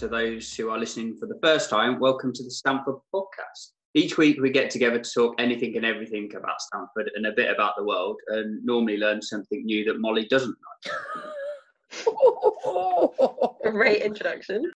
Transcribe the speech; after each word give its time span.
to 0.00 0.08
those 0.08 0.54
who 0.54 0.70
are 0.70 0.78
listening 0.78 1.14
for 1.14 1.26
the 1.26 1.38
first 1.42 1.68
time, 1.68 2.00
welcome 2.00 2.32
to 2.32 2.42
the 2.42 2.50
Stamford 2.50 2.94
podcast. 3.14 3.72
Each 3.92 4.16
week 4.16 4.40
we 4.40 4.48
get 4.48 4.70
together 4.70 4.98
to 4.98 5.10
talk 5.10 5.34
anything 5.38 5.76
and 5.76 5.84
everything 5.84 6.34
about 6.34 6.62
Stamford 6.62 7.10
and 7.16 7.26
a 7.26 7.32
bit 7.32 7.54
about 7.54 7.74
the 7.76 7.84
world, 7.84 8.16
and 8.28 8.64
normally 8.64 8.96
learn 8.96 9.20
something 9.20 9.62
new 9.62 9.84
that 9.84 10.00
Molly 10.00 10.26
doesn't 10.30 10.56
know. 12.06 13.52
Great 13.70 14.00
introduction. 14.00 14.72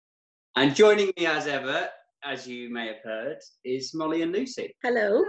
And 0.57 0.75
joining 0.75 1.11
me 1.17 1.25
as 1.25 1.47
ever, 1.47 1.89
as 2.23 2.47
you 2.47 2.71
may 2.71 2.85
have 2.85 3.01
heard, 3.03 3.39
is 3.63 3.95
Molly 3.95 4.21
and 4.21 4.31
Lucy. 4.31 4.75
Hello. 4.83 5.23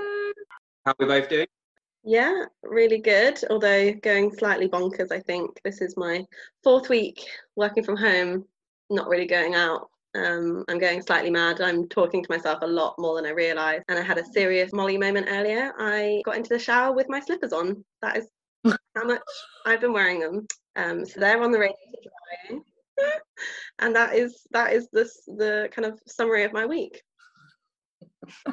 How 0.84 0.92
are 0.92 0.96
we 0.98 1.06
both 1.06 1.30
doing? 1.30 1.46
Yeah, 2.04 2.44
really 2.62 2.98
good. 2.98 3.40
Although 3.48 3.94
going 3.94 4.30
slightly 4.30 4.68
bonkers, 4.68 5.10
I 5.10 5.20
think 5.20 5.58
this 5.64 5.80
is 5.80 5.96
my 5.96 6.22
fourth 6.62 6.90
week 6.90 7.24
working 7.56 7.82
from 7.82 7.96
home, 7.96 8.44
not 8.90 9.08
really 9.08 9.26
going 9.26 9.54
out. 9.54 9.88
Um, 10.14 10.64
I'm 10.68 10.78
going 10.78 11.02
slightly 11.02 11.30
mad. 11.30 11.60
I'm 11.60 11.88
talking 11.88 12.22
to 12.22 12.32
myself 12.32 12.60
a 12.62 12.66
lot 12.66 12.94
more 12.98 13.16
than 13.16 13.26
I 13.26 13.34
realise. 13.34 13.82
And 13.88 13.98
I 13.98 14.02
had 14.02 14.18
a 14.18 14.24
serious 14.24 14.72
Molly 14.72 14.96
moment 14.96 15.26
earlier. 15.28 15.72
I 15.78 16.22
got 16.24 16.36
into 16.36 16.48
the 16.48 16.58
shower 16.58 16.94
with 16.94 17.08
my 17.08 17.20
slippers 17.20 17.52
on. 17.52 17.84
That 18.00 18.16
is 18.16 18.28
how 18.94 19.04
much 19.04 19.20
I've 19.66 19.80
been 19.80 19.92
wearing 19.92 20.20
them. 20.20 20.46
Um, 20.76 21.04
so 21.04 21.20
they're 21.20 21.42
on 21.42 21.52
the 21.52 21.58
radiator 21.58 22.10
drying. 22.48 22.62
and 23.78 23.94
that 23.94 24.14
is 24.14 24.46
that 24.52 24.72
is 24.72 24.88
this 24.92 25.22
the 25.26 25.68
kind 25.70 25.84
of 25.86 26.00
summary 26.06 26.44
of 26.44 26.52
my 26.52 26.64
week. 26.64 27.02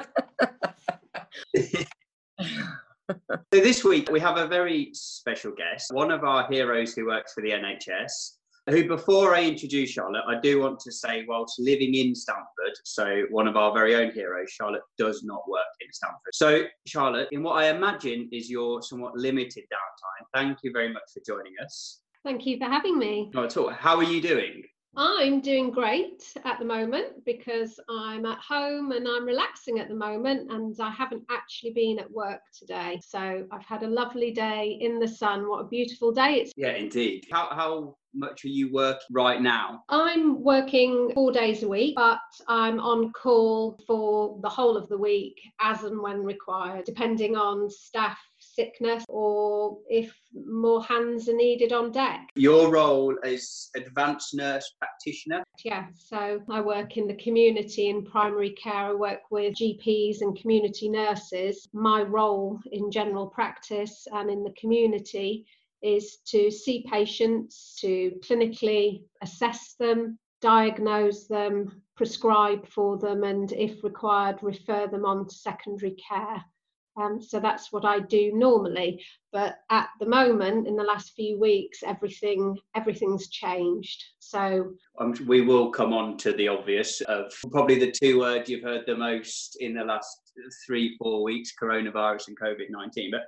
so 1.56 3.24
this 3.50 3.84
week 3.84 4.10
we 4.10 4.20
have 4.20 4.36
a 4.36 4.46
very 4.46 4.90
special 4.92 5.52
guest, 5.52 5.92
one 5.92 6.10
of 6.10 6.24
our 6.24 6.46
heroes 6.50 6.94
who 6.94 7.06
works 7.06 7.32
for 7.32 7.42
the 7.42 7.50
NHS. 7.50 8.36
Who, 8.70 8.88
before 8.88 9.34
I 9.34 9.44
introduce 9.44 9.90
Charlotte, 9.90 10.24
I 10.26 10.40
do 10.40 10.58
want 10.58 10.80
to 10.80 10.92
say, 10.92 11.26
whilst 11.28 11.60
living 11.60 11.94
in 11.94 12.14
Stamford, 12.14 12.72
so 12.84 13.24
one 13.30 13.46
of 13.46 13.58
our 13.58 13.74
very 13.74 13.94
own 13.94 14.10
heroes, 14.10 14.50
Charlotte 14.50 14.80
does 14.96 15.22
not 15.22 15.46
work 15.46 15.60
in 15.82 15.92
Stamford. 15.92 16.32
So, 16.32 16.62
Charlotte, 16.86 17.28
in 17.32 17.42
what 17.42 17.62
I 17.62 17.68
imagine 17.68 18.26
is 18.32 18.48
your 18.48 18.80
somewhat 18.80 19.18
limited 19.18 19.64
downtime, 19.64 20.26
thank 20.32 20.58
you 20.62 20.72
very 20.72 20.90
much 20.90 21.02
for 21.12 21.20
joining 21.26 21.52
us. 21.62 22.00
Thank 22.24 22.46
you 22.46 22.56
for 22.56 22.64
having 22.64 22.98
me. 22.98 23.30
Not 23.34 23.44
at 23.44 23.56
all. 23.58 23.68
How 23.68 23.96
are 23.96 24.02
you 24.02 24.22
doing? 24.22 24.62
I'm 24.96 25.40
doing 25.40 25.70
great 25.70 26.22
at 26.44 26.58
the 26.58 26.64
moment 26.64 27.24
because 27.26 27.78
I'm 27.90 28.24
at 28.24 28.38
home 28.38 28.92
and 28.92 29.06
I'm 29.06 29.26
relaxing 29.26 29.78
at 29.78 29.88
the 29.88 29.94
moment, 29.94 30.50
and 30.50 30.74
I 30.80 30.90
haven't 30.90 31.24
actually 31.30 31.72
been 31.72 31.98
at 31.98 32.10
work 32.10 32.40
today. 32.58 32.98
So 33.04 33.46
I've 33.50 33.64
had 33.64 33.82
a 33.82 33.88
lovely 33.88 34.30
day 34.30 34.78
in 34.80 35.00
the 35.00 35.08
sun. 35.08 35.48
What 35.48 35.60
a 35.60 35.68
beautiful 35.68 36.12
day 36.12 36.36
it's 36.36 36.52
Yeah, 36.56 36.72
indeed. 36.76 37.26
How, 37.30 37.48
how 37.50 37.96
much 38.14 38.44
are 38.44 38.48
you 38.48 38.72
working 38.72 39.00
right 39.12 39.40
now? 39.40 39.84
I'm 39.88 40.42
working 40.42 41.10
four 41.14 41.32
days 41.32 41.62
a 41.62 41.68
week, 41.68 41.94
but 41.96 42.18
I'm 42.48 42.80
on 42.80 43.12
call 43.12 43.78
for 43.86 44.38
the 44.42 44.48
whole 44.48 44.76
of 44.76 44.88
the 44.88 44.98
week 44.98 45.40
as 45.60 45.82
and 45.84 46.00
when 46.00 46.22
required, 46.22 46.84
depending 46.84 47.36
on 47.36 47.68
staff 47.70 48.18
sickness 48.38 49.04
or 49.08 49.78
if 49.88 50.14
more 50.46 50.82
hands 50.82 51.28
are 51.28 51.36
needed 51.36 51.72
on 51.72 51.90
deck. 51.90 52.28
Your 52.36 52.70
role 52.70 53.16
as 53.24 53.70
advanced 53.76 54.34
nurse 54.34 54.74
practitioner? 54.78 55.42
Yeah, 55.64 55.86
so 55.94 56.40
I 56.50 56.60
work 56.60 56.96
in 56.96 57.06
the 57.06 57.16
community 57.16 57.88
in 57.88 58.04
primary 58.04 58.50
care. 58.50 58.90
I 58.90 58.94
work 58.94 59.30
with 59.30 59.54
GPs 59.54 60.20
and 60.20 60.38
community 60.38 60.88
nurses. 60.88 61.66
My 61.72 62.02
role 62.02 62.58
in 62.72 62.90
general 62.90 63.28
practice 63.28 64.06
and 64.12 64.30
in 64.30 64.42
the 64.42 64.54
community 64.60 65.46
is 65.84 66.18
to 66.26 66.50
see 66.50 66.86
patients, 66.90 67.76
to 67.80 68.12
clinically 68.26 69.02
assess 69.22 69.74
them, 69.78 70.18
diagnose 70.40 71.26
them, 71.26 71.82
prescribe 71.96 72.66
for 72.66 72.98
them, 72.98 73.22
and 73.22 73.52
if 73.52 73.84
required, 73.84 74.38
refer 74.42 74.86
them 74.86 75.04
on 75.04 75.28
to 75.28 75.34
secondary 75.34 75.96
care. 76.08 76.42
Um, 76.96 77.20
so 77.20 77.40
that's 77.40 77.72
what 77.72 77.84
I 77.84 77.98
do 78.00 78.32
normally. 78.34 79.04
But 79.32 79.56
at 79.70 79.88
the 79.98 80.06
moment, 80.06 80.68
in 80.68 80.76
the 80.76 80.84
last 80.84 81.12
few 81.14 81.38
weeks, 81.40 81.82
everything 81.82 82.56
everything's 82.76 83.28
changed. 83.28 84.02
So 84.20 84.74
um, 85.00 85.14
we 85.26 85.40
will 85.40 85.70
come 85.70 85.92
on 85.92 86.16
to 86.18 86.32
the 86.32 86.46
obvious 86.48 87.00
of 87.02 87.32
probably 87.50 87.80
the 87.80 87.90
two 87.90 88.20
words 88.20 88.48
you've 88.48 88.62
heard 88.62 88.84
the 88.86 88.96
most 88.96 89.56
in 89.60 89.74
the 89.74 89.84
last 89.84 90.20
three, 90.64 90.96
four 90.98 91.24
weeks: 91.24 91.52
coronavirus 91.60 92.28
and 92.28 92.38
COVID 92.38 92.70
nineteen. 92.70 93.10
But 93.10 93.26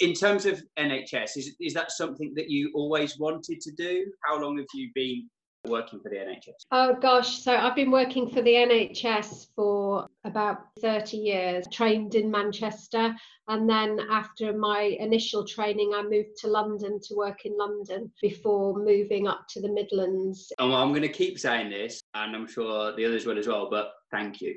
in 0.00 0.14
terms 0.14 0.46
of 0.46 0.62
NHS, 0.78 1.36
is 1.36 1.54
is 1.60 1.74
that 1.74 1.92
something 1.92 2.32
that 2.36 2.50
you 2.50 2.72
always 2.74 3.18
wanted 3.18 3.60
to 3.60 3.72
do? 3.72 4.06
How 4.24 4.40
long 4.40 4.58
have 4.58 4.66
you 4.74 4.90
been 4.94 5.28
working 5.66 6.00
for 6.00 6.08
the 6.08 6.16
NHS? 6.16 6.64
Oh 6.72 6.96
gosh, 7.00 7.42
so 7.42 7.56
I've 7.56 7.74
been 7.74 7.90
working 7.90 8.30
for 8.30 8.42
the 8.42 8.52
NHS 8.52 9.48
for 9.54 10.06
about 10.24 10.58
30 10.80 11.16
years, 11.16 11.66
trained 11.72 12.14
in 12.14 12.30
Manchester, 12.30 13.14
and 13.48 13.68
then 13.68 14.00
after 14.10 14.56
my 14.56 14.96
initial 15.00 15.46
training, 15.46 15.92
I 15.94 16.02
moved 16.02 16.36
to 16.40 16.48
London 16.48 17.00
to 17.04 17.14
work 17.14 17.44
in 17.44 17.56
London 17.56 18.12
before 18.20 18.74
moving 18.74 19.28
up 19.28 19.46
to 19.50 19.60
the 19.60 19.72
Midlands. 19.72 20.52
And 20.58 20.72
I'm 20.72 20.90
going 20.90 21.02
to 21.02 21.08
keep 21.08 21.38
saying 21.38 21.70
this, 21.70 22.02
and 22.14 22.34
I'm 22.34 22.46
sure 22.46 22.94
the 22.94 23.04
others 23.04 23.26
will 23.26 23.38
as 23.38 23.46
well, 23.46 23.68
but 23.70 23.92
thank 24.10 24.40
you. 24.40 24.56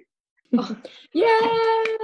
Oh. 0.55 0.77
Yay! 1.13 1.97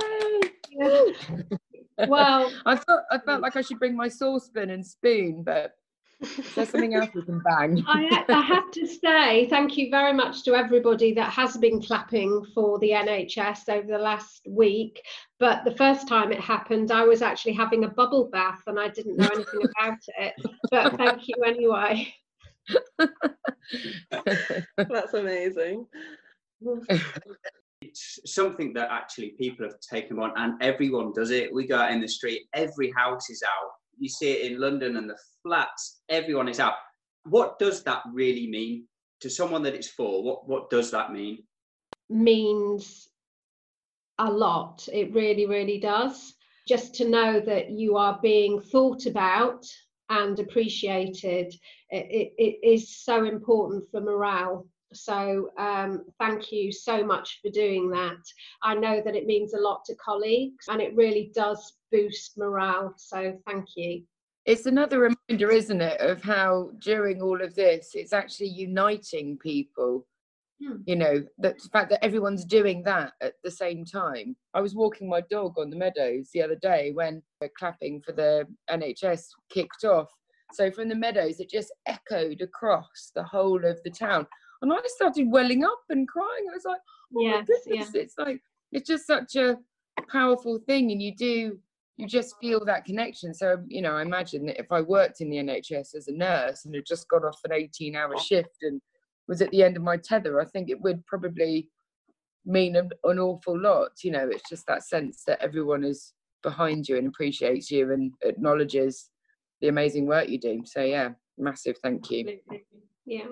well, 2.08 2.52
I 2.66 2.76
thought 2.76 3.04
I 3.12 3.18
felt 3.18 3.42
like 3.42 3.56
I 3.56 3.62
should 3.62 3.80
bring 3.80 3.96
my 3.96 4.08
saucepan 4.08 4.70
and 4.70 4.86
spoon, 4.86 5.44
but 5.44 5.74
there's 6.56 6.70
something 6.70 6.96
else 6.96 7.10
we 7.14 7.22
can 7.22 7.40
bang. 7.40 7.84
I, 7.88 8.26
I, 8.28 8.42
have 8.42 8.72
to 8.72 8.86
say 8.86 9.48
thank 9.48 9.78
you 9.78 9.90
very 9.90 10.12
much 10.12 10.44
to 10.44 10.54
everybody 10.54 11.14
that 11.14 11.32
has 11.32 11.56
been 11.56 11.82
clapping 11.82 12.46
for 12.54 12.78
the 12.80 12.90
NHS 12.90 13.70
over 13.70 13.88
the 13.88 13.98
last 13.98 14.46
week. 14.48 15.02
But 15.40 15.64
the 15.64 15.76
first 15.76 16.10
time 16.10 16.34
it 16.34 16.42
happened, 16.42 16.92
I 16.92 17.06
was 17.06 17.22
actually 17.22 17.54
having 17.54 17.86
a 17.86 17.90
bubble 17.90 18.30
bath 18.30 18.62
and 18.68 18.78
I 18.78 18.90
didn't 18.90 19.16
know 19.16 19.30
anything 19.34 19.62
about 19.80 20.00
it. 20.18 20.34
But 20.70 20.98
thank 20.98 21.28
you 21.28 21.36
anyway. 21.46 22.14
That's 24.78 25.14
amazing. 25.14 25.88
It's 27.82 28.20
something 28.26 28.74
that 28.74 28.90
actually 28.92 29.36
people 29.38 29.66
have 29.66 29.80
taken 29.80 30.20
on, 30.20 30.34
and 30.36 30.62
everyone 30.62 31.14
does 31.14 31.32
it. 31.32 31.54
We 31.54 31.66
go 31.66 31.78
out 31.78 31.92
in 31.92 32.02
the 32.02 32.08
street, 32.08 32.44
every 32.54 32.92
house 32.92 33.30
is 33.30 33.42
out 33.48 33.72
you 34.00 34.10
see 34.10 34.32
it 34.32 34.52
in 34.52 34.60
London 34.60 34.98
and 34.98 35.10
the 35.10 35.18
flats, 35.44 36.02
everyone 36.10 36.48
is 36.48 36.60
out. 36.60 36.74
What 37.26 37.60
does 37.60 37.84
that 37.84 38.02
really 38.12 38.48
mean 38.48 38.86
to 39.22 39.30
someone 39.30 39.62
that 39.64 39.76
it's 39.76 39.90
for? 39.90 40.24
What 40.24 40.48
what 40.48 40.70
does 40.70 40.90
that 40.92 41.12
mean? 41.12 41.44
Means 42.10 43.10
a 44.18 44.32
lot. 44.32 44.88
It 44.92 45.14
really, 45.14 45.46
really 45.46 45.80
does. 45.80 46.34
Just 46.68 46.96
to 46.96 47.10
know 47.10 47.40
that 47.40 47.72
you 47.72 47.98
are 47.98 48.20
being 48.22 48.62
thought 48.62 49.06
about 49.06 49.66
and 50.10 50.40
appreciated, 50.40 51.54
it, 51.90 52.06
it, 52.10 52.34
it 52.38 52.68
is 52.68 52.98
so 53.04 53.26
important 53.26 53.84
for 53.92 54.02
morale. 54.02 54.66
So 54.94 55.52
um, 55.58 56.06
thank 56.20 56.52
you 56.52 56.72
so 56.72 57.04
much 57.04 57.40
for 57.42 57.50
doing 57.50 57.90
that. 57.92 58.24
I 58.64 58.76
know 58.76 59.02
that 59.04 59.16
it 59.16 59.26
means 59.26 59.54
a 59.54 59.60
lot 59.60 59.86
to 59.86 59.96
colleagues 59.96 60.66
and 60.68 60.82
it 60.82 60.96
really 60.96 61.32
does 61.36 61.74
boost 61.92 62.38
morale. 62.38 62.94
So 62.98 63.38
thank 63.48 63.66
you. 63.76 64.04
It's 64.46 64.66
another 64.66 65.00
reminder, 65.30 65.52
isn't 65.52 65.82
it, 65.82 66.02
of 66.02 66.24
how 66.24 66.72
during 66.80 67.22
all 67.22 67.42
of 67.42 67.54
this, 67.56 67.92
it's 67.94 68.14
actually 68.14 68.48
uniting 68.48 69.38
people. 69.38 70.08
Hmm. 70.64 70.78
You 70.86 70.96
know, 70.96 71.24
the 71.38 71.54
fact 71.72 71.90
that 71.92 72.04
everyone's 72.04 72.46
doing 72.46 72.82
that 72.84 73.14
at 73.22 73.34
the 73.44 73.52
same 73.52 73.86
time. 73.86 74.36
I 74.54 74.62
was 74.62 74.76
walking 74.76 75.08
my 75.08 75.22
dog 75.30 75.60
on 75.60 75.70
the 75.70 75.78
meadows 75.78 76.30
the 76.34 76.42
other 76.42 76.56
day 76.56 76.92
when 76.94 77.22
the 77.42 77.50
clapping 77.58 78.02
for 78.02 78.12
the 78.12 78.48
NHS 78.72 79.26
kicked 79.52 79.84
off. 79.84 80.10
So 80.54 80.72
from 80.72 80.90
the 80.90 80.96
meadows, 80.96 81.40
it 81.40 81.50
just 81.50 81.72
echoed 81.86 82.42
across 82.42 83.12
the 83.14 83.24
whole 83.24 83.64
of 83.64 83.80
the 83.84 83.92
town 83.92 84.26
and 84.62 84.74
I 84.74 84.78
started 84.86 85.32
welling 85.32 85.64
up 85.64 85.82
and 85.90 86.08
crying. 86.08 86.46
I 86.50 86.54
was 86.54 86.66
like, 86.66 86.82
oh 87.16 87.22
yes, 87.22 87.48
my 87.48 87.56
goodness, 87.56 87.92
yeah. 87.94 88.02
it's 88.02 88.16
like 88.18 88.42
it's 88.72 88.88
just 88.88 89.08
such 89.08 89.36
a 89.36 89.58
powerful 90.12 90.60
thing, 90.68 90.92
and 90.92 91.02
you 91.02 91.16
do 91.16 91.60
you 92.00 92.08
just 92.08 92.36
feel 92.40 92.64
that 92.64 92.86
connection. 92.86 93.34
So 93.34 93.56
um, 93.56 93.66
you 93.68 93.82
know, 93.82 93.98
I 93.98 94.02
imagine 94.02 94.46
that 94.46 94.60
if 94.60 94.72
I 94.72 94.80
worked 94.80 95.20
in 95.20 95.30
the 95.30 95.38
NHS 95.38 95.96
as 95.96 96.08
a 96.08 96.14
nurse 96.14 96.64
and 96.64 96.74
had 96.74 96.86
just 96.86 97.10
got 97.10 97.26
off 97.26 97.38
an 97.44 97.52
18-hour 97.52 98.18
shift 98.20 98.58
and 98.62 98.82
was 99.28 99.42
at 99.42 99.52
the 99.52 99.64
end 99.64 99.76
of 99.76 99.84
my 99.84 99.98
tether, 99.98 100.40
I 100.40 100.46
think 100.46 100.70
it 100.70 100.82
would 100.82 101.06
probably 101.06 101.68
mean 102.46 102.78
an, 102.78 102.90
an 103.04 103.20
awful 103.20 103.60
lot. 103.60 103.92
You 104.02 104.12
know, 104.12 104.30
it's 104.32 104.50
just 104.50 104.66
that 104.68 104.84
sense 104.84 105.24
that 105.28 105.42
everyone 105.42 105.84
is 105.84 106.14
behind 106.42 106.88
you 106.88 106.98
and 106.98 107.08
appreciates 107.08 107.70
you 107.70 107.92
and 107.92 108.14
acknowledges 108.24 109.10
the 109.60 109.68
amazing 109.68 110.08
work 110.08 110.30
you 110.30 110.40
do. 110.40 110.62
So 110.66 110.82
yeah, 110.82 111.10
massive 111.38 111.78
thank 111.84 112.10
you. 112.10 112.40
Yeah. 113.06 113.26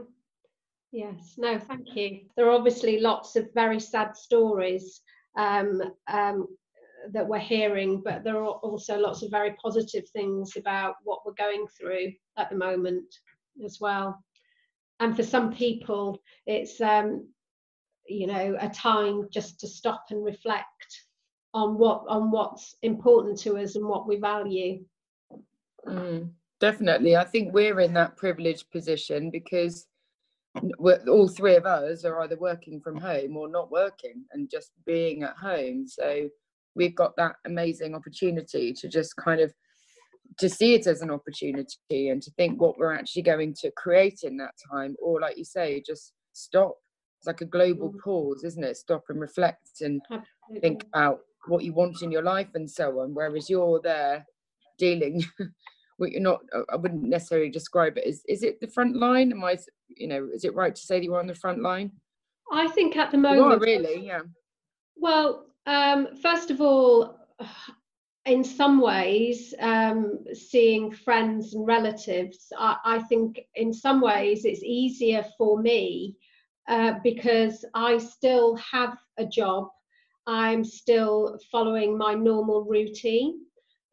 Yes, 0.92 1.36
no, 1.38 1.60
thank 1.60 1.96
you. 1.96 2.22
There 2.36 2.48
are 2.48 2.56
obviously 2.56 3.00
lots 3.00 3.36
of 3.36 3.54
very 3.54 3.80
sad 3.80 4.16
stories 4.16 5.02
um, 5.38 5.82
um, 6.08 6.48
that 7.12 7.28
we're 7.28 7.40
hearing, 7.40 8.02
but 8.04 8.24
there 8.24 8.38
are 8.38 8.46
also 8.46 8.98
lots 8.98 9.22
of 9.22 9.32
very 9.32 9.54
positive 9.62 10.08
things 10.10 10.56
about 10.56 10.96
what 11.04 11.26
we're 11.26 11.34
going 11.34 11.66
through 11.68 12.14
at 12.38 12.50
the 12.50 12.56
moment 12.56 13.06
as 13.64 13.80
well. 13.80 14.24
And 15.00 15.16
for 15.16 15.24
some 15.24 15.54
people, 15.54 16.20
it's 16.48 16.82
um, 16.82 17.28
you 18.08 18.28
know 18.28 18.58
a 18.60 18.70
time 18.70 19.28
just 19.32 19.60
to 19.60 19.68
stop 19.68 20.06
and 20.10 20.24
reflect 20.24 21.04
on 21.54 21.78
what 21.78 22.04
on 22.08 22.32
what's 22.32 22.76
important 22.82 23.38
to 23.40 23.58
us 23.58 23.76
and 23.76 23.86
what 23.86 24.08
we 24.08 24.18
value 24.18 24.80
mm, 25.88 26.30
definitely 26.60 27.16
i 27.16 27.24
think 27.24 27.54
we're 27.54 27.80
in 27.80 27.94
that 27.94 28.16
privileged 28.18 28.70
position 28.72 29.30
because 29.30 29.88
all 31.08 31.28
three 31.28 31.56
of 31.56 31.66
us 31.66 32.06
are 32.06 32.22
either 32.22 32.38
working 32.38 32.80
from 32.80 32.98
home 32.98 33.38
or 33.38 33.50
not 33.50 33.72
working 33.72 34.24
and 34.32 34.50
just 34.50 34.72
being 34.86 35.24
at 35.24 35.36
home 35.38 35.88
so 35.88 36.28
we've 36.76 36.96
got 36.96 37.16
that 37.18 37.36
amazing 37.46 37.96
opportunity 37.96 38.74
to 38.74 38.88
just 38.88 39.16
kind 39.18 39.42
of 39.42 39.54
to 40.38 40.50
see 40.50 40.76
it 40.76 40.88
as 40.88 41.02
an 41.02 41.10
opportunity 41.10 42.10
and 42.10 42.22
to 42.22 42.32
think 42.32 42.62
what 42.62 42.78
we're 42.78 42.94
actually 42.94 43.22
going 43.22 43.54
to 43.60 43.72
create 43.72 44.20
in 44.24 44.38
that 44.38 44.54
time 44.72 44.96
or 45.02 45.20
like 45.20 45.38
you 45.38 45.46
say 45.46 45.82
just 45.86 46.14
stop 46.34 46.76
it's 47.20 47.28
like 47.28 47.42
a 47.42 47.46
global 47.46 47.92
mm. 47.92 48.00
pause 48.04 48.44
isn't 48.44 48.64
it 48.64 48.78
stop 48.78 49.04
and 49.10 49.20
reflect 49.20 49.82
and 49.82 50.02
Absolutely. 50.12 50.60
think 50.62 50.84
about 50.94 51.20
what 51.48 51.64
you 51.64 51.74
want 51.74 52.02
in 52.02 52.12
your 52.12 52.22
life 52.22 52.50
and 52.54 52.70
so 52.70 53.00
on 53.00 53.14
whereas 53.14 53.50
you're 53.50 53.82
there 53.84 54.26
dealing 54.78 55.24
what 55.98 56.12
you're 56.12 56.22
not 56.22 56.40
i 56.70 56.76
wouldn't 56.76 57.04
necessarily 57.04 57.50
describe 57.50 57.98
it 57.98 58.06
as 58.06 58.24
is 58.28 58.44
it 58.44 58.60
the 58.60 58.68
front 58.68 58.96
line 58.96 59.32
am 59.32 59.44
i 59.44 59.58
you 59.90 60.08
know 60.08 60.28
is 60.34 60.44
it 60.44 60.56
right 60.56 60.76
to 60.76 60.82
say 60.82 61.00
that 61.00 61.06
you're 61.06 61.20
on 61.20 61.28
the 61.28 61.36
front 61.36 61.62
line 61.62 61.92
i 62.52 62.68
think 62.70 62.96
at 62.96 63.12
the 63.12 63.18
moment 63.18 63.62
really 63.62 64.06
yeah 64.06 64.22
well 64.96 65.46
um, 65.66 66.16
first 66.22 66.50
of 66.50 66.62
all 66.62 67.20
in 68.28 68.44
some 68.44 68.82
ways, 68.82 69.54
um, 69.60 70.20
seeing 70.34 70.92
friends 70.92 71.54
and 71.54 71.66
relatives, 71.66 72.52
I, 72.58 72.76
I, 72.84 73.00
think 73.00 73.40
in 73.56 73.74
some 73.74 74.02
ways 74.02 74.44
it's 74.44 74.64
easier 74.64 75.26
for 75.38 75.62
me 75.62 76.18
uh, 76.68 76.96
because 77.04 77.64
I 77.74 77.98
still 77.98 78.58
have 78.58 78.98
a 79.18 79.26
job. 79.26 79.70
I'm 80.28 80.66
still 80.66 81.40
following 81.50 81.98
my 81.98 82.14
normal 82.16 82.66
routine. 82.66 83.46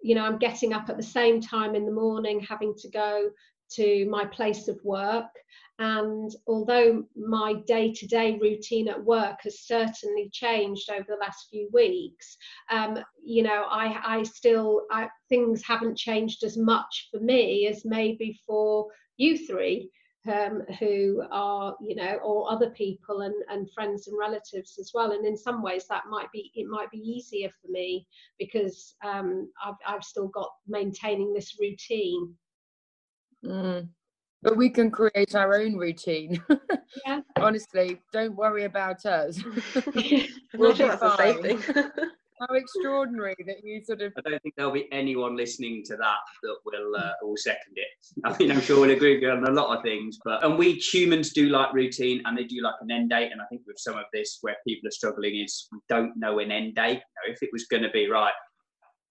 You 0.04 0.14
know, 0.14 0.24
I'm 0.26 0.36
getting 0.36 0.74
up 0.74 0.90
at 0.90 0.98
the 0.98 1.02
same 1.02 1.40
time 1.40 1.74
in 1.74 1.86
the 1.86 1.90
morning, 1.92 2.38
having 2.38 2.74
to 2.74 2.90
go 2.90 3.30
to 3.76 4.06
my 4.10 4.26
place 4.26 4.68
of 4.68 4.78
work. 4.84 5.30
And 5.78 6.30
although 6.46 7.04
my 7.16 7.54
day 7.66 7.90
to 7.94 8.06
day 8.06 8.38
routine 8.38 8.88
at 8.88 9.02
work 9.02 9.38
has 9.44 9.60
certainly 9.60 10.28
changed 10.30 10.90
over 10.90 11.06
the 11.08 11.16
last 11.16 11.46
few 11.50 11.70
weeks, 11.72 12.36
um, 12.70 12.98
you 13.24 13.42
know, 13.42 13.64
I, 13.70 14.18
I 14.18 14.22
still, 14.24 14.82
I, 14.90 15.08
things 15.30 15.62
haven't 15.64 15.96
changed 15.96 16.44
as 16.44 16.58
much 16.58 17.08
for 17.10 17.18
me 17.18 17.66
as 17.66 17.86
maybe 17.86 18.38
for 18.46 18.88
you 19.16 19.38
three. 19.46 19.90
Um, 20.26 20.62
who 20.78 21.22
are 21.30 21.76
you 21.82 21.94
know 21.94 22.14
or 22.24 22.50
other 22.50 22.70
people 22.70 23.20
and, 23.20 23.34
and 23.50 23.70
friends 23.72 24.08
and 24.08 24.18
relatives 24.18 24.78
as 24.78 24.92
well 24.94 25.12
and 25.12 25.26
in 25.26 25.36
some 25.36 25.62
ways 25.62 25.84
that 25.90 26.04
might 26.08 26.32
be 26.32 26.50
it 26.54 26.66
might 26.66 26.90
be 26.90 26.96
easier 26.96 27.50
for 27.60 27.70
me 27.70 28.06
because 28.38 28.94
um, 29.04 29.50
I've, 29.62 29.74
I've 29.86 30.02
still 30.02 30.28
got 30.28 30.48
maintaining 30.66 31.34
this 31.34 31.58
routine 31.60 32.34
mm. 33.44 33.86
But 34.44 34.58
we 34.58 34.68
can 34.68 34.90
create 34.90 35.34
our 35.34 35.56
own 35.58 35.76
routine. 35.76 36.40
Yeah. 37.06 37.20
Honestly, 37.36 37.98
don't 38.12 38.36
worry 38.36 38.64
about 38.64 39.06
us. 39.06 39.42
we'll 40.54 40.76
be 40.76 40.88
fine. 40.90 41.62
How 42.40 42.54
extraordinary 42.54 43.36
that 43.46 43.62
you 43.62 43.82
sort 43.84 44.02
of. 44.02 44.12
I 44.18 44.28
don't 44.28 44.42
think 44.42 44.54
there'll 44.56 44.72
be 44.72 44.88
anyone 44.92 45.36
listening 45.36 45.82
to 45.86 45.96
that 45.96 46.16
that 46.42 46.56
will 46.64 46.96
uh, 46.96 47.12
second 47.36 47.74
it. 47.76 47.86
I 48.24 48.36
mean, 48.36 48.50
I'm 48.50 48.60
sure 48.60 48.80
we'll 48.80 48.90
agree 48.90 49.20
with 49.20 49.30
on 49.30 49.46
a 49.46 49.52
lot 49.52 49.76
of 49.76 49.84
things, 49.84 50.18
but 50.24 50.44
and 50.44 50.58
we 50.58 50.72
humans 50.72 51.32
do 51.32 51.48
like 51.48 51.72
routine, 51.72 52.22
and 52.24 52.36
they 52.36 52.44
do 52.44 52.60
like 52.60 52.74
an 52.80 52.90
end 52.90 53.10
date. 53.10 53.30
And 53.30 53.40
I 53.40 53.44
think 53.46 53.62
with 53.66 53.78
some 53.78 53.96
of 53.96 54.04
this, 54.12 54.38
where 54.40 54.56
people 54.66 54.88
are 54.88 54.92
struggling, 54.92 55.36
is 55.36 55.68
we 55.72 55.78
don't 55.88 56.16
know 56.16 56.40
an 56.40 56.50
end 56.50 56.74
date. 56.74 57.00
You 57.00 57.28
know, 57.28 57.32
if 57.32 57.42
it 57.42 57.50
was 57.52 57.66
going 57.66 57.84
to 57.84 57.90
be 57.90 58.08
right, 58.08 58.34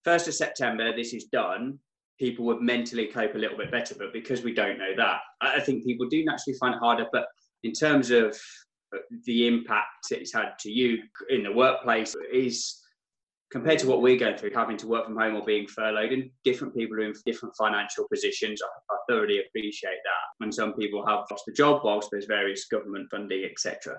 first 0.04 0.28
of 0.28 0.34
September, 0.34 0.96
this 0.96 1.14
is 1.14 1.26
done 1.26 1.80
people 2.20 2.46
would 2.46 2.62
mentally 2.62 3.08
cope 3.08 3.36
a 3.36 3.38
little 3.38 3.58
bit 3.58 3.72
better. 3.72 3.96
But 3.98 4.14
because 4.14 4.44
we 4.44 4.54
don't 4.54 4.78
know 4.78 4.96
that, 4.98 5.20
I 5.42 5.60
think 5.60 5.86
people 5.86 6.08
do 6.08 6.24
naturally 6.24 6.58
find 6.58 6.76
it 6.76 6.80
harder. 6.80 7.08
But 7.12 7.26
in 7.64 7.74
terms 7.74 8.12
of 8.12 8.38
uh, 8.94 9.00
the 9.26 9.48
impact 9.48 10.12
it's 10.12 10.34
had 10.34 10.58
to 10.60 10.72
you 10.72 11.00
in 11.30 11.44
the 11.44 11.52
workplace 11.52 12.16
is 12.32 12.83
compared 13.54 13.78
to 13.78 13.88
what 13.88 14.02
we're 14.02 14.18
going 14.18 14.36
through, 14.36 14.50
having 14.54 14.76
to 14.78 14.88
work 14.88 15.06
from 15.06 15.16
home 15.16 15.36
or 15.36 15.46
being 15.46 15.68
furloughed, 15.68 16.12
and 16.12 16.28
different 16.44 16.76
people 16.76 16.98
are 16.98 17.04
in 17.04 17.14
different 17.24 17.56
financial 17.56 18.08
positions. 18.12 18.60
I, 18.64 18.94
I 18.94 18.98
thoroughly 19.08 19.42
appreciate 19.46 20.00
that. 20.04 20.44
And 20.44 20.52
some 20.52 20.74
people 20.74 21.06
have 21.06 21.26
lost 21.30 21.44
the 21.46 21.54
job 21.54 21.82
whilst 21.84 22.10
there's 22.12 22.26
various 22.26 22.66
government 22.66 23.10
funding, 23.12 23.46
etc. 23.46 23.96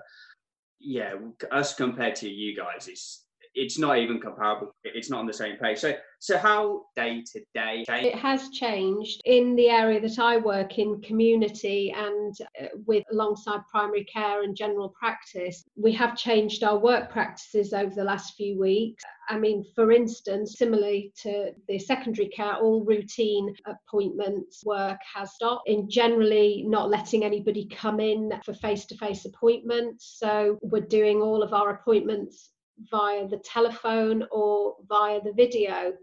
Yeah, 0.81 1.13
us 1.51 1.73
compared 1.73 2.15
to 2.17 2.29
you 2.29 2.53
guys 2.53 2.89
is 2.89 3.21
it's 3.55 3.79
not 3.79 3.97
even 3.97 4.19
comparable. 4.19 4.75
It's 4.83 5.09
not 5.09 5.19
on 5.19 5.27
the 5.27 5.33
same 5.33 5.57
page. 5.57 5.79
So, 5.79 5.93
so 6.19 6.37
how 6.37 6.83
day 6.95 7.23
to 7.33 7.39
day? 7.53 7.85
It 7.87 8.15
has 8.15 8.49
changed 8.49 9.21
in 9.25 9.55
the 9.55 9.69
area 9.69 9.99
that 10.01 10.19
I 10.19 10.37
work 10.37 10.77
in, 10.77 11.01
community 11.01 11.93
and 11.95 12.35
uh, 12.61 12.67
with 12.85 13.03
alongside 13.11 13.61
primary 13.69 14.03
care 14.05 14.43
and 14.43 14.55
general 14.55 14.89
practice. 14.89 15.63
We 15.75 15.93
have 15.93 16.17
changed 16.17 16.63
our 16.63 16.77
work 16.77 17.09
practices 17.09 17.73
over 17.73 17.93
the 17.93 18.03
last 18.03 18.35
few 18.35 18.59
weeks. 18.59 19.03
I 19.29 19.39
mean, 19.39 19.65
for 19.73 19.91
instance, 19.91 20.55
similarly 20.57 21.13
to 21.23 21.51
the 21.67 21.79
secondary 21.79 22.27
care, 22.29 22.55
all 22.55 22.83
routine 22.83 23.53
appointments 23.65 24.63
work 24.65 24.99
has 25.15 25.33
stopped. 25.33 25.67
In 25.67 25.89
generally 25.89 26.63
not 26.67 26.89
letting 26.89 27.23
anybody 27.23 27.67
come 27.67 27.99
in 27.99 28.31
for 28.43 28.53
face-to-face 28.53 29.25
appointments. 29.25 30.17
So 30.19 30.57
we're 30.61 30.81
doing 30.81 31.21
all 31.21 31.41
of 31.41 31.53
our 31.53 31.71
appointments 31.71 32.51
via 32.91 33.27
the 33.27 33.37
telephone 33.37 34.25
or 34.31 34.75
via 34.87 35.21
the 35.21 35.33
video. 35.33 35.93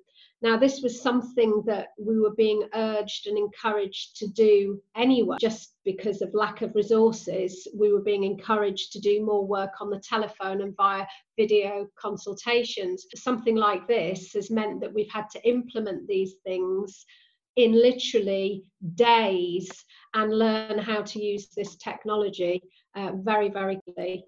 Now, 0.42 0.56
this 0.56 0.82
was 0.82 1.00
something 1.00 1.62
that 1.66 1.88
we 1.96 2.18
were 2.18 2.34
being 2.34 2.68
urged 2.74 3.28
and 3.28 3.38
encouraged 3.38 4.16
to 4.16 4.26
do 4.26 4.82
anyway, 4.96 5.36
just 5.40 5.76
because 5.84 6.20
of 6.20 6.34
lack 6.34 6.62
of 6.62 6.74
resources. 6.74 7.68
We 7.76 7.92
were 7.92 8.00
being 8.00 8.24
encouraged 8.24 8.90
to 8.92 9.00
do 9.00 9.24
more 9.24 9.46
work 9.46 9.80
on 9.80 9.88
the 9.88 10.00
telephone 10.00 10.62
and 10.62 10.76
via 10.76 11.06
video 11.38 11.86
consultations. 11.96 13.06
Something 13.14 13.54
like 13.54 13.86
this 13.86 14.32
has 14.32 14.50
meant 14.50 14.80
that 14.80 14.92
we've 14.92 15.12
had 15.12 15.30
to 15.30 15.48
implement 15.48 16.08
these 16.08 16.34
things 16.44 17.06
in 17.54 17.72
literally 17.72 18.64
days 18.96 19.70
and 20.14 20.36
learn 20.36 20.76
how 20.76 21.02
to 21.02 21.22
use 21.22 21.50
this 21.56 21.76
technology 21.76 22.62
uh, 22.96 23.12
very, 23.14 23.48
very 23.48 23.78
quickly 23.84 24.24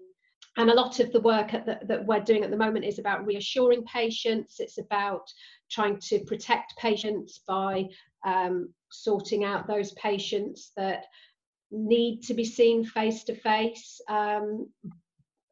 and 0.57 0.69
a 0.69 0.73
lot 0.73 0.99
of 0.99 1.11
the 1.11 1.19
work 1.19 1.51
the, 1.51 1.79
that 1.83 2.05
we're 2.05 2.19
doing 2.19 2.43
at 2.43 2.51
the 2.51 2.57
moment 2.57 2.85
is 2.85 2.99
about 2.99 3.25
reassuring 3.25 3.83
patients. 3.83 4.59
It's 4.59 4.77
about 4.77 5.29
trying 5.69 5.99
to 5.99 6.19
protect 6.19 6.77
patients 6.77 7.41
by 7.47 7.85
um, 8.25 8.69
sorting 8.89 9.43
out 9.43 9.67
those 9.67 9.91
patients 9.93 10.71
that 10.77 11.05
need 11.71 12.21
to 12.23 12.33
be 12.33 12.45
seen 12.45 12.85
face 12.85 13.23
to 13.25 13.35
face 13.35 13.99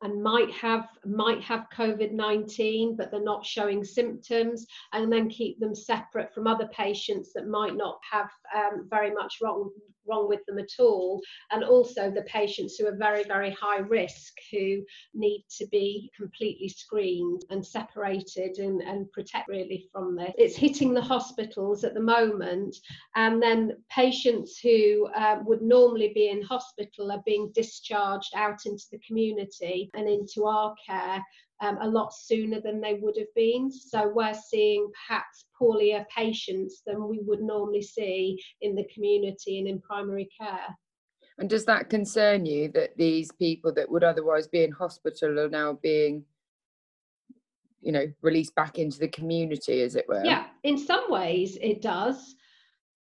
and 0.04 0.22
might 0.22 0.52
have 0.52 0.88
might 1.06 1.42
have 1.42 1.66
covid-19 1.76 2.96
but 2.96 3.10
they're 3.10 3.24
not 3.24 3.46
showing 3.46 3.84
symptoms 3.84 4.68
and 4.92 5.12
then 5.12 5.30
keep 5.30 5.60
them 5.60 5.74
separate 5.74 6.34
from 6.34 6.46
other 6.46 6.68
patients 6.68 7.34
that 7.34 7.48
might 7.48 7.76
not 7.76 8.00
have 8.10 8.30
um, 8.56 8.88
very 8.90 9.12
much 9.12 9.38
wrong 9.42 9.72
wrong 10.08 10.28
with 10.28 10.46
them 10.46 10.60
at 10.60 10.80
all. 10.80 11.22
And 11.52 11.64
also 11.64 12.12
the 12.12 12.24
patients 12.24 12.76
who 12.76 12.88
are 12.88 12.96
very 12.96 13.24
very 13.24 13.52
high 13.52 13.80
risk 13.80 14.34
who 14.52 14.84
need 15.14 15.46
to 15.58 15.66
be 15.68 16.12
completely 16.16 16.70
screened 16.70 17.46
and 17.50 17.66
separated 17.66 18.58
and, 18.58 18.82
and 18.82 19.12
protect 19.12 19.48
really 19.48 19.88
from 19.92 20.16
this. 20.16 20.32
It's 20.38 20.56
hitting 20.56 20.94
the 20.94 21.02
hospitals 21.02 21.84
at 21.84 21.94
the 21.94 22.02
moment 22.02 22.76
and 23.16 23.42
then 23.42 23.74
patients 23.90 24.60
who 24.60 25.08
uh, 25.16 25.40
would 25.46 25.62
normally 25.62 26.12
be 26.14 26.30
in 26.30 26.42
hospital 26.42 27.12
are 27.12 27.24
being 27.26 27.52
discharged 27.54 28.34
out 28.36 28.66
into 28.66 28.86
the 28.92 29.00
community 29.00 29.90
and 29.94 30.08
into 30.08 30.46
our 30.46 30.74
care 30.88 31.24
um, 31.62 31.78
a 31.82 31.88
lot 31.88 32.14
sooner 32.14 32.60
than 32.60 32.82
they 32.82 32.96
would 32.96 33.16
have 33.18 33.34
been. 33.36 33.72
So 33.72 34.12
we're 34.14 34.34
seeing 34.34 34.92
perhaps 35.08 35.46
poorlier 35.58 36.06
patients 36.16 36.82
than 36.86 37.08
we 37.08 37.20
would 37.22 37.42
normally 37.42 37.82
see 37.82 38.40
in 38.62 38.76
the 38.76 38.88
community 38.94 39.60
and 39.60 39.68
in 39.68 39.80
primary 39.80 40.30
care. 40.40 40.76
And 41.40 41.50
does 41.50 41.66
that 41.66 41.90
concern 41.90 42.46
you 42.46 42.70
that 42.74 42.96
these 42.98 43.32
people 43.32 43.74
that 43.74 43.90
would 43.90 44.04
otherwise 44.04 44.48
be 44.48 44.64
in 44.64 44.72
hospital 44.72 45.40
are 45.40 45.50
now 45.50 45.80
being, 45.82 46.24
you 47.82 47.92
know, 47.92 48.06
released 48.22 48.54
back 48.56 48.78
into 48.78 49.00
the 49.00 49.08
community, 49.08 49.82
as 49.82 49.96
it 49.96 50.06
were? 50.08 50.24
Yeah, 50.24 50.46
in 50.64 50.78
some 50.78 51.10
ways 51.10 51.58
it 51.62 51.82
does. 51.82 52.36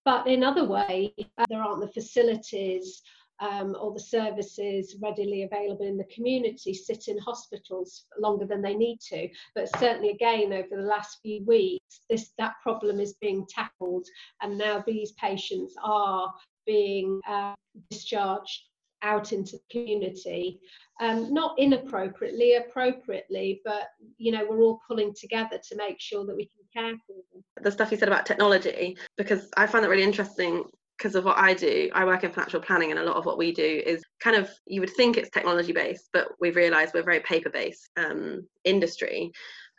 But 0.03 0.27
in 0.27 0.44
other 0.44 0.65
ways, 0.65 1.12
uh, 1.38 1.46
there 1.50 1.62
aren't 1.62 1.82
the 1.82 1.91
facilities 1.91 3.01
um, 3.39 3.75
or 3.79 3.94
the 3.94 4.00
services 4.00 4.96
readily 5.01 5.44
available 5.44 5.86
in 5.86 5.98
the 5.98 6.06
community 6.06 6.74
sit 6.74 7.08
in 7.08 7.17
hospitals 7.20 8.06
longer 8.20 8.46
than 8.46 8.62
they 8.62 8.75
need 8.75 9.00
to. 9.10 9.27
But 9.56 9.70
certainly, 9.77 10.10
again, 10.10 10.53
over 10.53 10.75
the 10.75 10.88
last 10.88 11.20
few 11.22 11.44
weeks, 11.46 12.01
this 12.10 12.32
that 12.38 12.56
problem 12.62 13.00
is 13.00 13.13
being 13.22 13.46
tackled, 13.50 14.08
and 14.41 14.58
now 14.58 14.84
these 14.86 15.12
patients 15.13 15.75
are 15.84 16.34
being 16.65 17.22
uh, 17.27 17.53
discharged 17.89 18.63
out 19.03 19.32
into 19.32 19.58
the 19.58 19.62
community 19.72 20.60
um, 21.00 21.32
not 21.32 21.58
inappropriately 21.60 22.56
appropriately 22.56 23.62
but 23.63 23.89
you 24.17 24.32
know 24.32 24.46
we're 24.50 24.62
all 24.62 24.82
pulling 24.88 25.13
together 25.13 25.60
to 25.67 25.75
make 25.75 26.00
sure 26.00 26.25
that 26.25 26.36
we 26.36 26.46
can 26.46 26.84
care 26.84 26.98
for 27.06 27.13
them 27.32 27.44
the 27.62 27.72
stuff 27.72 27.91
you 27.91 27.98
said 27.98 28.08
about 28.08 28.25
technology 28.25 28.98
because 29.15 29.50
i 29.56 29.67
find 29.67 29.84
that 29.84 29.89
really 29.89 30.03
interesting 30.03 30.63
because 30.97 31.15
of 31.15 31.25
what 31.25 31.37
I 31.37 31.53
do, 31.53 31.89
I 31.93 32.05
work 32.05 32.23
in 32.23 32.31
financial 32.31 32.59
planning, 32.59 32.91
and 32.91 32.99
a 32.99 33.03
lot 33.03 33.17
of 33.17 33.25
what 33.25 33.37
we 33.37 33.51
do 33.51 33.81
is 33.85 34.03
kind 34.19 34.35
of 34.35 34.49
you 34.65 34.81
would 34.81 34.89
think 34.91 35.17
it's 35.17 35.29
technology 35.29 35.73
based, 35.73 36.09
but 36.11 36.29
we've 36.39 36.55
realised 36.55 36.93
we're 36.93 37.03
very 37.03 37.19
paper 37.19 37.49
based 37.49 37.89
um, 37.97 38.47
industry, 38.63 39.31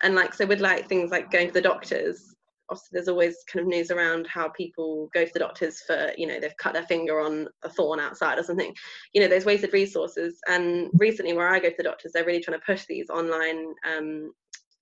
and 0.03 0.15
like 0.15 0.33
so 0.35 0.47
with 0.47 0.61
like 0.61 0.89
things 0.89 1.11
like 1.11 1.31
going 1.31 1.49
to 1.49 1.55
the 1.55 1.61
doctors. 1.61 2.35
Obviously, 2.71 2.89
there's 2.93 3.09
always 3.09 3.37
kind 3.51 3.63
of 3.63 3.67
news 3.67 3.91
around 3.91 4.27
how 4.27 4.51
people 4.51 5.09
go 5.15 5.25
to 5.25 5.31
the 5.33 5.39
doctors 5.39 5.81
for, 5.87 6.13
you 6.19 6.27
know, 6.27 6.39
they've 6.39 6.57
cut 6.59 6.75
their 6.75 6.83
finger 6.83 7.19
on 7.19 7.49
a 7.63 7.69
thorn 7.71 7.99
outside 7.99 8.39
or 8.39 8.43
something. 8.43 8.75
You 9.15 9.23
know, 9.23 9.27
there's 9.27 9.47
wasted 9.47 9.73
resources. 9.73 10.39
And 10.49 10.91
recently, 10.99 11.33
where 11.33 11.49
I 11.49 11.61
go 11.61 11.71
to 11.71 11.75
the 11.79 11.83
doctors, 11.83 12.13
they're 12.13 12.27
really 12.27 12.43
trying 12.43 12.59
to 12.59 12.67
push 12.67 12.85
these 12.85 13.09
online 13.09 13.73
um, 13.91 14.33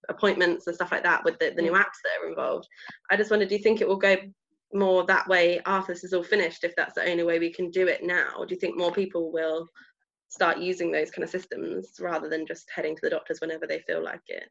appointments 0.09 0.67
and 0.67 0.75
stuff 0.75 0.91
like 0.91 1.05
that 1.05 1.25
with 1.25 1.39
the, 1.39 1.53
the 1.55 1.63
new 1.63 1.71
mm. 1.71 1.79
apps 1.79 2.03
that 2.03 2.25
are 2.25 2.29
involved. 2.29 2.67
I 3.09 3.17
just 3.17 3.31
wonder, 3.31 3.47
do 3.47 3.55
you 3.55 3.63
think 3.63 3.81
it 3.81 3.87
will 3.87 3.97
go 3.97 4.17
more 4.73 5.05
that 5.05 5.29
way 5.29 5.61
after 5.67 5.93
this 5.93 6.05
is 6.05 6.13
all 6.13 6.23
finished 6.23 6.65
if 6.65 6.75
that's 6.77 6.95
the 6.95 7.11
only 7.11 7.23
way 7.23 7.39
we 7.39 7.53
can 7.53 7.71
do 7.71 7.87
it 7.87 8.03
now 8.03 8.45
do 8.47 8.55
you 8.55 8.61
think 8.61 8.77
more 8.77 8.93
people 8.93 9.33
will 9.33 9.67
start 10.29 10.59
using 10.59 10.91
those 10.91 11.11
kind 11.11 11.23
of 11.23 11.31
systems 11.31 11.95
rather 12.01 12.29
than 12.29 12.47
just 12.47 12.69
heading 12.75 12.95
to 12.95 13.01
the 13.03 13.11
doctors 13.11 13.41
whenever 13.41 13.67
they 13.67 13.79
feel 13.81 14.03
like 14.03 14.23
it 14.29 14.49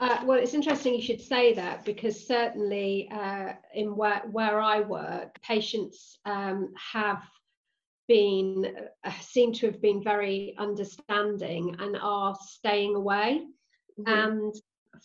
uh, 0.00 0.20
well, 0.24 0.38
it's 0.38 0.54
interesting 0.54 0.94
you 0.94 1.02
should 1.02 1.20
say 1.20 1.52
that 1.54 1.84
because 1.84 2.26
certainly 2.26 3.08
uh, 3.12 3.52
in 3.74 3.96
where, 3.96 4.22
where 4.30 4.60
I 4.60 4.80
work, 4.80 5.40
patients 5.42 6.18
um, 6.24 6.72
have 6.92 7.22
been 8.08 8.66
uh, 9.04 9.12
seem 9.20 9.52
to 9.52 9.66
have 9.66 9.80
been 9.80 10.02
very 10.02 10.54
understanding 10.58 11.76
and 11.78 11.96
are 12.00 12.36
staying 12.40 12.94
away. 12.94 13.42
Mm-hmm. 13.98 14.12
And 14.12 14.54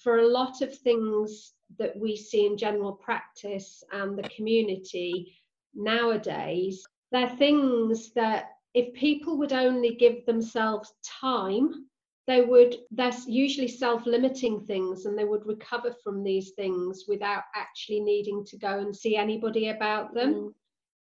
for 0.04 0.20
a 0.20 0.27
lot 0.27 0.62
of 0.62 0.77
things 0.77 1.54
that 1.80 1.98
we 1.98 2.16
see 2.16 2.46
in 2.46 2.58
general 2.58 2.94
practice 2.94 3.84
and 3.92 4.18
the 4.18 4.30
community 4.30 5.36
nowadays, 5.74 6.86
they're 7.12 7.30
things 7.30 8.13
that 8.13 8.51
if 8.74 8.94
people 8.94 9.38
would 9.38 9.54
only 9.54 9.96
give 9.96 10.25
themselves 10.25 10.94
time, 11.04 11.88
they 12.27 12.42
would, 12.42 12.75
they're 12.92 13.12
usually 13.25 13.68
self 13.68 14.06
limiting 14.06 14.60
things 14.66 15.06
and 15.06 15.18
they 15.18 15.24
would 15.24 15.46
recover 15.46 15.96
from 16.04 16.24
these 16.24 16.51
things 16.51 17.06
without 17.08 17.44
actually 17.56 18.01
needing 18.01 18.44
to 18.46 18.58
go 18.58 18.80
and 18.80 18.96
see 18.96 19.16
anybody 19.16 19.70
about 19.70 20.13
them. 20.13 20.34
Mm. 20.34 20.54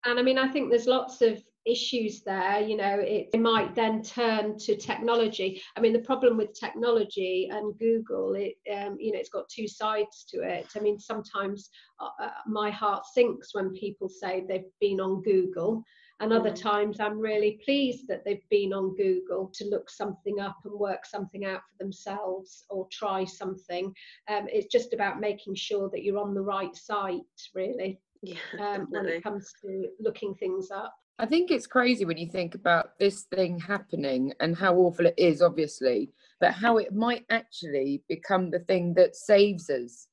And 0.06 0.20
I 0.20 0.22
mean, 0.22 0.38
I 0.38 0.48
think 0.48 0.70
there's 0.70 0.88
lots 0.88 1.22
of 1.22 1.42
issues 1.66 2.22
there 2.22 2.60
you 2.60 2.78
know 2.78 3.00
it, 3.00 3.30
it, 3.34 3.40
might 3.40 3.74
then 3.76 4.04
turn 4.04 4.58
to 4.60 4.78
technology. 4.78 5.62
I 5.76 5.82
mean 5.82 5.94
the 5.94 6.00
problem 6.00 6.38
with 6.38 6.58
technology 6.58 7.50
and 7.52 7.78
google 7.80 8.36
it 8.36 8.54
um, 8.72 8.98
you 9.00 9.12
know 9.12 9.20
it's 9.20 9.30
got 9.30 9.50
two 9.50 9.68
sides 9.68 10.26
to 10.30 10.42
it. 10.42 10.68
I 10.76 10.80
mean 10.80 11.00
sometimes 11.00 11.70
uh, 12.00 12.10
uh 12.22 12.30
my 12.46 12.70
heart 12.70 13.06
sinks 13.06 13.50
when 13.54 13.74
people 13.74 14.10
say 14.10 14.46
they've 14.48 14.72
been 14.80 15.00
on 15.00 15.24
google 15.24 15.84
and 16.22 16.32
other 16.32 16.52
mm. 16.52 16.62
times 16.62 17.02
i'm 17.02 17.20
really 17.20 17.60
pleased 17.66 18.08
that 18.08 18.24
they've 18.24 18.48
been 18.50 18.72
on 18.72 18.96
google 18.96 19.52
to 19.54 19.66
look 19.66 19.90
something 19.90 20.40
up 20.40 20.56
and 20.64 20.74
work 20.80 21.06
something 21.06 21.44
out 21.44 21.62
for 21.68 21.84
themselves 21.84 22.64
or 22.70 22.88
try 22.92 23.26
something. 23.26 23.94
Um, 24.30 24.48
it's 24.48 24.72
just 24.72 24.94
about 24.94 25.20
making 25.20 25.56
sure 25.56 25.90
that 25.90 26.04
you're 26.04 26.20
on 26.20 26.34
the 26.34 26.42
right 26.42 26.76
site 26.76 27.22
really 27.54 28.00
yeah, 28.26 28.38
um, 28.76 28.88
when 28.90 29.06
it 29.08 29.24
comes 29.24 29.54
to 29.62 29.88
looking 30.00 30.36
things 30.36 30.72
up 30.72 30.96
I 31.18 31.26
think 31.26 31.50
it's 31.50 31.68
crazy 31.68 32.04
when 32.04 32.18
you 32.18 32.28
think 32.28 32.56
about 32.56 33.00
this 33.00 33.24
thing 33.34 33.58
happening 33.58 34.34
and 34.42 34.56
how 34.56 34.76
awful 34.76 35.06
it 35.06 35.14
is, 35.18 35.42
obviously, 35.42 36.12
but 36.42 36.52
how 36.52 36.78
it 36.78 36.94
might 36.94 37.26
actually 37.30 38.04
become 38.10 38.52
the 38.52 38.60
thing 38.60 38.94
that 38.96 39.16
saves 39.16 39.70
us 39.70 40.08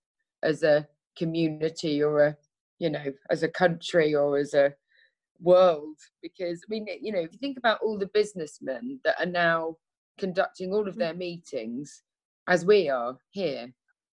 as 0.45 0.63
a 0.63 0.87
community 1.17 2.03
or 2.03 2.25
a, 2.25 2.37
you 2.79 2.89
know, 2.89 3.13
as 3.31 3.43
a 3.43 3.49
country 3.49 4.15
or 4.15 4.39
as 4.39 4.55
a 4.55 4.73
world. 5.41 5.97
Because, 6.23 6.63
I 6.65 6.67
mean, 6.69 6.87
you 7.01 7.11
know, 7.11 7.21
if 7.21 7.33
you 7.33 7.39
think 7.39 7.59
about 7.59 7.81
all 7.83 7.99
the 7.99 8.11
businessmen 8.15 9.01
that 9.05 9.17
are 9.19 9.27
now 9.27 9.79
conducting 10.19 10.73
all 10.73 10.87
of 10.87 10.95
their 10.95 11.15
meetings 11.15 12.05
as 12.47 12.65
we 12.65 12.89
are 12.89 13.17
here 13.31 13.73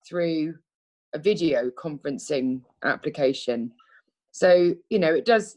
through 0.09 0.55
a 1.15 1.19
video 1.19 1.71
conferencing 1.71 2.63
application. 2.85 3.73
So, 4.37 4.75
you 4.91 4.99
know, 4.99 5.15
it 5.15 5.25
does 5.25 5.57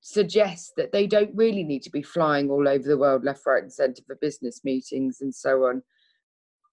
suggest 0.00 0.72
that 0.76 0.90
they 0.90 1.06
don't 1.06 1.30
really 1.32 1.62
need 1.62 1.84
to 1.84 1.92
be 1.92 2.02
flying 2.02 2.50
all 2.50 2.66
over 2.66 2.88
the 2.88 2.98
world, 2.98 3.22
left, 3.22 3.46
right, 3.46 3.62
and 3.62 3.72
centre 3.72 4.02
for 4.04 4.16
business 4.16 4.62
meetings 4.64 5.18
and 5.20 5.32
so 5.32 5.66
on. 5.66 5.80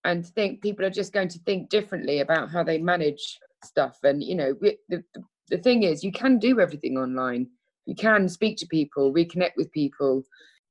And 0.03 0.25
think 0.25 0.63
people 0.63 0.83
are 0.83 0.89
just 0.89 1.13
going 1.13 1.27
to 1.27 1.37
think 1.45 1.69
differently 1.69 2.21
about 2.21 2.49
how 2.49 2.63
they 2.63 2.79
manage 2.79 3.37
stuff. 3.63 3.99
And 4.01 4.23
you 4.23 4.33
know, 4.33 4.55
the, 4.89 5.03
the, 5.51 5.59
thing 5.59 5.83
is, 5.83 6.03
you 6.03 6.11
can 6.11 6.39
do 6.39 6.59
everything 6.59 6.97
online. 6.97 7.45
You 7.85 7.93
can 7.93 8.27
speak 8.27 8.57
to 8.57 8.65
people, 8.65 9.13
reconnect 9.13 9.57
with 9.57 9.71
people, 9.73 10.23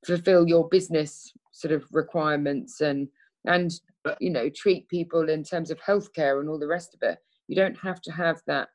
fulfill 0.05 0.49
your 0.49 0.69
business 0.69 1.33
sort 1.53 1.71
of 1.71 1.85
requirements, 1.93 2.81
and 2.81 3.07
and 3.45 3.71
you 4.19 4.31
know, 4.31 4.49
treat 4.49 4.89
people 4.89 5.29
in 5.29 5.45
terms 5.45 5.71
of 5.71 5.79
healthcare 5.79 6.41
and 6.41 6.49
all 6.49 6.59
the 6.59 6.67
rest 6.67 6.93
of 6.93 7.09
it. 7.09 7.19
You 7.47 7.55
don't 7.55 7.79
have 7.79 8.01
to 8.03 8.11
have 8.11 8.41
that 8.49 8.71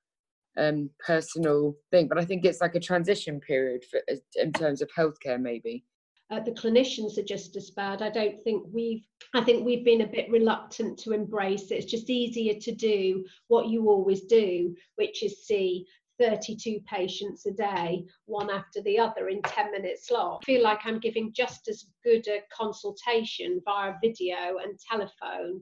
um, 0.57 0.89
personal 1.05 1.75
thing. 1.91 2.07
But 2.07 2.17
I 2.17 2.25
think 2.25 2.45
it's 2.45 2.61
like 2.61 2.75
a 2.75 2.79
transition 2.79 3.39
period 3.39 3.83
for, 3.89 4.01
in 4.35 4.51
terms 4.53 4.81
of 4.81 4.89
healthcare, 4.97 5.39
maybe. 5.39 5.83
Uh, 6.31 6.39
the 6.39 6.51
clinicians 6.51 7.19
are 7.19 7.23
just 7.23 7.55
as 7.55 7.69
bad. 7.69 8.01
I 8.01 8.09
don't 8.09 8.43
think 8.43 8.65
we've, 8.73 9.05
I 9.35 9.43
think 9.43 9.63
we've 9.63 9.85
been 9.85 10.01
a 10.01 10.07
bit 10.07 10.29
reluctant 10.31 10.97
to 10.99 11.11
embrace 11.11 11.69
it. 11.69 11.75
It's 11.75 11.91
just 11.91 12.09
easier 12.09 12.59
to 12.59 12.71
do 12.73 13.23
what 13.47 13.67
you 13.67 13.89
always 13.89 14.23
do, 14.23 14.75
which 14.95 15.23
is 15.23 15.45
see 15.45 15.85
32 16.19 16.79
patients 16.87 17.45
a 17.45 17.51
day, 17.51 18.05
one 18.25 18.49
after 18.49 18.81
the 18.81 18.97
other 18.97 19.29
in 19.29 19.41
10 19.43 19.71
minute 19.71 19.99
slot. 20.01 20.41
I 20.41 20.45
feel 20.45 20.63
like 20.63 20.79
I'm 20.83 20.99
giving 20.99 21.31
just 21.33 21.67
as 21.67 21.85
good 22.03 22.27
a 22.27 22.41
consultation 22.51 23.61
via 23.63 23.93
video 24.01 24.57
and 24.63 24.79
telephone 24.89 25.61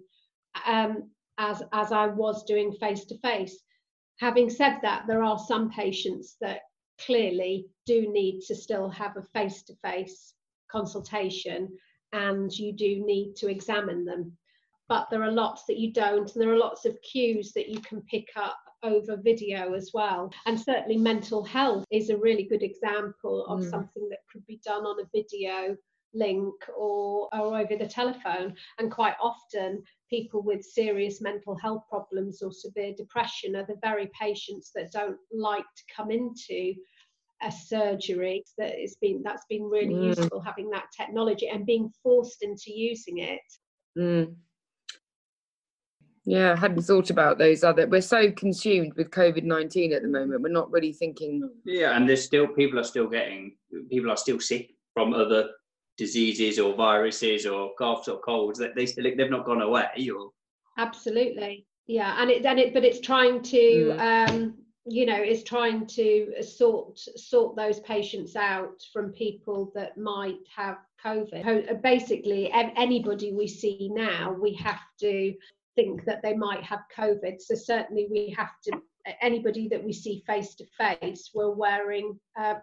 um, 0.65 1.09
as, 1.37 1.63
as 1.73 1.91
I 1.91 2.07
was 2.07 2.43
doing 2.45 2.71
face 2.73 3.05
to 3.05 3.17
face. 3.19 3.59
Having 4.19 4.49
said 4.49 4.79
that, 4.81 5.05
there 5.07 5.23
are 5.23 5.39
some 5.39 5.69
patients 5.69 6.37
that 6.41 6.61
clearly 6.99 7.67
do 7.85 8.11
need 8.11 8.41
to 8.41 8.55
still 8.55 8.89
have 8.89 9.17
a 9.17 9.23
face 9.33 9.63
to 9.63 9.75
face 9.83 10.33
consultation 10.71 11.69
and 12.13 12.51
you 12.51 12.71
do 12.71 13.03
need 13.05 13.35
to 13.35 13.49
examine 13.49 14.05
them. 14.05 14.37
But 14.87 15.07
there 15.09 15.23
are 15.23 15.31
lots 15.31 15.63
that 15.65 15.79
you 15.79 15.91
don't, 15.91 16.31
and 16.31 16.41
there 16.41 16.51
are 16.53 16.57
lots 16.57 16.85
of 16.85 17.01
cues 17.01 17.51
that 17.53 17.69
you 17.69 17.79
can 17.79 18.01
pick 18.01 18.27
up 18.35 18.57
over 18.83 19.17
video 19.17 19.73
as 19.73 19.91
well. 19.93 20.31
And 20.45 20.59
certainly, 20.59 20.97
mental 20.97 21.43
health 21.43 21.85
is 21.89 22.09
a 22.09 22.17
really 22.17 22.43
good 22.43 22.61
example 22.61 23.45
of 23.47 23.61
mm. 23.61 23.69
something 23.69 24.07
that 24.09 24.19
could 24.31 24.45
be 24.45 24.59
done 24.63 24.83
on 24.85 24.99
a 24.99 25.09
video 25.15 25.75
link 26.13 26.53
or, 26.77 27.29
or 27.33 27.57
over 27.57 27.75
the 27.75 27.87
telephone. 27.87 28.55
And 28.77 28.91
quite 28.91 29.15
often, 29.21 29.83
people 30.13 30.43
with 30.43 30.63
serious 30.63 31.21
mental 31.21 31.57
health 31.57 31.81
problems 31.89 32.43
or 32.43 32.51
severe 32.51 32.93
depression 32.95 33.55
are 33.55 33.65
the 33.65 33.79
very 33.81 34.11
patients 34.19 34.69
that 34.75 34.91
don't 34.91 35.17
like 35.31 35.65
to 35.75 35.83
come 35.95 36.11
into 36.11 36.75
a 37.41 37.51
surgery 37.51 38.43
that 38.59 38.73
it's 38.75 38.95
been 38.97 39.23
that's 39.23 39.45
been 39.49 39.63
really 39.63 39.95
mm. 39.95 40.15
useful 40.15 40.39
having 40.39 40.69
that 40.69 40.85
technology 40.95 41.49
and 41.49 41.65
being 41.65 41.91
forced 42.03 42.43
into 42.43 42.71
using 42.71 43.17
it 43.17 43.41
mm. 43.97 44.31
yeah 46.25 46.51
i 46.51 46.55
hadn't 46.55 46.83
thought 46.83 47.09
about 47.09 47.39
those 47.39 47.63
other 47.63 47.87
we're 47.87 47.99
so 47.99 48.31
consumed 48.33 48.93
with 48.95 49.09
covid-19 49.09 49.95
at 49.95 50.03
the 50.03 50.07
moment 50.07 50.43
we're 50.43 50.49
not 50.49 50.71
really 50.71 50.93
thinking 50.93 51.49
yeah 51.65 51.97
and 51.97 52.07
there's 52.07 52.23
still 52.23 52.47
people 52.47 52.79
are 52.79 52.83
still 52.83 53.07
getting 53.07 53.55
people 53.89 54.11
are 54.11 54.17
still 54.17 54.39
sick 54.39 54.69
from 54.93 55.11
other 55.11 55.49
diseases 55.97 56.59
or 56.59 56.75
viruses 56.75 57.45
or 57.45 57.71
coughs 57.77 58.07
or 58.07 58.19
colds 58.19 58.59
that 58.59 58.75
they 58.75 58.85
still 58.85 59.03
they've 59.03 59.29
not 59.29 59.45
gone 59.45 59.61
away 59.61 60.09
or 60.15 60.31
absolutely. 60.77 61.65
Yeah 61.87 62.15
and 62.19 62.29
it 62.31 62.45
and 62.45 62.59
it 62.59 62.73
but 62.73 62.83
it's 62.83 62.99
trying 62.99 63.41
to 63.43 63.57
mm. 63.97 64.29
um 64.29 64.55
you 64.85 65.05
know 65.05 65.17
it's 65.17 65.43
trying 65.43 65.85
to 65.87 66.33
sort 66.41 66.97
sort 66.97 67.55
those 67.55 67.79
patients 67.81 68.35
out 68.35 68.81
from 68.91 69.11
people 69.11 69.71
that 69.75 69.97
might 69.97 70.39
have 70.55 70.77
covid. 71.03 71.81
Basically 71.81 72.51
anybody 72.51 73.33
we 73.33 73.47
see 73.47 73.89
now 73.93 74.35
we 74.39 74.53
have 74.55 74.81
to 75.01 75.33
think 75.75 76.05
that 76.05 76.21
they 76.23 76.33
might 76.33 76.63
have 76.63 76.81
covid. 76.95 77.41
So 77.41 77.55
certainly 77.55 78.07
we 78.09 78.33
have 78.37 78.51
to 78.63 78.71
anybody 79.21 79.67
that 79.69 79.83
we 79.83 79.93
see 79.93 80.23
face 80.25 80.55
to 80.55 80.65
face, 80.77 81.31
we're 81.33 81.51
wearing 81.51 82.19
uh, 82.39 82.55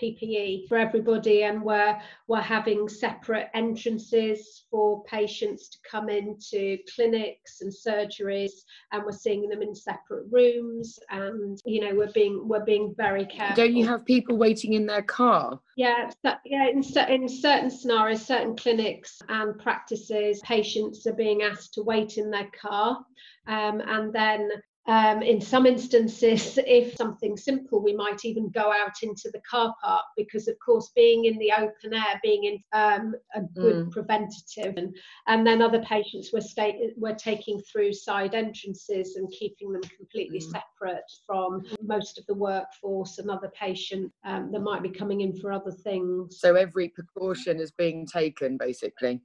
PPE 0.00 0.68
for 0.68 0.78
everybody, 0.78 1.44
and 1.44 1.62
we're 1.62 1.98
we're 2.28 2.40
having 2.40 2.88
separate 2.88 3.48
entrances 3.54 4.64
for 4.70 5.02
patients 5.04 5.68
to 5.70 5.78
come 5.88 6.08
into 6.08 6.78
clinics 6.94 7.60
and 7.60 7.72
surgeries, 7.72 8.52
and 8.92 9.04
we're 9.04 9.12
seeing 9.12 9.48
them 9.48 9.62
in 9.62 9.74
separate 9.74 10.26
rooms, 10.30 10.98
and 11.10 11.60
you 11.64 11.80
know 11.80 11.94
we're 11.94 12.12
being 12.12 12.46
we're 12.46 12.64
being 12.64 12.94
very 12.96 13.26
careful. 13.26 13.56
Don't 13.56 13.74
you 13.74 13.86
have 13.86 14.04
people 14.04 14.36
waiting 14.36 14.74
in 14.74 14.86
their 14.86 15.02
car? 15.02 15.60
Yeah, 15.76 16.10
yeah. 16.44 16.68
In, 16.68 16.82
in 17.08 17.28
certain 17.28 17.70
scenarios, 17.70 18.24
certain 18.26 18.56
clinics 18.56 19.20
and 19.28 19.58
practices, 19.58 20.40
patients 20.44 21.06
are 21.06 21.14
being 21.14 21.42
asked 21.42 21.74
to 21.74 21.82
wait 21.82 22.16
in 22.16 22.30
their 22.30 22.48
car, 22.60 22.98
um, 23.46 23.80
and 23.80 24.12
then 24.12 24.50
um, 24.90 25.22
in 25.22 25.40
some 25.40 25.66
instances, 25.66 26.58
if 26.66 26.96
something 26.96 27.36
simple, 27.36 27.80
we 27.80 27.94
might 27.94 28.24
even 28.24 28.50
go 28.50 28.72
out 28.72 29.04
into 29.04 29.30
the 29.32 29.40
car 29.48 29.72
park 29.80 30.02
because, 30.16 30.48
of 30.48 30.56
course, 30.58 30.90
being 30.96 31.26
in 31.26 31.38
the 31.38 31.52
open 31.52 31.94
air, 31.94 32.20
being 32.24 32.42
in 32.42 32.58
um, 32.72 33.14
a 33.36 33.40
good 33.40 33.86
mm. 33.86 33.90
preventative, 33.92 34.74
and, 34.76 34.96
and 35.28 35.46
then 35.46 35.62
other 35.62 35.80
patients 35.82 36.30
were 36.32 36.40
state 36.40 36.74
were 36.96 37.14
taking 37.14 37.60
through 37.60 37.92
side 37.92 38.34
entrances 38.34 39.14
and 39.14 39.30
keeping 39.30 39.72
them 39.72 39.82
completely 39.96 40.40
mm. 40.40 40.50
separate 40.50 41.04
from 41.24 41.62
most 41.80 42.18
of 42.18 42.26
the 42.26 42.34
workforce 42.34 43.18
and 43.18 43.30
other 43.30 43.52
patients 43.56 44.12
um, 44.24 44.50
that 44.50 44.58
might 44.58 44.82
be 44.82 44.90
coming 44.90 45.20
in 45.20 45.36
for 45.36 45.52
other 45.52 45.70
things. 45.70 46.40
So 46.40 46.56
every 46.56 46.88
precaution 46.88 47.60
is 47.60 47.70
being 47.70 48.06
taken, 48.06 48.56
basically. 48.56 49.20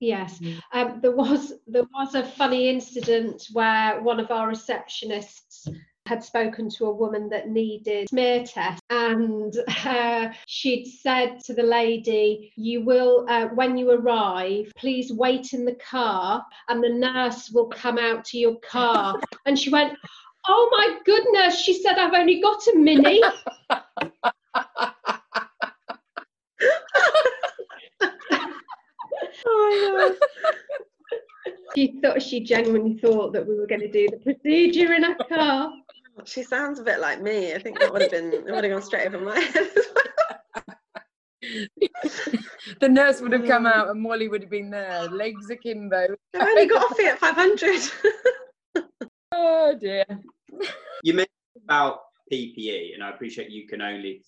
Yes, 0.00 0.38
mm. 0.38 0.58
um, 0.72 1.00
there 1.02 1.14
was 1.14 1.52
there 1.66 1.84
was 1.94 2.14
a 2.14 2.24
funny 2.24 2.70
incident 2.70 3.48
where 3.52 4.00
one 4.00 4.18
of 4.18 4.30
our 4.30 4.50
receptionists 4.50 5.68
had 6.06 6.24
spoken 6.24 6.70
to 6.70 6.86
a 6.86 6.92
woman 6.92 7.28
that 7.28 7.50
needed 7.50 8.08
smear 8.08 8.42
test 8.44 8.82
and 8.88 9.54
uh, 9.84 10.28
she'd 10.46 10.86
said 10.86 11.38
to 11.38 11.54
the 11.54 11.62
lady 11.62 12.52
you 12.56 12.82
will 12.82 13.26
uh, 13.28 13.46
when 13.54 13.76
you 13.76 13.90
arrive 13.90 14.72
please 14.76 15.12
wait 15.12 15.52
in 15.52 15.64
the 15.64 15.76
car 15.76 16.44
and 16.68 16.82
the 16.82 16.88
nurse 16.88 17.50
will 17.50 17.68
come 17.68 17.98
out 17.98 18.24
to 18.24 18.38
your 18.38 18.56
car. 18.56 19.20
And 19.46 19.56
she 19.56 19.70
went 19.70 19.92
oh 20.48 20.68
my 20.72 20.98
goodness 21.04 21.60
she 21.60 21.74
said 21.74 21.98
i've 21.98 22.14
only 22.14 22.40
got 22.40 22.66
a 22.68 22.76
mini 22.76 23.22
she 31.74 31.98
thought 32.02 32.22
she 32.22 32.40
genuinely 32.40 32.98
thought 32.98 33.32
that 33.32 33.46
we 33.46 33.58
were 33.58 33.66
going 33.66 33.80
to 33.80 33.90
do 33.90 34.08
the 34.10 34.18
procedure 34.18 34.92
in 34.94 35.04
a 35.04 35.14
car. 35.24 35.72
She 36.26 36.42
sounds 36.42 36.78
a 36.78 36.82
bit 36.82 37.00
like 37.00 37.22
me. 37.22 37.54
I 37.54 37.58
think 37.58 37.78
that 37.78 37.90
would 37.90 38.02
have 38.02 38.10
been 38.10 38.30
it 38.30 38.44
would 38.44 38.64
have 38.64 38.72
gone 38.72 38.82
straight 38.82 39.06
over 39.06 39.24
my 39.24 39.40
head. 39.40 39.68
the 42.80 42.88
nurse 42.88 43.22
would 43.22 43.32
have 43.32 43.46
come 43.46 43.64
out 43.64 43.88
and 43.88 44.02
Molly 44.02 44.28
would 44.28 44.42
have 44.42 44.50
been 44.50 44.70
there, 44.70 45.08
legs 45.08 45.48
akimbo. 45.48 46.08
I've 46.34 46.42
only 46.42 46.66
got 46.66 46.84
off 46.84 46.98
it 46.98 47.12
at 47.12 47.18
500. 47.18 48.84
oh 49.32 49.74
dear. 49.80 50.04
You 51.02 51.14
mentioned 51.14 51.64
about 51.64 52.00
PPE, 52.30 52.94
and 52.94 53.02
I 53.02 53.10
appreciate 53.10 53.50
you 53.50 53.66
can 53.66 53.80
only 53.80 54.22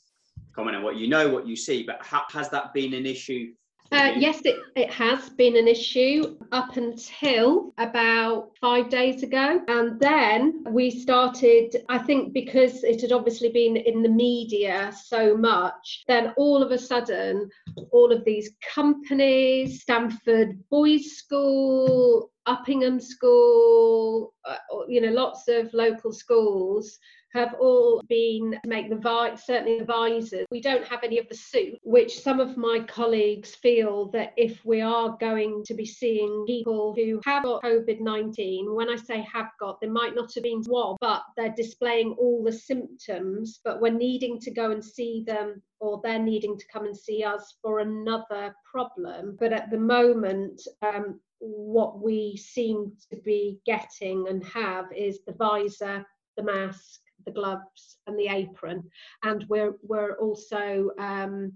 comment 0.54 0.76
on 0.76 0.82
what 0.82 0.96
you 0.96 1.08
know, 1.08 1.28
what 1.28 1.46
you 1.46 1.56
see, 1.56 1.82
but 1.82 2.00
ha- 2.00 2.26
has 2.30 2.48
that 2.50 2.72
been 2.72 2.94
an 2.94 3.04
issue 3.04 3.52
uh, 3.92 4.12
yes, 4.16 4.40
it, 4.44 4.56
it 4.74 4.90
has 4.90 5.28
been 5.30 5.56
an 5.56 5.68
issue 5.68 6.38
up 6.50 6.76
until 6.76 7.74
about 7.76 8.50
five 8.58 8.88
days 8.88 9.22
ago. 9.22 9.60
And 9.68 10.00
then 10.00 10.64
we 10.70 10.90
started, 10.90 11.76
I 11.88 11.98
think, 11.98 12.32
because 12.32 12.84
it 12.84 13.02
had 13.02 13.12
obviously 13.12 13.50
been 13.50 13.76
in 13.76 14.02
the 14.02 14.08
media 14.08 14.92
so 15.04 15.36
much, 15.36 16.04
then 16.08 16.32
all 16.38 16.62
of 16.62 16.70
a 16.70 16.78
sudden, 16.78 17.50
all 17.90 18.12
of 18.12 18.24
these 18.24 18.50
companies, 18.74 19.82
Stamford 19.82 20.58
Boys 20.70 21.12
School, 21.12 22.30
Uppingham 22.48 23.00
School, 23.00 24.32
uh, 24.44 24.56
you 24.88 25.00
know, 25.00 25.12
lots 25.12 25.48
of 25.48 25.72
local 25.74 26.12
schools 26.12 26.98
have 27.32 27.54
all 27.54 28.02
been 28.08 28.58
make 28.66 28.90
the 28.90 28.96
vi- 28.96 29.34
certainly 29.36 29.78
the 29.78 29.84
visors. 29.84 30.46
We 30.50 30.60
don't 30.60 30.86
have 30.86 31.02
any 31.02 31.18
of 31.18 31.28
the 31.28 31.34
suit, 31.34 31.78
which 31.82 32.20
some 32.20 32.40
of 32.40 32.56
my 32.56 32.80
colleagues 32.80 33.54
feel 33.54 34.10
that 34.10 34.32
if 34.36 34.64
we 34.64 34.80
are 34.80 35.16
going 35.18 35.64
to 35.64 35.74
be 35.74 35.86
seeing 35.86 36.44
people 36.46 36.94
who 36.94 37.20
have 37.24 37.44
got 37.44 37.62
COVID 37.62 38.00
19, 38.00 38.74
when 38.74 38.90
I 38.90 38.96
say 38.96 39.26
have 39.32 39.50
got, 39.58 39.80
they 39.80 39.88
might 39.88 40.14
not 40.14 40.34
have 40.34 40.44
been 40.44 40.62
swab, 40.62 40.96
but 41.00 41.22
they're 41.36 41.54
displaying 41.56 42.14
all 42.18 42.42
the 42.44 42.52
symptoms, 42.52 43.60
but 43.64 43.80
we're 43.80 43.92
needing 43.92 44.38
to 44.40 44.50
go 44.50 44.70
and 44.70 44.84
see 44.84 45.24
them 45.26 45.62
or 45.80 46.00
they're 46.02 46.18
needing 46.18 46.56
to 46.56 46.66
come 46.72 46.84
and 46.84 46.96
see 46.96 47.24
us 47.24 47.56
for 47.60 47.80
another 47.80 48.54
problem. 48.64 49.36
But 49.38 49.52
at 49.52 49.70
the 49.70 49.78
moment, 49.78 50.62
um, 50.82 51.18
what 51.40 52.00
we 52.00 52.36
seem 52.36 52.92
to 53.10 53.16
be 53.16 53.58
getting 53.66 54.28
and 54.28 54.44
have 54.44 54.86
is 54.94 55.20
the 55.26 55.32
visor, 55.32 56.06
the 56.36 56.44
mask, 56.44 57.00
the 57.24 57.32
gloves 57.32 57.98
and 58.06 58.18
the 58.18 58.28
apron. 58.28 58.82
And 59.22 59.44
we're 59.48 59.74
we're 59.82 60.16
also 60.18 60.90
um, 60.98 61.52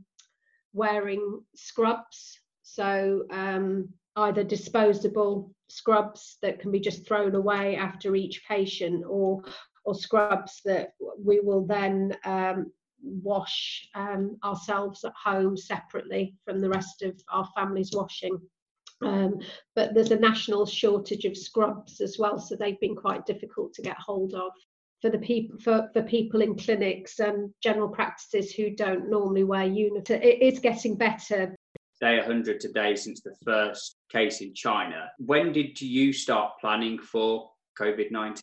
wearing 0.72 1.40
scrubs. 1.54 2.38
So 2.62 3.24
um, 3.30 3.88
either 4.16 4.44
disposable 4.44 5.54
scrubs 5.68 6.38
that 6.42 6.60
can 6.60 6.70
be 6.70 6.80
just 6.80 7.06
thrown 7.06 7.34
away 7.34 7.76
after 7.76 8.14
each 8.14 8.42
patient 8.48 9.04
or 9.08 9.42
or 9.84 9.94
scrubs 9.94 10.60
that 10.64 10.94
we 11.22 11.38
will 11.40 11.64
then 11.64 12.16
um, 12.24 12.72
wash 13.02 13.88
um, 13.94 14.36
ourselves 14.44 15.04
at 15.04 15.12
home 15.12 15.56
separately 15.56 16.34
from 16.44 16.60
the 16.60 16.68
rest 16.68 17.02
of 17.02 17.14
our 17.30 17.48
family's 17.54 17.92
washing. 17.92 18.38
Um, 19.02 19.38
but 19.74 19.94
there's 19.94 20.10
a 20.10 20.18
national 20.18 20.66
shortage 20.66 21.24
of 21.24 21.36
scrubs 21.36 22.00
as 22.00 22.16
well, 22.18 22.38
so 22.38 22.56
they've 22.56 22.80
been 22.80 22.96
quite 22.96 23.26
difficult 23.26 23.74
to 23.74 23.82
get 23.82 23.96
hold 23.98 24.34
of 24.34 24.52
for 25.02 25.10
the 25.10 25.18
people 25.18 25.58
for, 25.58 25.88
for 25.92 26.02
people 26.02 26.42
in 26.42 26.56
clinics 26.56 27.18
and 27.18 27.50
general 27.62 27.88
practices 27.88 28.52
who 28.52 28.70
don't 28.70 29.10
normally 29.10 29.44
wear 29.44 29.64
uniforms. 29.64 30.10
It 30.10 30.42
is 30.42 30.58
getting 30.58 30.96
better. 30.96 31.54
Day 32.00 32.18
100 32.18 32.60
today 32.60 32.94
since 32.94 33.20
the 33.20 33.34
first 33.44 33.96
case 34.10 34.40
in 34.40 34.54
China. 34.54 35.10
When 35.18 35.52
did 35.52 35.80
you 35.80 36.12
start 36.12 36.52
planning 36.60 36.98
for 36.98 37.50
COVID 37.78 38.10
19? 38.10 38.42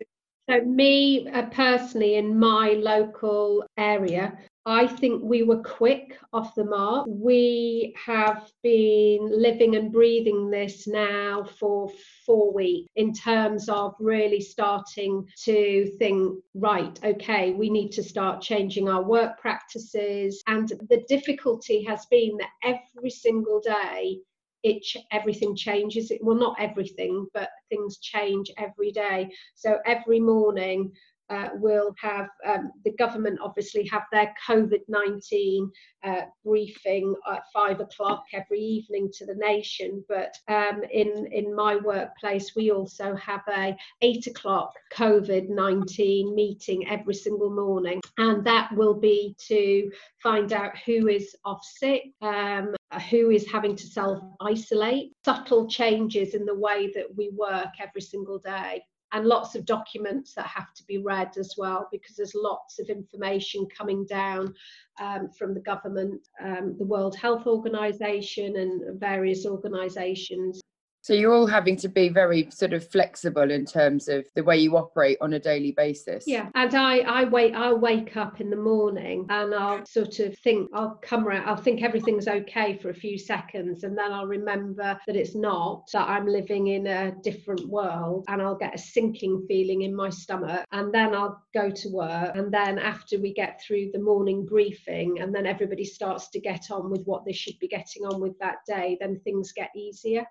So, 0.49 0.61
me 0.65 1.27
uh, 1.29 1.43
personally, 1.43 2.15
in 2.15 2.37
my 2.37 2.71
local 2.71 3.65
area, 3.77 4.37
I 4.65 4.87
think 4.87 5.21
we 5.23 5.43
were 5.43 5.61
quick 5.61 6.17
off 6.31 6.55
the 6.55 6.63
mark. 6.63 7.05
We 7.09 7.93
have 8.05 8.49
been 8.61 9.29
living 9.29 9.75
and 9.75 9.91
breathing 9.91 10.49
this 10.49 10.87
now 10.87 11.43
for 11.59 11.91
four 12.25 12.53
weeks 12.53 12.89
in 12.95 13.13
terms 13.13 13.67
of 13.67 13.93
really 13.99 14.39
starting 14.39 15.27
to 15.43 15.91
think, 15.99 16.41
right, 16.53 16.97
okay, 17.03 17.51
we 17.51 17.69
need 17.69 17.91
to 17.91 18.03
start 18.03 18.41
changing 18.41 18.87
our 18.87 19.03
work 19.03 19.37
practices. 19.37 20.41
And 20.47 20.69
the 20.89 21.03
difficulty 21.09 21.83
has 21.83 22.05
been 22.05 22.37
that 22.37 22.51
every 22.95 23.09
single 23.09 23.59
day, 23.59 24.19
it 24.63 24.85
everything 25.11 25.57
changes. 25.57 26.09
It, 26.09 26.23
well, 26.23 26.37
not 26.37 26.55
everything, 26.57 27.27
but 27.33 27.49
things 27.69 27.97
change 27.97 28.49
every 28.57 28.93
day. 28.93 29.29
So 29.55 29.79
every 29.85 30.21
morning, 30.21 30.93
uh, 31.29 31.49
will 31.55 31.93
have 31.99 32.27
um, 32.45 32.71
the 32.83 32.91
government 32.93 33.39
obviously 33.41 33.87
have 33.87 34.03
their 34.11 34.33
COVID 34.47 34.81
19 34.87 35.71
uh, 36.03 36.21
briefing 36.43 37.15
at 37.31 37.43
five 37.53 37.79
o'clock 37.79 38.23
every 38.33 38.59
evening 38.59 39.09
to 39.13 39.25
the 39.25 39.35
nation. 39.35 40.03
But 40.09 40.35
um, 40.47 40.81
in, 40.91 41.27
in 41.31 41.55
my 41.55 41.77
workplace, 41.77 42.53
we 42.55 42.71
also 42.71 43.15
have 43.15 43.41
a 43.49 43.75
eight 44.01 44.27
o'clock 44.27 44.73
COVID 44.93 45.49
19 45.49 46.35
meeting 46.35 46.87
every 46.89 47.15
single 47.15 47.49
morning. 47.49 48.01
And 48.17 48.45
that 48.45 48.71
will 48.75 48.95
be 48.95 49.35
to 49.47 49.89
find 50.21 50.51
out 50.53 50.77
who 50.85 51.07
is 51.07 51.35
off 51.45 51.63
sick, 51.63 52.03
um, 52.21 52.75
who 53.09 53.31
is 53.31 53.49
having 53.49 53.75
to 53.75 53.87
self 53.87 54.19
isolate, 54.41 55.13
subtle 55.23 55.67
changes 55.67 56.33
in 56.33 56.45
the 56.45 56.55
way 56.55 56.91
that 56.93 57.05
we 57.15 57.29
work 57.29 57.69
every 57.79 58.01
single 58.01 58.39
day 58.39 58.83
and 59.13 59.27
lots 59.27 59.53
of 59.55 59.65
documents 59.65 60.33
that 60.33 60.47
have 60.47 60.73
to 60.73 60.83
be 60.85 60.97
read 60.97 61.37
as 61.37 61.53
well 61.57 61.87
because 61.91 62.15
there's 62.15 62.33
lots 62.35 62.79
of 62.79 62.89
information 62.89 63.67
coming 63.75 64.05
down 64.05 64.53
um, 64.99 65.29
from 65.37 65.53
the 65.53 65.59
government, 65.59 66.27
um, 66.43 66.75
the 66.79 66.85
World 66.85 67.15
Health 67.15 67.45
Organization, 67.45 68.57
and 68.57 68.99
various 68.99 69.45
organizations. 69.45 70.61
So 71.03 71.11
you're 71.11 71.33
all 71.33 71.47
having 71.47 71.75
to 71.77 71.89
be 71.89 72.07
very 72.07 72.49
sort 72.49 72.71
of 72.71 72.89
flexible 72.89 73.51
in 73.51 73.65
terms 73.65 74.07
of 74.07 74.25
the 74.35 74.43
way 74.43 74.57
you 74.57 74.77
operate 74.77 75.17
on 75.19 75.33
a 75.33 75.39
daily 75.39 75.73
basis. 75.73 76.23
Yeah, 76.25 76.47
and 76.55 76.73
I 76.73 76.99
I 76.99 77.25
wait 77.25 77.53
I'll 77.53 77.77
wake 77.77 78.15
up 78.15 78.39
in 78.39 78.49
the 78.49 78.55
morning 78.55 79.25
and 79.27 79.53
I'll 79.53 79.85
sort 79.85 80.19
of 80.19 80.37
think 80.39 80.69
I'll 80.73 80.97
come 81.01 81.27
around 81.27 81.45
I'll 81.45 81.57
think 81.57 81.83
everything's 81.83 82.29
okay 82.29 82.77
for 82.77 82.89
a 82.89 82.93
few 82.93 83.17
seconds 83.17 83.83
and 83.83 83.97
then 83.97 84.13
I'll 84.13 84.27
remember 84.27 84.97
that 85.05 85.15
it's 85.17 85.35
not 85.35 85.89
that 85.91 86.07
I'm 86.07 86.25
living 86.25 86.67
in 86.67 86.87
a 86.87 87.11
different 87.21 87.67
world 87.67 88.23
and 88.29 88.41
I'll 88.41 88.55
get 88.55 88.73
a 88.73 88.77
sinking 88.77 89.43
feeling 89.45 89.81
in 89.81 89.93
my 89.93 90.09
stomach 90.09 90.63
and 90.71 90.93
then 90.93 91.13
I'll 91.13 91.43
go 91.53 91.69
to 91.69 91.89
work 91.89 92.33
and 92.33 92.49
then 92.49 92.79
after 92.79 93.19
we 93.19 93.33
get 93.33 93.61
through 93.61 93.89
the 93.91 93.99
morning 93.99 94.45
briefing 94.45 95.19
and 95.19 95.35
then 95.35 95.47
everybody 95.47 95.83
starts 95.83 96.29
to 96.29 96.39
get 96.39 96.71
on 96.71 96.89
with 96.89 97.03
what 97.03 97.25
they 97.25 97.33
should 97.33 97.59
be 97.59 97.67
getting 97.67 98.05
on 98.05 98.21
with 98.21 98.39
that 98.39 98.59
day 98.65 98.97
then 99.01 99.19
things 99.25 99.51
get 99.51 99.69
easier 99.75 100.25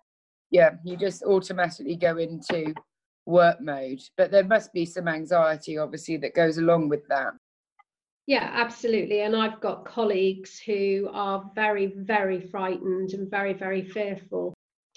yeah, 0.52 0.72
you 0.84 0.96
just 0.96 1.24
automatically 1.24 1.96
go 1.96 2.18
into 2.18 2.72
work 3.26 3.60
mode. 3.60 4.00
But 4.16 4.30
there 4.30 4.44
must 4.44 4.72
be 4.72 4.84
some 4.84 5.08
anxiety, 5.08 5.78
obviously, 5.78 6.18
that 6.18 6.34
goes 6.34 6.58
along 6.58 6.90
with 6.90 7.08
that. 7.08 7.32
Yeah, 8.26 8.48
absolutely. 8.52 9.22
And 9.22 9.34
I've 9.34 9.60
got 9.60 9.86
colleagues 9.86 10.60
who 10.60 11.08
are 11.12 11.50
very, 11.54 11.86
very 11.96 12.40
frightened 12.40 13.14
and 13.14 13.28
very, 13.28 13.54
very 13.54 13.82
fearful 13.82 14.54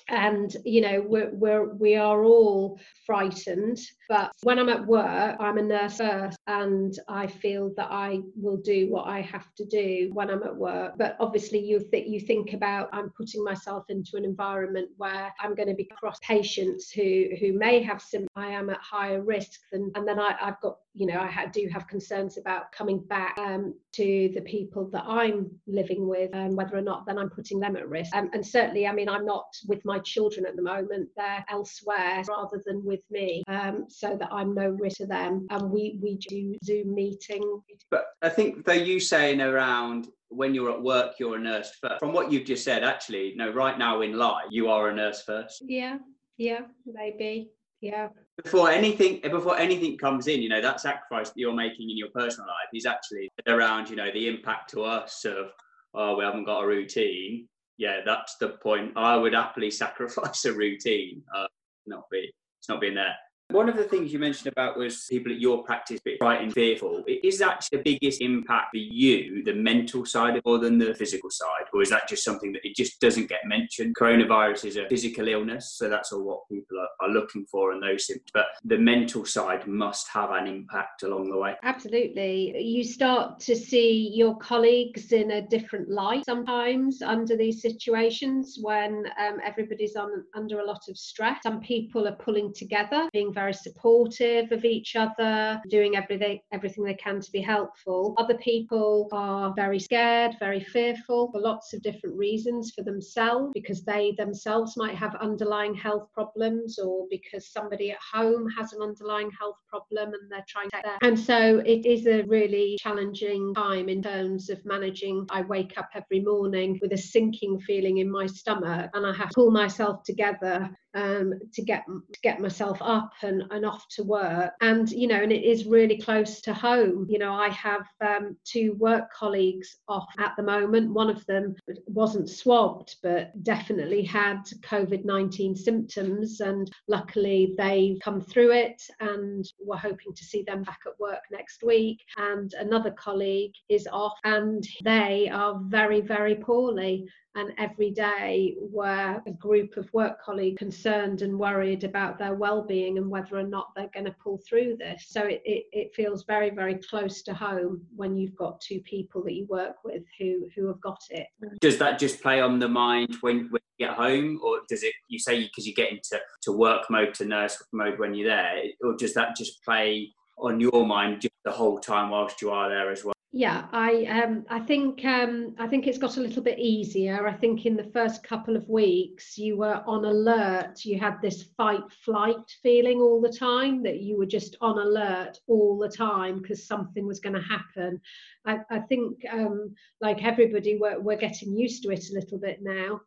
and 0.09 0.55
you 0.63 0.81
know 0.81 1.03
we're, 1.05 1.31
we're 1.33 1.73
we 1.73 1.95
are 1.95 2.23
all 2.23 2.79
frightened 3.05 3.79
but 4.07 4.31
when 4.43 4.59
i'm 4.59 4.69
at 4.69 4.85
work 4.85 5.35
i'm 5.39 5.57
a 5.57 5.61
nurse 5.61 5.97
first 5.97 6.37
and 6.47 6.99
i 7.07 7.25
feel 7.25 7.71
that 7.75 7.87
i 7.89 8.19
will 8.35 8.57
do 8.57 8.87
what 8.89 9.07
i 9.07 9.19
have 9.19 9.53
to 9.55 9.65
do 9.65 10.09
when 10.13 10.29
i'm 10.29 10.43
at 10.43 10.55
work 10.55 10.93
but 10.97 11.15
obviously 11.19 11.59
you 11.59 11.79
think 11.79 12.07
you 12.07 12.19
think 12.19 12.53
about 12.53 12.87
i'm 12.93 13.09
putting 13.11 13.43
myself 13.43 13.85
into 13.89 14.15
an 14.15 14.23
environment 14.23 14.89
where 14.97 15.33
i'm 15.39 15.55
going 15.55 15.69
to 15.69 15.75
be 15.75 15.89
cross 15.97 16.19
patients 16.21 16.91
who 16.91 17.25
who 17.39 17.53
may 17.53 17.81
have 17.81 18.01
some 18.01 18.27
i 18.35 18.47
am 18.47 18.69
at 18.69 18.79
higher 18.79 19.21
risk 19.21 19.59
than 19.71 19.91
and 19.95 20.07
then 20.07 20.19
I, 20.19 20.35
i've 20.41 20.61
got 20.61 20.77
you 20.95 21.05
know, 21.07 21.19
I 21.19 21.47
do 21.47 21.67
have 21.73 21.87
concerns 21.87 22.37
about 22.37 22.71
coming 22.71 22.99
back 22.99 23.37
um, 23.37 23.75
to 23.93 24.31
the 24.33 24.41
people 24.41 24.89
that 24.91 25.03
I'm 25.05 25.51
living 25.67 26.07
with 26.07 26.29
and 26.33 26.55
whether 26.55 26.77
or 26.77 26.81
not 26.81 27.05
then 27.05 27.17
I'm 27.17 27.29
putting 27.29 27.59
them 27.59 27.75
at 27.75 27.89
risk. 27.89 28.15
Um, 28.15 28.29
and 28.33 28.45
certainly, 28.45 28.87
I 28.87 28.93
mean, 28.93 29.09
I'm 29.09 29.25
not 29.25 29.45
with 29.67 29.83
my 29.83 29.94
children 29.99 30.45
at 30.45 30.55
the 30.55 30.62
moment, 30.62 31.10
they're 31.15 31.45
elsewhere 31.49 32.23
rather 32.27 32.62
than 32.65 32.84
with 32.84 33.01
me, 33.10 33.43
um, 33.47 33.86
so 33.88 34.15
that 34.17 34.29
I'm 34.31 34.53
no 34.53 34.69
risk 34.69 34.97
to 34.97 35.05
them. 35.05 35.47
And 35.49 35.71
we, 35.71 35.99
we 36.01 36.17
do 36.17 36.58
Zoom 36.63 36.95
meeting. 36.95 37.62
But 37.91 38.05
I 38.21 38.29
think, 38.29 38.65
though, 38.65 38.73
you 38.73 38.99
saying 38.99 39.41
around 39.41 40.08
when 40.29 40.53
you're 40.53 40.71
at 40.71 40.81
work, 40.81 41.13
you're 41.19 41.38
a 41.38 41.39
nurse 41.39 41.71
first. 41.81 41.99
From 41.99 42.13
what 42.13 42.31
you've 42.31 42.45
just 42.45 42.63
said, 42.63 42.84
actually, 42.84 43.34
no, 43.36 43.51
right 43.51 43.77
now 43.77 44.01
in 44.01 44.17
life, 44.17 44.45
you 44.49 44.69
are 44.69 44.89
a 44.89 44.93
nurse 44.93 45.23
first. 45.23 45.63
Yeah, 45.65 45.97
yeah, 46.38 46.62
maybe. 46.86 47.49
Yeah. 47.81 48.10
Before 48.43 48.69
anything, 48.69 49.21
before 49.21 49.58
anything 49.58 49.97
comes 49.97 50.27
in, 50.27 50.41
you 50.41 50.49
know, 50.49 50.62
that 50.62 50.81
sacrifice 50.81 51.29
that 51.29 51.38
you're 51.38 51.53
making 51.53 51.89
in 51.89 51.97
your 51.97 52.10
personal 52.13 52.47
life 52.47 52.69
is 52.73 52.86
actually 52.86 53.29
around, 53.47 53.89
you 53.89 53.95
know, 53.95 54.12
the 54.12 54.27
impact 54.27 54.71
to 54.71 54.81
us 54.81 55.23
of, 55.25 55.51
oh, 55.93 56.17
we 56.17 56.23
haven't 56.23 56.45
got 56.45 56.63
a 56.63 56.67
routine. 56.67 57.47
Yeah, 57.77 58.01
that's 58.05 58.38
the 58.38 58.49
point. 58.49 58.93
I 58.95 59.17
would 59.17 59.33
happily 59.33 59.71
sacrifice 59.71 60.45
a 60.45 60.53
routine. 60.53 61.23
Uh, 61.35 61.47
not 61.85 62.09
be, 62.09 62.31
it's 62.59 62.69
not 62.69 62.81
being 62.81 62.95
there. 62.95 63.15
One 63.49 63.69
of 63.69 63.77
the 63.77 63.84
things 63.84 64.12
you 64.12 64.17
mentioned 64.17 64.51
about 64.51 64.75
was 64.77 65.05
people 65.10 65.31
at 65.31 65.39
your 65.39 65.63
practice 65.63 65.99
being 66.01 66.17
frightened, 66.17 66.53
fearful. 66.53 67.03
Is 67.08 67.38
that 67.39 67.67
the 67.71 67.77
biggest 67.77 68.19
impact 68.19 68.71
for 68.71 68.77
you, 68.77 69.43
the 69.43 69.53
mental 69.53 70.03
side 70.03 70.41
more 70.43 70.58
than 70.58 70.79
the 70.79 70.95
physical 70.95 71.29
side? 71.29 71.65
Or 71.71 71.84
is 71.84 71.89
that 71.91 72.10
just 72.10 72.23
something 72.23 72.51
that 72.53 72.65
it 72.65 72.75
just 72.75 72.99
doesn't 72.99 73.29
get 73.29 73.41
mentioned? 73.45 73.95
Coronavirus 73.95 74.65
is 74.65 74.77
a 74.77 74.88
physical 74.89 75.27
illness, 75.27 75.75
so 75.77 75.88
that's 75.88 76.12
all 76.12 76.23
what 76.23 76.49
people 76.51 76.77
are, 76.79 77.08
are 77.08 77.13
looking 77.13 77.45
for 77.45 77.71
and 77.71 77.84
those 77.84 78.08
symptoms. 78.08 78.31
But 78.34 78.47
the 78.63 78.79
mental 78.79 79.25
side 79.25 79.67
must 79.67 80.08
have 80.10 80.31
an 80.31 80.47
impact 80.47 81.03
along 81.03 81.29
the 81.29 81.38
way. 81.38 81.53
Absolutely. 81.62 82.60
You 82.60 82.84
start 82.84 83.39
to 83.41 83.55
see 83.55 84.12
your 84.13 84.38
colleagues 84.38 85.12
in 85.12 85.31
a 85.31 85.47
different 85.47 85.88
light 85.88 86.25
sometimes 86.25 87.03
under 87.03 87.38
these 87.38 87.62
situations 87.62 88.58
when 88.60 89.05
um, 89.19 89.38
everybody's 89.45 89.95
on 89.95 90.23
under 90.34 90.62
a 90.62 90.65
lot 90.65 90.81
of 90.89 90.97
stress. 90.97 91.38
Some 91.43 91.62
people 91.62 92.08
are 92.08 92.15
pulling 92.15 92.51
together, 92.51 93.08
being 93.13 93.34
very 93.35 93.53
supportive 93.53 94.51
of 94.51 94.65
each 94.65 94.95
other, 94.95 95.61
doing 95.69 95.95
everything 95.95 96.39
everything 96.51 96.83
they 96.83 96.95
can 96.95 97.19
to 97.21 97.31
be 97.31 97.41
helpful. 97.41 98.15
Other 98.17 98.37
people 98.37 99.09
are 99.11 99.53
very 99.55 99.79
scared, 99.79 100.35
very 100.39 100.61
fearful 100.61 101.29
for 101.31 101.39
lots 101.39 101.73
of 101.73 101.81
different 101.83 102.15
reasons 102.15 102.71
for 102.75 102.83
themselves 102.83 103.51
because 103.53 103.83
they 103.83 104.15
themselves 104.17 104.77
might 104.77 104.95
have 104.95 105.13
underlying 105.15 105.75
health 105.75 106.07
problems 106.13 106.79
or 106.79 107.05
because 107.09 107.51
somebody 107.51 107.91
at 107.91 107.97
home 108.13 108.47
has 108.57 108.73
an 108.73 108.81
underlying 108.81 109.31
health 109.39 109.57
problem 109.67 110.13
and 110.13 110.31
they're 110.31 110.45
trying 110.47 110.69
to 110.69 110.81
and 111.01 111.19
so 111.19 111.59
it 111.65 111.85
is 111.85 112.07
a 112.07 112.23
really 112.23 112.77
challenging 112.79 113.53
time 113.53 113.89
in 113.89 114.01
terms 114.01 114.49
of 114.49 114.63
managing 114.65 115.25
I 115.29 115.41
wake 115.41 115.77
up 115.77 115.89
every 115.93 116.21
morning 116.21 116.79
with 116.81 116.93
a 116.93 116.97
sinking 116.97 117.59
feeling 117.59 117.97
in 117.97 118.09
my 118.09 118.25
stomach 118.25 118.89
and 118.93 119.05
I 119.05 119.13
have 119.13 119.29
to 119.29 119.35
pull 119.35 119.51
myself 119.51 120.03
together 120.03 120.69
um, 120.95 121.34
to 121.53 121.62
get 121.62 121.86
to 121.86 122.19
get 122.23 122.39
myself 122.39 122.77
up 122.81 123.12
and, 123.21 123.43
and 123.51 123.65
off 123.65 123.88
to 123.89 124.03
work. 124.03 124.53
And 124.62 124.89
you 124.89 125.08
know, 125.08 125.21
and 125.21 125.31
it 125.31 125.43
is 125.43 125.65
really 125.65 125.97
close 125.97 126.41
to 126.41 126.53
home. 126.53 127.05
You 127.10 127.19
know, 127.19 127.34
I 127.34 127.49
have 127.49 127.86
um, 128.01 128.38
two 128.45 128.73
work 128.79 129.12
colleagues 129.13 129.77
off 129.88 130.08
at 130.19 130.34
the 130.38 130.43
moment. 130.43 130.93
One 130.93 131.10
of 131.10 131.25
them 131.25 131.55
wasn't 131.86 132.29
swabbed, 132.29 132.95
but 133.03 133.31
definitely 133.43 134.03
had 134.03 134.41
COVID 134.62 135.05
nineteen 135.05 135.55
symptoms, 135.55 136.39
and 136.39 136.71
luckily 136.88 137.53
they 137.58 137.97
come 138.01 138.21
through 138.21 138.53
it. 138.53 138.81
And 138.99 139.45
we're 139.60 139.77
hoping 139.77 140.13
to 140.15 140.23
see 140.23 140.43
them 140.43 140.63
back 140.63 140.79
at 140.86 140.99
work 140.99 141.21
next 141.31 141.63
week. 141.63 141.99
And 142.17 142.53
another 142.53 142.91
colleague 142.91 143.53
is 143.69 143.88
off, 143.91 144.17
and 144.23 144.63
they 144.84 145.29
are 145.31 145.60
very 145.65 146.01
very 146.01 146.36
poorly 146.36 147.05
and 147.35 147.53
every 147.57 147.91
day 147.91 148.55
were 148.59 149.21
a 149.25 149.31
group 149.31 149.77
of 149.77 149.91
work 149.93 150.21
colleagues 150.21 150.57
concerned 150.57 151.21
and 151.21 151.37
worried 151.37 151.83
about 151.83 152.17
their 152.17 152.33
well-being 152.33 152.97
and 152.97 153.09
whether 153.09 153.37
or 153.37 153.43
not 153.43 153.67
they're 153.75 153.89
going 153.93 154.05
to 154.05 154.15
pull 154.23 154.39
through 154.47 154.77
this. 154.77 155.05
So 155.09 155.21
it, 155.21 155.41
it, 155.45 155.65
it, 155.71 155.95
feels 155.95 156.23
very 156.23 156.49
very 156.49 156.75
close 156.75 157.21
to 157.23 157.33
home 157.33 157.81
when 157.95 158.17
you've 158.17 158.35
got 158.35 158.59
two 158.59 158.79
people 158.81 159.23
that 159.23 159.33
you 159.33 159.45
work 159.45 159.75
with 159.83 160.03
who 160.19 160.47
who 160.55 160.67
have 160.67 160.81
got 160.81 161.01
it. 161.09 161.27
Does 161.61 161.77
that 161.77 161.99
just 161.99 162.21
play 162.21 162.41
on 162.41 162.59
the 162.59 162.67
mind 162.67 163.15
when, 163.21 163.49
when 163.49 163.61
you 163.77 163.87
get 163.87 163.95
home 163.95 164.39
or 164.43 164.61
does 164.67 164.83
it 164.83 164.93
you 165.07 165.19
say 165.19 165.43
because 165.43 165.67
you 165.67 165.73
get 165.73 165.91
into 165.91 166.19
to 166.43 166.51
work 166.51 166.89
mode 166.89 167.13
to 167.15 167.25
nurse 167.25 167.61
mode 167.71 167.99
when 167.99 168.13
you're 168.13 168.29
there 168.29 168.63
or 168.81 168.95
does 168.95 169.13
that 169.13 169.35
just 169.35 169.63
play 169.63 170.09
on 170.37 170.59
your 170.59 170.85
mind 170.85 171.25
the 171.43 171.51
whole 171.51 171.79
time 171.79 172.09
whilst 172.09 172.41
you 172.41 172.49
are 172.49 172.69
there 172.69 172.91
as 172.91 173.03
well 173.03 173.14
yeah, 173.37 173.65
I 173.73 174.05
um, 174.05 174.45
I 174.49 174.61
think 174.61 175.03
um, 175.03 175.55
I 175.59 175.67
think 175.67 175.87
it's 175.87 175.97
got 175.97 176.15
a 176.15 176.21
little 176.21 176.41
bit 176.41 176.57
easier. 176.57 177.27
I 177.27 177.33
think 177.33 177.65
in 177.65 177.75
the 177.75 177.91
first 177.91 178.23
couple 178.23 178.55
of 178.55 178.69
weeks 178.69 179.37
you 179.37 179.57
were 179.57 179.83
on 179.85 180.05
alert. 180.05 180.85
You 180.85 180.97
had 180.97 181.21
this 181.21 181.43
fight 181.57 181.83
flight 182.05 182.49
feeling 182.63 183.01
all 183.01 183.19
the 183.19 183.37
time 183.37 183.83
that 183.83 183.99
you 183.99 184.17
were 184.17 184.25
just 184.25 184.55
on 184.61 184.77
alert 184.77 185.37
all 185.47 185.77
the 185.77 185.89
time 185.89 186.41
because 186.41 186.65
something 186.65 187.05
was 187.05 187.19
going 187.19 187.35
to 187.35 187.41
happen. 187.41 187.99
I, 188.45 188.59
I 188.71 188.79
think 188.79 189.25
um, 189.29 189.75
like 189.99 190.23
everybody 190.23 190.77
we're, 190.77 191.01
we're 191.01 191.17
getting 191.17 191.57
used 191.57 191.83
to 191.83 191.89
it 191.89 192.09
a 192.11 192.13
little 192.13 192.37
bit 192.37 192.59
now. 192.61 193.01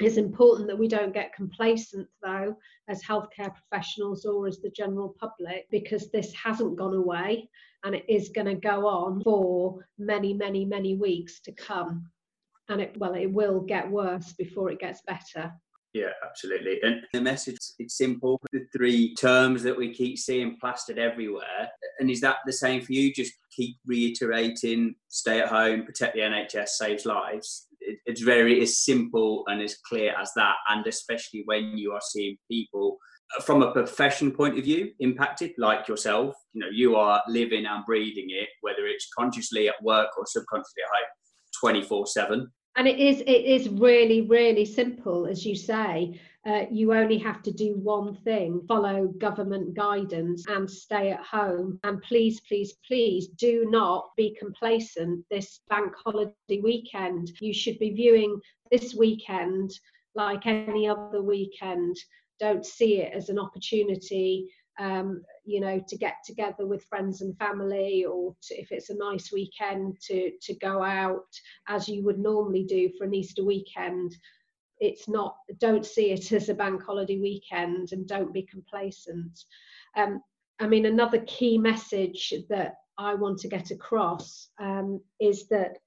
It's 0.00 0.16
important 0.16 0.68
that 0.68 0.78
we 0.78 0.88
don't 0.88 1.14
get 1.14 1.34
complacent, 1.34 2.08
though, 2.22 2.56
as 2.88 3.02
healthcare 3.02 3.52
professionals 3.54 4.24
or 4.24 4.46
as 4.48 4.58
the 4.58 4.70
general 4.70 5.14
public, 5.20 5.66
because 5.70 6.10
this 6.10 6.32
hasn't 6.34 6.76
gone 6.76 6.94
away 6.94 7.48
and 7.84 7.94
it 7.94 8.04
is 8.08 8.30
going 8.30 8.46
to 8.46 8.54
go 8.54 8.86
on 8.86 9.22
for 9.22 9.78
many, 9.98 10.32
many, 10.32 10.64
many 10.64 10.96
weeks 10.96 11.40
to 11.40 11.52
come. 11.52 12.10
And 12.68 12.80
it, 12.80 12.96
well, 12.96 13.14
it 13.14 13.30
will 13.30 13.60
get 13.60 13.90
worse 13.90 14.32
before 14.32 14.70
it 14.70 14.80
gets 14.80 15.02
better. 15.06 15.52
Yeah, 15.92 16.10
absolutely. 16.26 16.80
And 16.82 17.02
the 17.12 17.20
message 17.20 17.58
it's 17.78 17.96
simple. 17.96 18.40
The 18.52 18.66
three 18.76 19.14
terms 19.14 19.62
that 19.62 19.76
we 19.76 19.94
keep 19.94 20.18
seeing 20.18 20.56
plastered 20.58 20.98
everywhere. 20.98 21.70
And 22.00 22.10
is 22.10 22.20
that 22.22 22.38
the 22.46 22.52
same 22.52 22.82
for 22.82 22.92
you? 22.92 23.12
Just 23.12 23.34
keep 23.54 23.76
reiterating, 23.86 24.96
stay 25.08 25.40
at 25.40 25.48
home, 25.48 25.84
protect 25.84 26.14
the 26.14 26.22
NHS, 26.22 26.68
saves 26.70 27.06
lives. 27.06 27.68
It, 27.86 27.98
it's 28.06 28.22
very 28.22 28.60
as 28.62 28.78
simple 28.78 29.44
and 29.46 29.60
as 29.62 29.76
clear 29.88 30.14
as 30.20 30.30
that. 30.36 30.56
And 30.68 30.86
especially 30.86 31.42
when 31.46 31.76
you 31.76 31.92
are 31.92 32.00
seeing 32.02 32.36
people 32.50 32.98
uh, 33.36 33.40
from 33.40 33.62
a 33.62 33.72
profession 33.72 34.30
point 34.30 34.58
of 34.58 34.64
view 34.64 34.90
impacted 35.00 35.52
like 35.56 35.88
yourself 35.88 36.34
you 36.52 36.60
know 36.60 36.68
you 36.70 36.94
are 36.94 37.22
living 37.26 37.64
and 37.64 37.84
breathing 37.86 38.26
it 38.28 38.48
whether 38.60 38.86
it's 38.86 39.08
consciously 39.18 39.66
at 39.66 39.74
work 39.82 40.08
or 40.18 40.24
subconsciously 40.26 40.82
at 40.82 40.94
home 40.94 41.08
24 41.72 42.06
7 42.06 42.52
and 42.76 42.86
it 42.86 42.98
is 42.98 43.20
it 43.20 43.30
is 43.30 43.68
really 43.70 44.22
really 44.22 44.64
simple 44.64 45.26
as 45.26 45.44
you 45.46 45.54
say 45.54 46.20
uh, 46.46 46.64
you 46.70 46.92
only 46.92 47.18
have 47.18 47.42
to 47.42 47.52
do 47.52 47.76
one 47.76 48.14
thing 48.16 48.60
follow 48.68 49.06
government 49.18 49.74
guidance 49.74 50.44
and 50.48 50.70
stay 50.70 51.10
at 51.10 51.24
home 51.24 51.78
and 51.84 52.02
please 52.02 52.40
please 52.40 52.74
please 52.86 53.28
do 53.28 53.66
not 53.70 54.10
be 54.16 54.36
complacent 54.38 55.24
this 55.30 55.60
bank 55.68 55.92
holiday 56.04 56.60
weekend 56.62 57.30
you 57.40 57.54
should 57.54 57.78
be 57.78 57.90
viewing 57.90 58.38
this 58.70 58.94
weekend 58.94 59.72
like 60.14 60.46
any 60.46 60.88
other 60.88 61.22
weekend. 61.22 61.96
Don't 62.40 62.64
see 62.64 63.00
it 63.00 63.12
as 63.12 63.28
an 63.28 63.38
opportunity 63.38 64.50
um, 64.80 65.22
you 65.44 65.60
know, 65.60 65.80
to 65.86 65.96
get 65.96 66.16
together 66.24 66.66
with 66.66 66.82
friends 66.86 67.20
and 67.20 67.38
family, 67.38 68.04
or 68.04 68.34
to, 68.42 68.60
if 68.60 68.72
it's 68.72 68.90
a 68.90 68.96
nice 68.96 69.30
weekend, 69.30 70.00
to 70.08 70.32
to 70.42 70.54
go 70.54 70.82
out 70.82 71.28
as 71.68 71.88
you 71.88 72.02
would 72.02 72.18
normally 72.18 72.64
do 72.64 72.90
for 72.98 73.04
an 73.04 73.14
Easter 73.14 73.44
weekend. 73.44 74.16
It's 74.80 75.08
not. 75.08 75.36
Don't 75.58 75.86
see 75.86 76.10
it 76.10 76.32
as 76.32 76.48
a 76.48 76.54
bank 76.54 76.82
holiday 76.82 77.18
weekend, 77.18 77.92
and 77.92 78.06
don't 78.06 78.32
be 78.32 78.42
complacent. 78.42 79.44
Um, 79.96 80.22
I 80.60 80.66
mean, 80.66 80.86
another 80.86 81.18
key 81.26 81.58
message 81.58 82.34
that 82.48 82.74
I 82.98 83.14
want 83.14 83.38
to 83.40 83.48
get 83.48 83.70
across 83.70 84.48
um, 84.60 85.00
is 85.20 85.48
that 85.48 85.78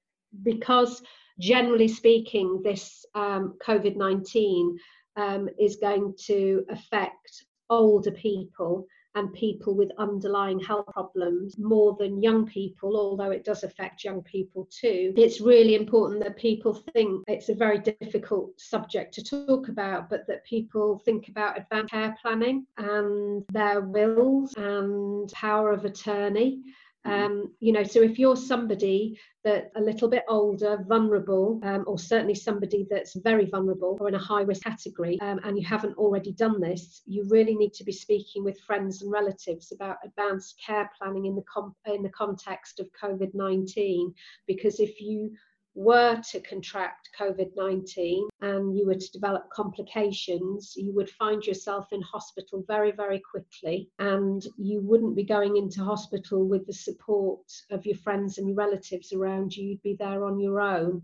because 0.42 1.02
generally 1.38 1.88
speaking, 1.88 2.60
this 2.62 3.04
um, 3.14 3.56
COVID 3.66 3.96
19 3.96 4.78
um, 5.16 5.48
is 5.58 5.76
going 5.76 6.14
to 6.26 6.64
affect 6.70 7.44
older 7.70 8.10
people 8.10 8.86
and 9.18 9.32
people 9.32 9.74
with 9.74 9.90
underlying 9.98 10.60
health 10.60 10.86
problems 10.92 11.58
more 11.58 11.96
than 11.98 12.22
young 12.22 12.46
people, 12.46 12.96
although 12.96 13.32
it 13.32 13.44
does 13.44 13.64
affect 13.64 14.04
young 14.04 14.22
people 14.22 14.68
too. 14.70 15.12
It's 15.16 15.40
really 15.40 15.74
important 15.74 16.22
that 16.22 16.36
people 16.36 16.74
think 16.94 17.24
it's 17.26 17.48
a 17.48 17.54
very 17.54 17.78
difficult 17.78 18.58
subject 18.60 19.12
to 19.14 19.24
talk 19.24 19.68
about, 19.68 20.08
but 20.08 20.26
that 20.28 20.44
people 20.44 21.02
think 21.04 21.28
about 21.28 21.58
advanced 21.58 21.92
care 21.92 22.16
planning 22.22 22.66
and 22.76 23.44
their 23.52 23.80
wills 23.80 24.54
and 24.56 25.30
power 25.32 25.72
of 25.72 25.84
attorney. 25.84 26.62
Um, 27.04 27.54
you 27.60 27.72
know, 27.72 27.84
so 27.84 28.02
if 28.02 28.18
you're 28.18 28.36
somebody 28.36 29.18
that 29.44 29.70
a 29.76 29.80
little 29.80 30.08
bit 30.08 30.24
older, 30.28 30.84
vulnerable, 30.88 31.60
um, 31.62 31.84
or 31.86 31.98
certainly 31.98 32.34
somebody 32.34 32.86
that's 32.90 33.16
very 33.16 33.46
vulnerable 33.46 33.96
or 34.00 34.08
in 34.08 34.14
a 34.14 34.18
high 34.18 34.42
risk 34.42 34.62
category, 34.62 35.18
um, 35.20 35.40
and 35.44 35.58
you 35.58 35.64
haven't 35.64 35.96
already 35.96 36.32
done 36.32 36.60
this, 36.60 37.02
you 37.06 37.26
really 37.28 37.54
need 37.54 37.72
to 37.74 37.84
be 37.84 37.92
speaking 37.92 38.44
with 38.44 38.60
friends 38.60 39.02
and 39.02 39.10
relatives 39.10 39.72
about 39.72 39.96
advanced 40.04 40.60
care 40.64 40.90
planning 40.98 41.26
in 41.26 41.34
the 41.34 41.44
com- 41.52 41.74
in 41.86 42.02
the 42.02 42.10
context 42.10 42.80
of 42.80 42.88
COVID 43.00 43.32
19. 43.32 44.12
Because 44.46 44.80
if 44.80 45.00
you 45.00 45.30
were 45.78 46.20
to 46.32 46.40
contract 46.40 47.08
COVID 47.16 47.50
19 47.56 48.28
and 48.40 48.76
you 48.76 48.84
were 48.84 48.96
to 48.96 49.12
develop 49.12 49.48
complications, 49.50 50.74
you 50.76 50.92
would 50.92 51.08
find 51.08 51.46
yourself 51.46 51.86
in 51.92 52.02
hospital 52.02 52.64
very, 52.66 52.90
very 52.90 53.20
quickly. 53.20 53.88
And 54.00 54.44
you 54.56 54.80
wouldn't 54.80 55.14
be 55.14 55.22
going 55.22 55.56
into 55.56 55.84
hospital 55.84 56.44
with 56.44 56.66
the 56.66 56.72
support 56.72 57.46
of 57.70 57.86
your 57.86 57.96
friends 57.96 58.38
and 58.38 58.48
your 58.48 58.56
relatives 58.56 59.12
around 59.12 59.54
you, 59.54 59.68
you'd 59.68 59.82
be 59.82 59.94
there 59.94 60.24
on 60.24 60.40
your 60.40 60.60
own. 60.60 61.00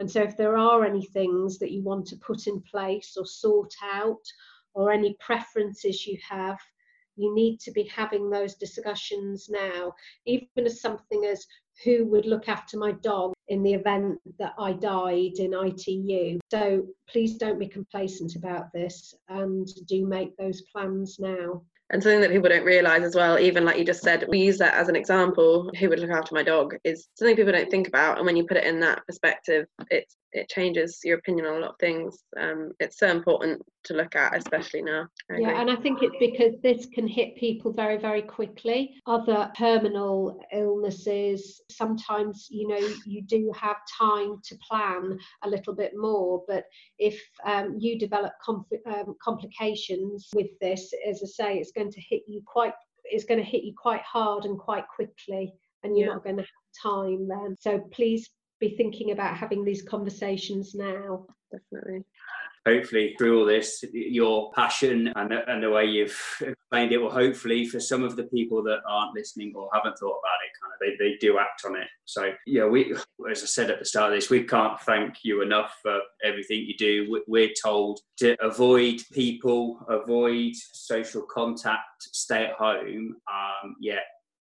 And 0.00 0.10
so, 0.10 0.22
if 0.22 0.36
there 0.36 0.56
are 0.56 0.84
any 0.84 1.06
things 1.06 1.58
that 1.60 1.70
you 1.70 1.82
want 1.82 2.06
to 2.08 2.16
put 2.16 2.48
in 2.48 2.60
place 2.62 3.16
or 3.16 3.24
sort 3.24 3.72
out, 3.82 4.24
or 4.74 4.92
any 4.92 5.16
preferences 5.20 6.04
you 6.06 6.18
have, 6.28 6.58
you 7.14 7.34
need 7.34 7.60
to 7.60 7.70
be 7.70 7.84
having 7.84 8.28
those 8.28 8.56
discussions 8.56 9.48
now, 9.48 9.94
even 10.26 10.66
as 10.66 10.80
something 10.80 11.24
as 11.24 11.46
who 11.84 12.04
would 12.06 12.26
look 12.26 12.48
after 12.48 12.76
my 12.76 12.92
dog 12.92 13.35
in 13.48 13.62
the 13.62 13.74
event 13.74 14.18
that 14.38 14.54
I 14.58 14.72
died 14.72 15.38
in 15.38 15.54
ITU. 15.54 16.38
So 16.50 16.86
please 17.08 17.36
don't 17.38 17.58
be 17.58 17.68
complacent 17.68 18.34
about 18.34 18.72
this 18.72 19.14
and 19.28 19.68
do 19.86 20.06
make 20.06 20.36
those 20.36 20.62
plans 20.72 21.18
now. 21.18 21.62
And 21.90 22.02
something 22.02 22.20
that 22.20 22.30
people 22.30 22.48
don't 22.48 22.64
realise 22.64 23.04
as 23.04 23.14
well, 23.14 23.38
even 23.38 23.64
like 23.64 23.78
you 23.78 23.84
just 23.84 24.02
said, 24.02 24.26
we 24.28 24.38
use 24.40 24.58
that 24.58 24.74
as 24.74 24.88
an 24.88 24.96
example, 24.96 25.70
who 25.78 25.88
would 25.88 26.00
look 26.00 26.10
after 26.10 26.34
my 26.34 26.42
dog, 26.42 26.74
is 26.82 27.08
something 27.14 27.36
people 27.36 27.52
don't 27.52 27.70
think 27.70 27.86
about. 27.86 28.16
And 28.18 28.26
when 28.26 28.36
you 28.36 28.44
put 28.46 28.56
it 28.56 28.64
in 28.64 28.80
that 28.80 29.06
perspective, 29.06 29.66
it's 29.90 30.16
it 30.36 30.48
changes 30.48 31.00
your 31.02 31.18
opinion 31.18 31.46
on 31.46 31.56
a 31.56 31.60
lot 31.60 31.70
of 31.70 31.78
things. 31.78 32.22
Um, 32.38 32.72
it's 32.78 32.98
so 32.98 33.08
important 33.08 33.62
to 33.84 33.94
look 33.94 34.14
at, 34.16 34.36
especially 34.36 34.82
now. 34.82 35.06
yeah, 35.38 35.60
and 35.60 35.70
I 35.70 35.76
think 35.76 36.02
it's 36.02 36.16
because 36.18 36.54
this 36.62 36.86
can 36.92 37.06
hit 37.06 37.36
people 37.36 37.72
very, 37.72 37.96
very 37.96 38.22
quickly. 38.22 38.94
Other 39.06 39.50
terminal 39.56 40.40
illnesses, 40.52 41.60
sometimes, 41.70 42.48
you 42.50 42.68
know, 42.68 42.88
you 43.06 43.22
do 43.22 43.52
have 43.58 43.76
time 43.98 44.40
to 44.44 44.56
plan 44.68 45.18
a 45.42 45.48
little 45.48 45.74
bit 45.74 45.92
more. 45.96 46.42
But 46.46 46.64
if 46.98 47.20
um, 47.44 47.76
you 47.78 47.98
develop 47.98 48.32
um, 48.48 49.16
complications 49.22 50.28
with 50.34 50.50
this, 50.60 50.92
as 51.08 51.22
I 51.22 51.26
say, 51.26 51.58
it's 51.58 51.72
going 51.76 51.92
to 51.92 52.00
hit 52.00 52.22
you 52.26 52.42
quite, 52.44 52.72
it's 53.04 53.24
going 53.24 53.38
to 53.38 53.46
hit 53.46 53.62
you 53.62 53.74
quite 53.76 54.02
hard 54.02 54.44
and 54.44 54.58
quite 54.58 54.84
quickly 54.88 55.52
and 55.82 55.96
you're 55.96 56.08
yeah. 56.08 56.14
not 56.14 56.24
going 56.24 56.36
to 56.36 56.42
have 56.42 56.48
time 56.82 57.28
then. 57.28 57.56
So 57.60 57.78
please 57.92 58.28
be 58.58 58.70
thinking 58.76 59.12
about 59.12 59.36
having 59.36 59.64
these 59.64 59.82
conversations 59.82 60.74
now. 60.74 61.26
Definitely. 61.52 62.04
Hopefully, 62.66 63.14
through 63.16 63.38
all 63.38 63.46
this, 63.46 63.84
your 63.92 64.50
passion 64.52 65.12
and 65.14 65.30
the, 65.30 65.48
and 65.50 65.62
the 65.62 65.70
way 65.70 65.84
you've 65.84 66.20
explained 66.40 66.90
it 66.90 66.98
will 66.98 67.10
hopefully, 67.10 67.64
for 67.64 67.78
some 67.78 68.02
of 68.02 68.16
the 68.16 68.24
people 68.24 68.62
that 68.64 68.80
aren't 68.88 69.14
listening 69.14 69.52
or 69.54 69.70
haven't 69.72 69.96
thought 69.98 70.18
about 70.18 70.42
it, 70.44 70.50
kind 70.60 70.72
of 70.72 70.98
they, 70.98 71.04
they 71.04 71.16
do 71.18 71.38
act 71.38 71.62
on 71.64 71.76
it. 71.76 71.86
So, 72.06 72.32
yeah, 72.44 72.66
we, 72.66 72.92
as 73.30 73.42
I 73.42 73.46
said 73.46 73.70
at 73.70 73.78
the 73.78 73.84
start 73.84 74.12
of 74.12 74.18
this, 74.18 74.30
we 74.30 74.42
can't 74.42 74.80
thank 74.80 75.18
you 75.22 75.42
enough 75.42 75.78
for 75.80 76.00
everything 76.24 76.64
you 76.66 76.76
do. 76.76 77.22
We're 77.28 77.54
told 77.62 78.00
to 78.18 78.36
avoid 78.44 79.00
people, 79.12 79.78
avoid 79.88 80.54
social 80.72 81.22
contact, 81.22 82.02
stay 82.02 82.46
at 82.46 82.54
home. 82.54 83.16
Um, 83.32 83.76
yeah, 83.80 84.00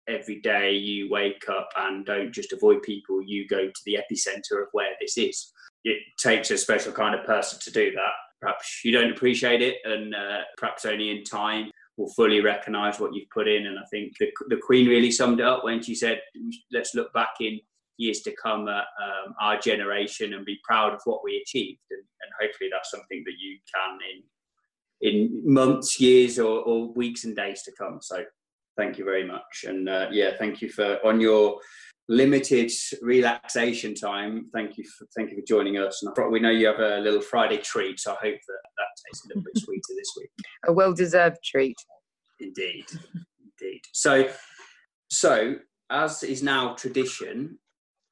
every 0.08 0.40
day 0.40 0.72
you 0.72 1.10
wake 1.10 1.44
up 1.48 1.68
and 1.76 2.04
don't 2.04 2.32
just 2.32 2.52
avoid 2.52 2.82
people, 2.82 3.22
you 3.22 3.46
go 3.46 3.66
to 3.66 3.80
the 3.86 3.98
epicenter 3.98 4.62
of 4.62 4.68
where 4.72 4.92
this 5.00 5.16
is. 5.16 5.52
It 5.84 5.98
takes 6.18 6.50
a 6.50 6.58
special 6.58 6.92
kind 6.92 7.14
of 7.14 7.26
person 7.26 7.58
to 7.60 7.70
do 7.70 7.92
that. 7.92 8.12
Perhaps 8.40 8.80
you 8.84 8.92
don't 8.92 9.12
appreciate 9.12 9.62
it, 9.62 9.76
and 9.84 10.14
uh, 10.14 10.40
perhaps 10.56 10.84
only 10.84 11.10
in 11.10 11.24
time 11.24 11.70
will 11.96 12.12
fully 12.14 12.40
recognize 12.40 12.98
what 12.98 13.14
you've 13.14 13.30
put 13.30 13.48
in. 13.48 13.66
And 13.66 13.78
I 13.78 13.84
think 13.90 14.12
the, 14.18 14.28
the 14.48 14.56
Queen 14.56 14.88
really 14.88 15.10
summed 15.10 15.40
it 15.40 15.46
up 15.46 15.64
when 15.64 15.82
she 15.82 15.94
said, 15.94 16.20
let's 16.72 16.94
look 16.94 17.12
back 17.12 17.34
in 17.40 17.60
years 17.96 18.20
to 18.22 18.34
come 18.42 18.66
at 18.68 18.86
um, 19.02 19.34
our 19.40 19.58
generation 19.58 20.34
and 20.34 20.44
be 20.44 20.58
proud 20.64 20.92
of 20.92 21.00
what 21.04 21.22
we 21.22 21.36
achieved. 21.36 21.80
And, 21.90 22.00
and 22.00 22.32
hopefully 22.40 22.68
that's 22.72 22.90
something 22.90 23.22
that 23.24 23.34
you 23.38 23.58
can 23.72 23.98
in 24.12 24.22
in 25.00 25.42
months, 25.44 26.00
years, 26.00 26.38
or, 26.38 26.60
or 26.60 26.88
weeks 26.92 27.24
and 27.24 27.36
days 27.36 27.62
to 27.62 27.72
come. 27.72 27.98
So 28.00 28.24
thank 28.76 28.96
you 28.96 29.04
very 29.04 29.26
much. 29.26 29.64
And 29.66 29.88
uh, 29.88 30.08
yeah, 30.10 30.30
thank 30.38 30.62
you 30.62 30.70
for 30.70 30.98
on 31.04 31.20
your 31.20 31.60
limited 32.08 32.70
relaxation 33.00 33.94
time. 33.94 34.46
Thank 34.52 34.76
you 34.76 34.84
for 34.84 35.06
thank 35.16 35.30
you 35.30 35.36
for 35.36 35.46
joining 35.46 35.78
us. 35.78 36.02
And 36.02 36.32
we 36.32 36.40
know 36.40 36.50
you 36.50 36.66
have 36.66 36.80
a 36.80 36.98
little 36.98 37.20
Friday 37.20 37.58
treat, 37.58 38.00
so 38.00 38.12
I 38.12 38.14
hope 38.14 38.38
that 38.46 38.58
that 38.76 38.86
tastes 39.06 39.24
a 39.24 39.28
little 39.28 39.42
bit 39.42 39.58
sweeter 39.62 39.94
this 39.96 40.12
week. 40.16 40.30
A 40.66 40.72
well-deserved 40.72 41.38
treat. 41.44 41.76
Indeed, 42.40 42.86
indeed. 43.60 43.80
So, 43.92 44.28
so 45.08 45.56
as 45.90 46.22
is 46.22 46.42
now 46.42 46.74
tradition, 46.74 47.58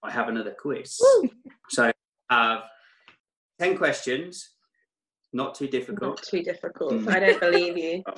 I 0.02 0.10
have 0.10 0.28
another 0.28 0.54
quiz. 0.58 0.98
Woo! 1.00 1.30
So 1.70 1.92
I 2.30 2.34
have 2.34 2.62
ten 3.60 3.76
questions. 3.76 4.50
Not 5.34 5.54
too 5.54 5.66
difficult. 5.66 6.18
Not 6.18 6.22
too 6.22 6.42
difficult. 6.42 6.92
Mm. 6.92 7.08
I 7.08 7.20
don't 7.20 7.40
believe 7.40 7.78
you. 7.78 8.02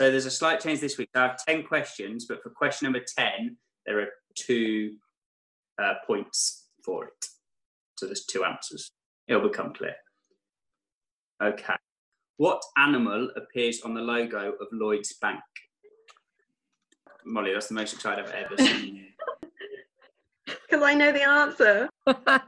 So 0.00 0.10
there's 0.10 0.24
a 0.24 0.30
slight 0.30 0.60
change 0.60 0.80
this 0.80 0.96
week. 0.96 1.10
I 1.14 1.20
have 1.20 1.44
10 1.46 1.64
questions, 1.64 2.24
but 2.26 2.42
for 2.42 2.48
question 2.48 2.86
number 2.86 3.04
10, 3.18 3.54
there 3.84 4.00
are 4.00 4.08
two 4.50 4.94
uh, 5.80 5.94
points 6.06 6.66
for 6.84 7.04
it. 7.04 7.26
So 7.96 8.06
there's 8.06 8.24
two 8.24 8.44
answers. 8.44 8.90
It'll 9.28 9.48
become 9.48 9.72
clear. 9.72 9.94
Okay. 11.42 11.74
What 12.36 12.62
animal 12.76 13.30
appears 13.36 13.82
on 13.82 13.94
the 13.94 14.00
logo 14.00 14.52
of 14.52 14.66
Lloyd's 14.72 15.14
Bank? 15.20 15.40
Molly, 17.24 17.52
that's 17.52 17.68
the 17.68 17.74
most 17.74 17.92
excited 17.92 18.24
I've 18.24 18.32
ever 18.32 18.56
seen 18.56 18.96
you. 18.96 19.04
Because 20.68 20.84
I 20.84 20.94
know 20.94 21.12
the 21.12 21.22
answer. 21.22 21.88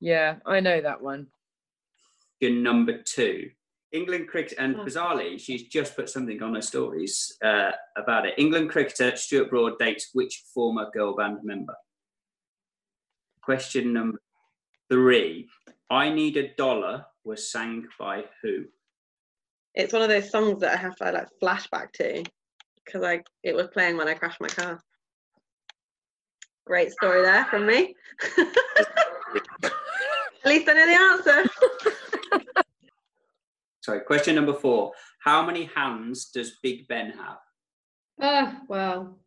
yeah, 0.00 0.36
I 0.46 0.60
know 0.60 0.80
that 0.80 1.02
one. 1.02 1.26
Question 2.38 2.62
number 2.62 3.02
two. 3.02 3.50
England 3.92 4.28
cricket, 4.28 4.58
and 4.58 4.76
oh. 4.76 4.84
bizarrely, 4.84 5.40
she's 5.40 5.64
just 5.64 5.96
put 5.96 6.08
something 6.10 6.42
on 6.42 6.54
her 6.54 6.62
stories 6.62 7.36
uh, 7.42 7.70
about 7.96 8.26
it. 8.26 8.34
England 8.36 8.70
cricketer 8.70 9.16
Stuart 9.16 9.50
Broad 9.50 9.78
dates 9.78 10.10
which 10.12 10.44
former 10.54 10.90
girl 10.92 11.16
band 11.16 11.38
member? 11.42 11.74
Question 13.42 13.92
number 13.92 14.20
three. 14.90 15.48
I 15.90 16.10
Need 16.10 16.36
a 16.36 16.54
Dollar 16.54 17.06
was 17.24 17.50
sang 17.50 17.86
by 17.98 18.24
who? 18.42 18.64
It's 19.74 19.92
one 19.92 20.02
of 20.02 20.08
those 20.08 20.30
songs 20.30 20.60
that 20.60 20.74
I 20.74 20.76
have 20.76 20.96
to 20.96 21.12
like 21.12 21.28
flashback 21.42 21.92
to 21.94 22.24
because 22.84 23.02
I 23.02 23.22
it 23.42 23.54
was 23.54 23.68
playing 23.68 23.96
when 23.96 24.08
I 24.08 24.14
crashed 24.14 24.40
my 24.40 24.48
car. 24.48 24.80
Great 26.66 26.92
story 26.92 27.22
there 27.22 27.46
from 27.46 27.66
me. 27.66 27.94
At 30.44 30.54
least 30.54 30.68
I 30.68 30.72
know 30.74 30.86
the 30.86 31.32
answer. 31.32 31.50
Sorry, 33.88 34.00
question 34.00 34.34
number 34.34 34.52
four. 34.52 34.92
How 35.20 35.42
many 35.42 35.64
hands 35.74 36.26
does 36.26 36.58
Big 36.62 36.86
Ben 36.88 37.10
have? 37.12 37.38
Uh, 38.20 38.52
well, 38.68 39.18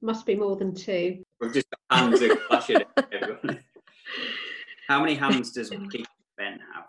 must 0.00 0.24
be 0.24 0.34
more 0.34 0.56
than 0.56 0.74
two. 0.74 1.22
We've 1.42 1.52
just 1.52 1.66
got 1.90 1.98
hands 1.98 2.22
are 2.22 2.36
clashing 2.48 2.80
everyone. 3.12 3.60
How 4.88 4.98
many 5.02 5.14
hands 5.14 5.52
does 5.52 5.68
Big 5.68 6.06
Ben 6.38 6.58
have? 6.74 6.86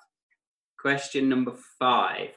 Question 0.79 1.27
number 1.27 1.55
five. 1.77 2.29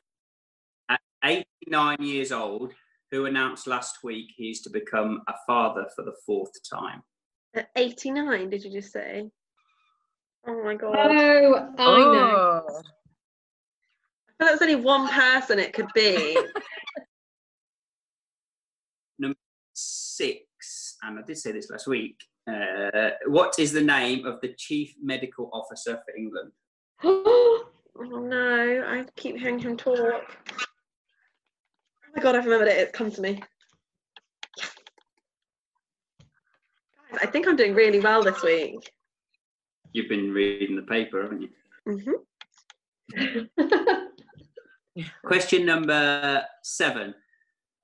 At 0.89 1.01
89 1.23 1.99
years 2.01 2.33
old, 2.33 2.73
who 3.13 3.27
announced 3.27 3.69
last 3.69 3.99
week 4.03 4.33
he's 4.37 4.63
to 4.63 4.71
become 4.71 5.23
a 5.29 5.35
father 5.47 5.87
for 5.95 6.03
the 6.03 6.17
fourth 6.27 6.51
time? 6.69 7.03
At 7.55 7.69
89, 7.77 8.51
did 8.51 8.65
you 8.65 8.73
just 8.73 8.93
say? 8.93 9.31
Oh 10.45 10.65
my 10.65 10.75
god. 10.75 10.97
Oh, 10.97 11.09
I 11.79 11.99
know. 11.99 12.65
Oh, 12.69 12.83
Like 14.41 14.63
only 14.63 14.77
one 14.77 15.09
person 15.09 15.59
it 15.59 15.75
could 15.75 15.89
be. 15.95 16.35
Number 19.19 19.37
Six, 19.75 20.97
and 21.03 21.19
I 21.19 21.23
did 21.23 21.39
say 21.39 21.53
this 21.53 21.71
last 21.71 21.87
week. 21.87 22.17
Uh, 22.47 23.11
what 23.27 23.59
is 23.59 23.73
the 23.73 23.83
name 23.83 24.27
of 24.27 24.41
the 24.41 24.55
chief 24.57 24.95
medical 25.03 25.51
officer 25.53 26.01
for 26.05 26.17
England? 26.17 26.53
oh 27.05 27.67
no, 27.97 28.85
I 28.87 29.05
keep 29.17 29.37
hearing 29.39 29.59
him 29.59 29.77
talk. 29.77 29.99
Oh 29.99 30.23
my 32.17 32.23
god, 32.23 32.35
I've 32.35 32.45
remembered 32.45 32.69
it. 32.69 32.79
It's 32.79 32.97
come 32.97 33.11
to 33.11 33.21
me. 33.21 33.43
Guys, 34.57 34.71
I 37.23 37.27
think 37.27 37.47
I'm 37.47 37.57
doing 37.57 37.75
really 37.75 38.01
well 38.01 38.23
this 38.23 38.43
week. 38.43 38.91
You've 39.93 40.09
been 40.09 40.33
reading 40.33 40.77
the 40.77 40.83
paper, 40.83 41.23
haven't 41.23 41.43
you? 41.43 41.49
hmm 41.87 42.13
Question 45.25 45.65
number 45.67 46.45
seven. 46.63 47.15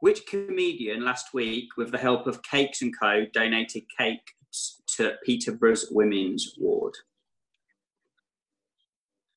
Which 0.01 0.27
comedian 0.27 1.05
last 1.05 1.33
week, 1.33 1.77
with 1.77 1.91
the 1.91 1.99
help 1.99 2.27
of 2.27 2.43
Cakes 2.43 2.83
and 2.83 2.95
Co., 2.99 3.25
donated 3.33 3.85
cakes 3.99 4.83
to 4.97 5.17
Peterborough's 5.25 5.89
Women's 5.91 6.55
Ward? 6.59 6.95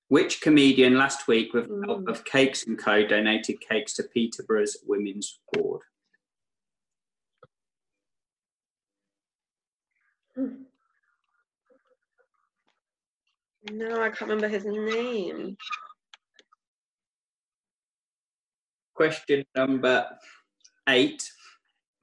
Which 0.09 0.41
comedian 0.41 0.97
last 0.97 1.27
week, 1.27 1.53
with 1.53 1.67
the 1.69 1.85
help 1.85 2.01
Mm. 2.05 2.09
of 2.09 2.25
Cakes 2.25 2.65
and 2.67 2.77
Co., 2.77 3.05
donated 3.07 3.61
cakes 3.61 3.93
to 3.93 4.03
Peterborough's 4.03 4.77
Women's 4.85 5.39
Ward? 5.55 5.81
No, 13.71 14.01
I 14.01 14.09
can't 14.09 14.21
remember 14.21 14.47
his 14.47 14.65
name. 14.65 15.57
Question 18.99 19.45
number 19.55 20.05
eight. 20.89 21.23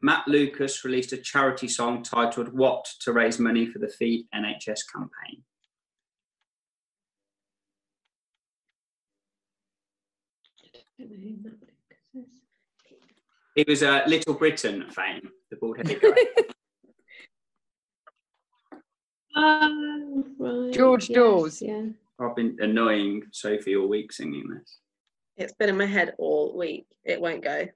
Matt 0.01 0.27
Lucas 0.27 0.83
released 0.83 1.13
a 1.13 1.19
charity 1.19 1.69
song 1.69 2.03
titled 2.03 2.57
What 2.57 2.87
to 3.01 3.13
raise 3.13 3.39
money 3.39 3.67
for 3.67 3.79
the 3.81 3.89
Feed 3.89 4.25
NHS 4.35 4.81
campaign. 4.91 5.43
He 13.55 13.65
was 13.69 13.83
a 13.83 14.03
Little 14.07 14.33
Britain 14.33 14.87
fame, 14.91 15.29
the 15.51 15.59
bald 15.61 15.77
headed 15.77 16.01
guy. 16.01 16.09
Oh, 19.39 20.25
right, 20.39 20.73
George 20.73 21.11
yes, 21.11 21.15
Dawes. 21.15 21.61
Yeah. 21.61 21.89
I've 22.19 22.35
been 22.35 22.57
annoying 22.59 23.25
Sophie 23.33 23.77
all 23.77 23.87
week 23.87 24.11
singing 24.11 24.49
this. 24.49 24.79
It's 25.37 25.53
been 25.53 25.69
in 25.69 25.77
my 25.77 25.87
head 25.87 26.15
all 26.19 26.57
week. 26.57 26.87
It 27.05 27.21
won't 27.21 27.45
go. 27.45 27.69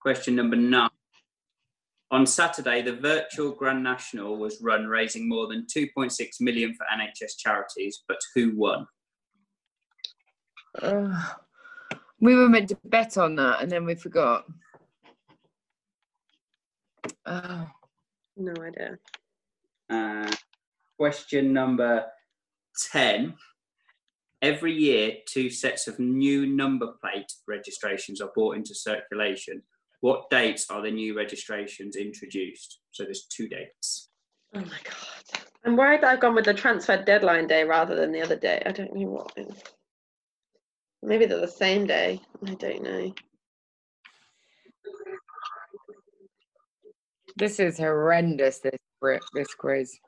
Question 0.00 0.34
number 0.34 0.56
nine. 0.56 0.90
On 2.10 2.26
Saturday, 2.26 2.82
the 2.82 2.92
virtual 2.96 3.52
Grand 3.52 3.82
National 3.82 4.36
was 4.36 4.60
run, 4.60 4.86
raising 4.86 5.28
more 5.28 5.46
than 5.46 5.64
2.6 5.74 6.12
million 6.40 6.74
for 6.74 6.84
NHS 6.92 7.38
charities. 7.38 8.02
But 8.06 8.18
who 8.34 8.52
won? 8.54 8.86
Ugh. 10.82 11.36
we 12.20 12.34
were 12.34 12.48
meant 12.48 12.68
to 12.70 12.78
bet 12.84 13.16
on 13.16 13.36
that 13.36 13.62
and 13.62 13.70
then 13.70 13.84
we 13.84 13.94
forgot. 13.94 14.44
Oh, 17.24 17.68
No 18.36 18.54
idea. 18.62 18.98
Uh, 19.88 20.30
question 20.98 21.52
number 21.52 22.04
10. 22.90 23.34
Every 24.42 24.72
year, 24.72 25.12
two 25.26 25.50
sets 25.50 25.86
of 25.86 25.98
new 26.00 26.46
number 26.46 26.88
plate 27.00 27.32
registrations 27.46 28.20
are 28.20 28.30
brought 28.34 28.56
into 28.56 28.74
circulation. 28.74 29.62
What 30.00 30.28
dates 30.30 30.66
are 30.68 30.82
the 30.82 30.90
new 30.90 31.16
registrations 31.16 31.94
introduced? 31.94 32.80
So 32.90 33.04
there's 33.04 33.26
two 33.26 33.48
dates. 33.48 34.10
Oh 34.54 34.60
my 34.60 34.66
god. 34.66 35.44
I'm 35.64 35.76
worried 35.76 36.00
that 36.00 36.12
I've 36.12 36.20
gone 36.20 36.34
with 36.34 36.44
the 36.44 36.54
transfer 36.54 37.00
deadline 37.00 37.46
day 37.46 37.62
rather 37.62 37.94
than 37.94 38.10
the 38.10 38.20
other 38.20 38.36
day. 38.36 38.60
I 38.66 38.72
don't 38.72 38.92
know 38.94 39.06
what. 39.06 39.32
Maybe 41.04 41.26
they're 41.26 41.40
the 41.40 41.46
same 41.46 41.86
day. 41.86 42.20
I 42.44 42.54
don't 42.54 42.82
know. 42.82 43.14
this 47.36 47.60
is 47.60 47.78
horrendous. 47.78 48.58
This 48.58 48.78
this 49.34 49.54
quiz. 49.54 49.98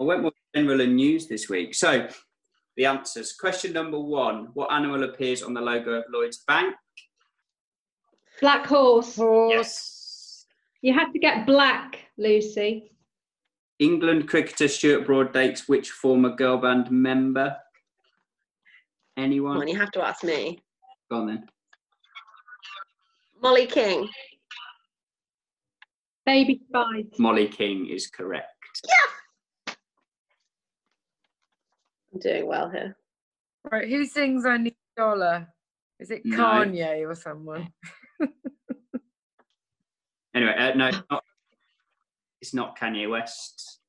I 0.00 0.04
went 0.04 0.22
with 0.22 0.34
general 0.54 0.80
and 0.80 0.96
news 0.96 1.26
this 1.26 1.48
week. 1.48 1.74
So 1.74 2.08
the 2.78 2.86
answers. 2.86 3.32
Question 3.32 3.74
number 3.74 3.98
one 3.98 4.48
What 4.54 4.72
animal 4.72 5.02
appears 5.02 5.42
on 5.42 5.52
the 5.52 5.60
logo 5.60 5.90
of 5.90 6.04
Lloyds 6.10 6.38
Bank? 6.46 6.74
Black 8.40 8.64
horse. 8.64 9.16
Horse. 9.16 10.46
You 10.80 10.94
had 10.94 11.12
to 11.12 11.18
get 11.18 11.44
black, 11.44 11.98
Lucy. 12.16 12.92
England 13.80 14.28
cricketer 14.28 14.68
Stuart 14.68 15.06
Broad 15.06 15.32
dates 15.32 15.68
which 15.68 15.90
former 15.90 16.30
girl 16.30 16.56
band 16.56 16.90
member? 16.90 17.56
Anyone? 19.16 19.60
on, 19.60 19.68
you 19.68 19.76
have 19.76 19.90
to 19.92 20.02
ask 20.02 20.22
me. 20.22 20.60
Go 21.10 21.18
on 21.18 21.26
then. 21.26 21.46
Mollie 23.42 23.66
King. 23.66 24.08
Baby 26.24 26.60
spice. 26.68 27.18
Mollie 27.18 27.48
King 27.48 27.88
is 27.88 28.06
correct. 28.06 28.46
I'm 32.12 32.20
doing 32.20 32.46
well 32.46 32.70
here. 32.70 32.96
Right, 33.70 33.88
who 33.88 34.04
sings 34.06 34.46
I 34.46 34.56
Need 34.56 34.74
a 34.96 35.00
Dollar? 35.00 35.48
Is 35.98 36.10
it 36.10 36.24
No. 36.24 36.36
Kanye 36.36 37.08
or 37.08 37.14
someone? 37.14 37.68
Anyway, 40.34 40.54
uh, 40.56 40.74
no, 40.74 40.86
it's 40.86 41.02
not, 41.10 41.24
it's 42.40 42.54
not 42.54 42.78
Kanye 42.78 43.10
West. 43.10 43.80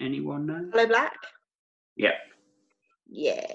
Anyone 0.00 0.46
know? 0.46 0.68
Aloe 0.74 0.86
Blacc. 0.86 1.10
Yep. 1.96 2.14
Yeah. 3.08 3.54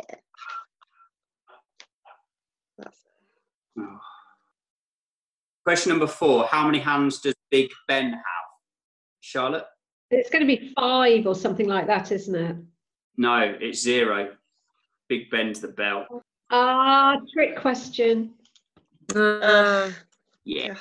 Oh. 3.77 3.99
Question 5.65 5.89
number 5.89 6.07
four 6.07 6.45
How 6.45 6.65
many 6.65 6.79
hands 6.79 7.19
does 7.19 7.35
Big 7.51 7.69
Ben 7.89 8.13
have? 8.13 8.23
Charlotte? 9.19 9.65
It's 10.11 10.29
going 10.29 10.47
to 10.47 10.57
be 10.57 10.71
five 10.79 11.27
or 11.27 11.35
something 11.35 11.67
like 11.67 11.87
that, 11.87 12.11
isn't 12.11 12.35
it? 12.35 12.55
No, 13.19 13.53
it's 13.59 13.81
zero. 13.81 14.31
Big 15.09 15.29
Ben's 15.29 15.59
the 15.59 15.67
bell. 15.67 16.23
Ah, 16.51 17.17
trick 17.33 17.57
question. 17.57 18.33
Uh, 19.13 19.91
Yeah. 20.45 20.75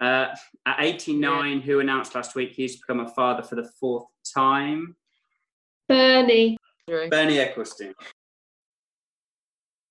Uh, 0.00 0.28
at 0.64 0.76
89, 0.78 1.60
who 1.60 1.80
announced 1.80 2.14
last 2.14 2.36
week 2.36 2.52
he's 2.52 2.76
become 2.76 3.00
a 3.00 3.08
father 3.08 3.42
for 3.42 3.56
the 3.56 3.68
fourth 3.80 4.06
time? 4.32 4.94
Bernie. 5.88 6.56
true. 6.88 7.08
Bernie 7.10 7.38
Ecclestone. 7.38 7.94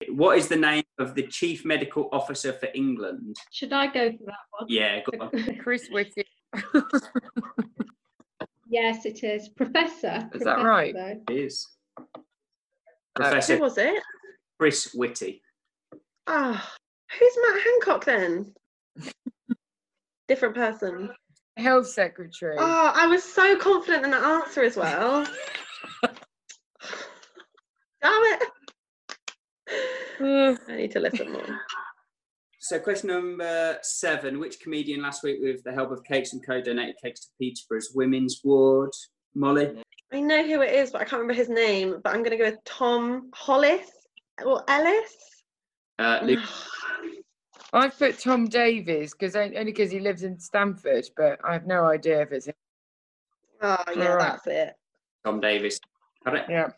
What 0.10 0.38
is 0.38 0.48
the 0.48 0.56
name 0.56 0.84
of 0.98 1.14
the 1.14 1.24
chief 1.28 1.66
medical 1.66 2.08
officer 2.14 2.54
for 2.54 2.70
England? 2.74 3.36
Should 3.52 3.74
I 3.74 3.88
go 3.88 4.12
for 4.12 4.26
that 4.28 4.46
one? 4.52 4.66
Yeah, 4.70 5.02
go 5.02 5.26
on. 5.26 5.58
Chris 5.64 5.90
Whitty. 5.90 6.26
yes, 8.74 9.06
it 9.06 9.24
is. 9.24 9.50
Professor. 9.50 10.30
Is 10.34 10.42
that 10.42 10.58
Professor, 10.60 10.68
right? 10.68 10.94
though. 10.94 11.22
It 11.34 11.40
is. 11.40 11.68
Uh, 13.20 13.40
who 13.42 13.60
was 13.60 13.78
it? 13.78 14.02
Chris 14.60 14.92
Whitty. 14.94 15.42
Ah, 16.26 16.74
who's 17.20 17.38
Matt 17.42 17.62
Hancock 17.62 18.06
then? 18.06 18.54
Different 20.28 20.56
person. 20.56 21.12
Health 21.58 21.88
Secretary. 21.88 22.56
Oh, 22.58 22.92
I 22.96 23.06
was 23.06 23.24
so 23.24 23.56
confident 23.58 24.06
in 24.06 24.12
that 24.12 24.24
answer 24.24 24.64
as 24.64 24.76
well. 24.76 25.28
Damn 28.02 28.24
it. 28.24 28.44
Uh. 30.20 30.56
I 30.68 30.76
need 30.76 30.92
to 30.92 31.00
listen 31.00 31.32
more. 31.32 31.60
So, 32.64 32.80
question 32.80 33.10
number 33.10 33.78
seven: 33.82 34.40
Which 34.40 34.62
comedian 34.62 35.02
last 35.02 35.22
week, 35.22 35.40
with 35.42 35.62
the 35.66 35.74
help 35.74 35.92
of 35.92 36.02
Cakes 36.06 36.32
and 36.32 36.42
Co, 36.42 36.62
donated 36.62 36.96
cakes 37.04 37.20
to 37.26 37.28
Peterborough's 37.38 37.92
Women's 37.94 38.40
Ward? 38.42 38.92
Molly. 39.36 39.84
I 40.14 40.22
know 40.22 40.48
who 40.48 40.62
it 40.62 40.74
is, 40.74 40.92
but 40.92 41.02
I 41.02 41.04
can't 41.04 41.22
remember 41.22 41.34
his 41.34 41.50
name. 41.50 42.00
But 42.02 42.12
I'm 42.12 42.24
going 42.24 42.32
to 42.32 42.38
go 42.38 42.46
with 42.46 42.64
Tom 42.64 43.32
Hollis 43.34 43.92
or 44.46 44.64
Ellis. 44.70 45.44
Uh, 46.00 46.22
Luke. 46.24 46.40
I 47.74 47.90
put 47.90 48.20
Tom 48.20 48.48
Davies 48.48 49.14
because 49.14 49.36
only 49.36 49.66
because 49.66 49.92
he 49.92 50.00
lives 50.00 50.24
in 50.24 50.40
Stamford, 50.40 51.04
but 51.18 51.40
I 51.44 51.52
have 51.52 51.68
no 51.68 51.84
idea 51.84 52.22
if 52.22 52.32
it's 52.32 52.46
him. 52.46 52.54
Oh 53.62 53.84
yeah, 53.94 54.12
Alright. 54.12 54.20
that's 54.20 54.48
it. 54.48 54.74
Tom 55.26 55.42
Davis. 55.42 55.82
Correct. 56.26 56.50
Yeah. 56.50 56.70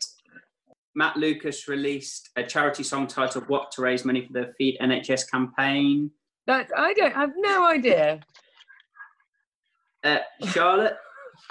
Matt 0.96 1.16
Lucas 1.18 1.68
released 1.68 2.30
a 2.36 2.42
charity 2.42 2.82
song 2.82 3.06
titled 3.06 3.46
"What" 3.48 3.70
to 3.72 3.82
raise 3.82 4.04
money 4.04 4.26
for 4.26 4.32
the 4.32 4.52
Feed 4.56 4.78
NHS 4.80 5.30
campaign. 5.30 6.10
That 6.46 6.70
I 6.76 6.94
don't 6.94 7.14
I 7.14 7.20
have 7.20 7.32
no 7.36 7.66
idea. 7.66 8.20
Uh, 10.02 10.18
Charlotte, 10.52 10.96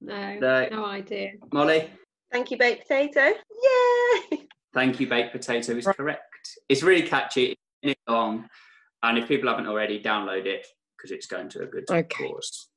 No, 0.00 0.38
No. 0.38 0.68
no 0.70 0.84
idea. 0.84 1.32
Molly, 1.52 1.90
Thank 2.30 2.50
you, 2.50 2.58
baked 2.58 2.86
potato. 2.86 3.32
Yay! 3.62 4.46
thank 4.74 5.00
you. 5.00 5.06
Baked 5.08 5.32
potato 5.32 5.72
is 5.72 5.86
correct. 5.86 6.22
It's 6.68 6.82
really 6.82 7.02
catchy. 7.08 7.56
It's 7.82 7.98
long, 8.06 8.48
and 9.02 9.16
if 9.18 9.26
people 9.28 9.48
haven't 9.48 9.66
already, 9.66 10.02
download 10.02 10.44
it 10.44 10.66
because 10.96 11.10
it's 11.10 11.26
going 11.26 11.48
to 11.50 11.62
a 11.62 11.66
good 11.66 11.84
Okay. 11.90 12.28
cause. 12.28 12.68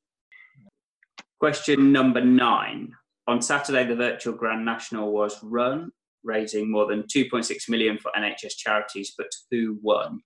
Question 1.39 1.91
number 1.91 2.23
nine. 2.23 2.93
On 3.31 3.41
Saturday, 3.41 3.85
the 3.85 3.95
virtual 3.95 4.33
Grand 4.33 4.65
National 4.65 5.13
was 5.13 5.41
run, 5.41 5.89
raising 6.21 6.69
more 6.69 6.85
than 6.85 7.03
2.6 7.03 7.69
million 7.69 7.97
for 7.97 8.11
NHS 8.11 8.57
charities. 8.57 9.13
But 9.17 9.29
who 9.49 9.79
won? 9.81 10.19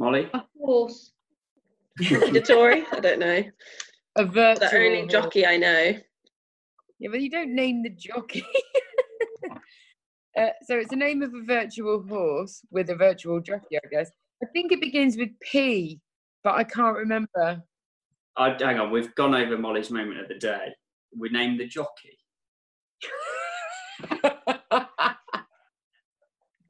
Molly. 0.00 0.28
A 0.34 0.42
horse. 0.58 1.12
the 1.98 2.42
Tory. 2.44 2.84
I 2.90 2.98
don't 2.98 3.20
know. 3.20 3.44
A 4.16 4.24
virtual 4.24 4.68
The 4.68 4.76
only 4.76 5.00
horse. 5.02 5.12
jockey 5.12 5.46
I 5.46 5.56
know. 5.56 5.92
Yeah, 6.98 7.10
but 7.12 7.20
you 7.20 7.30
don't 7.30 7.54
name 7.54 7.84
the 7.84 7.90
jockey. 7.90 8.44
uh, 10.36 10.48
so 10.64 10.76
it's 10.76 10.90
the 10.90 10.96
name 10.96 11.22
of 11.22 11.32
a 11.32 11.44
virtual 11.44 12.02
horse 12.08 12.60
with 12.72 12.90
a 12.90 12.96
virtual 12.96 13.38
jockey, 13.38 13.76
I 13.76 13.88
guess. 13.88 14.10
I 14.42 14.46
think 14.46 14.72
it 14.72 14.80
begins 14.80 15.16
with 15.16 15.30
P, 15.38 16.00
but 16.42 16.56
I 16.56 16.64
can't 16.64 16.96
remember. 16.96 17.62
Uh, 18.36 18.58
hang 18.58 18.80
on, 18.80 18.90
we've 18.90 19.14
gone 19.14 19.36
over 19.36 19.56
Molly's 19.56 19.92
moment 19.92 20.18
of 20.18 20.26
the 20.26 20.34
day. 20.34 20.74
We 21.18 21.28
named 21.30 21.60
the 21.60 21.66
jockey. 21.66 22.18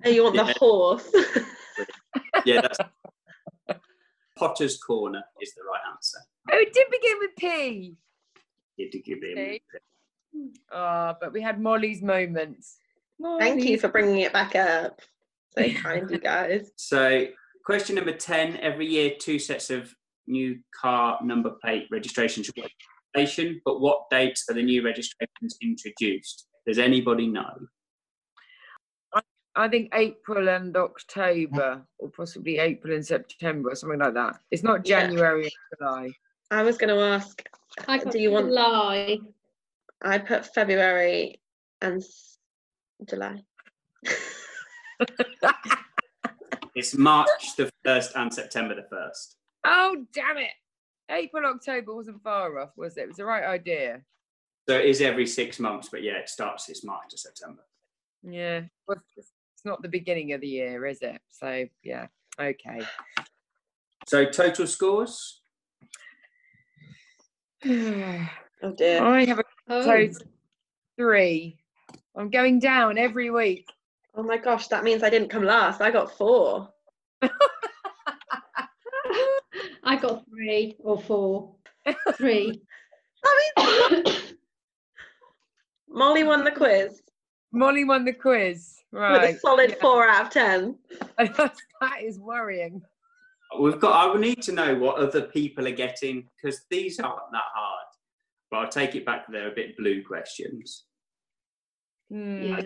Oh, 0.05 0.11
you 0.11 0.25
want 0.25 0.37
the 0.37 0.55
horse? 0.59 1.11
Yeah, 2.45 2.61
that's 2.61 2.79
Potter's 4.37 4.77
Corner 4.77 5.23
is 5.41 5.55
the 5.55 5.63
right 5.63 5.81
answer. 5.95 6.19
oh, 6.53 6.59
it 6.59 6.75
did 6.75 6.87
begin 6.91 7.17
with 7.21 7.31
P. 7.39 7.97
You 8.77 8.91
did 8.91 9.05
give 9.05 9.23
him. 9.23 9.39
Okay. 9.39 9.61
Ah, 10.73 11.17
but 11.19 11.33
we 11.33 11.41
had 11.41 11.61
Molly's 11.61 12.03
moments. 12.03 12.79
Thank 13.39 13.65
you 13.65 13.79
for 13.79 13.89
bringing 13.89 14.21
it 14.21 14.33
back 14.33 14.57
up. 14.57 15.01
So 15.57 15.71
kind, 15.83 16.11
you 16.11 16.19
guys. 16.19 16.73
So, 16.77 17.29
question 17.65 17.95
number 17.95 18.13
10 18.13 18.59
every 18.59 18.87
year, 18.87 19.13
two 19.19 19.39
sets 19.39 19.71
of 19.71 19.95
new 20.27 20.59
car 20.79 21.19
number 21.23 21.51
plate 21.63 21.87
registrations 21.91 22.51
registration, 23.15 23.61
but 23.65 23.81
what 23.81 24.11
dates 24.11 24.45
are 24.51 24.55
the 24.55 24.63
new 24.63 24.85
registrations 24.85 25.57
introduced? 25.63 26.47
Does 26.67 26.79
anybody 26.79 27.27
know? 27.27 27.53
I 29.57 29.69
think 29.69 29.95
April 29.95 30.49
and 30.49 30.77
October, 30.77 31.87
or 31.99 32.11
possibly 32.11 32.59
April 32.59 32.93
and 32.93 33.07
September, 33.07 33.71
or 33.71 33.77
something 33.77 34.01
like 34.01 34.15
that. 34.15 34.41
It's 34.51 34.65
not 34.65 34.85
Yeah. 34.87 35.03
January 35.07 35.45
and 35.45 35.53
July. 35.79 36.11
I 36.51 36.63
was 36.65 36.77
going 36.77 36.93
to 36.93 37.01
ask, 37.01 37.41
I 37.87 37.99
do 37.99 38.19
you 38.19 38.33
want? 38.33 38.49
July. 38.49 39.21
I 40.03 40.19
put 40.19 40.53
February 40.55 41.41
and 41.81 42.03
July. 43.09 43.45
It's 46.77 46.97
March 46.99 47.55
the 47.57 47.71
1st 47.87 48.17
and 48.17 48.35
September 48.35 48.75
the 48.75 48.83
1st. 48.93 49.37
Oh, 49.65 50.05
damn 50.13 50.39
it! 50.39 50.51
April, 51.11 51.45
October 51.47 51.95
wasn't 51.95 52.23
far 52.23 52.59
off, 52.59 52.71
was 52.77 52.97
it? 52.97 53.03
It 53.03 53.09
was 53.09 53.17
the 53.17 53.25
right 53.25 53.45
idea. 53.45 54.03
So 54.69 54.77
it 54.77 54.87
is 54.87 55.01
every 55.03 55.27
six 55.27 55.61
months, 55.61 55.89
but 55.91 56.03
yeah, 56.03 56.15
it 56.15 56.29
starts 56.29 56.67
this 56.67 56.85
March 56.85 57.11
to 57.11 57.19
September. 57.19 57.63
Yeah. 58.23 58.63
Well, 58.89 59.03
it's 59.17 59.31
it's 59.55 59.65
not 59.65 59.83
the 59.83 59.89
beginning 59.89 60.33
of 60.33 60.41
the 60.41 60.49
year, 60.49 60.87
is 60.87 61.03
it? 61.03 61.21
So, 61.31 61.67
yeah. 61.83 62.07
Okay. 62.41 62.81
So, 64.07 64.25
total 64.25 64.67
scores? 64.67 65.41
I 67.65 68.31
Oh 68.63 68.73
dear. 68.73 69.03
I 69.03 69.25
have 69.25 69.39
a 69.39 69.45
Oh, 69.69 69.85
total 69.85 70.15
three. 70.97 71.59
I'm 72.17 72.31
going 72.31 72.59
down 72.59 72.99
every 72.99 73.31
week. 73.31 73.67
Oh 74.15 74.23
my 74.23 74.37
gosh, 74.37 74.69
that 74.69 74.85
means 74.85 75.03
I 75.03 75.11
didn't 75.11 75.31
come 75.31 75.45
last. 75.45 75.81
I 75.81 75.91
got 75.91 76.17
four. 76.17 76.69
I 79.95 79.97
got 79.97 80.25
three 80.29 80.77
or 80.81 81.01
four. 81.01 81.55
Three. 82.17 82.61
That 83.25 84.03
means 84.05 84.35
Molly 85.89 86.25
won 86.25 86.45
the 86.45 86.51
quiz 86.51 87.01
Molly 87.55 87.85
won 87.85 88.05
the 88.05 88.13
quiz. 88.13 88.83
right? 88.93 89.13
with 89.13 89.37
a 89.37 89.39
solid 89.39 89.71
yeah. 89.71 89.77
four 89.81 90.07
out 90.07 90.27
of 90.27 90.31
ten. 90.31 90.77
that 91.17 92.03
is 92.03 92.19
worrying. 92.19 92.83
We've 93.59 93.81
got. 93.81 93.95
I 93.95 94.13
will 94.13 94.19
need 94.19 94.43
to 94.43 94.53
know 94.53 94.75
what 94.75 94.99
other 94.99 95.23
people 95.23 95.67
are 95.67 95.71
getting 95.71 96.29
because 96.37 96.67
these 96.69 97.01
aren't 97.01 97.33
that 97.33 97.45
hard. 97.55 97.87
But 98.51 98.57
I'll 98.59 98.69
take 98.69 98.95
it 98.95 99.07
back. 99.07 99.25
They're 99.31 99.53
a 99.53 99.55
bit 99.55 99.75
blue 99.79 100.05
questions. 100.05 100.85
Hmm. 102.11 102.43
Yeah. 102.43 102.63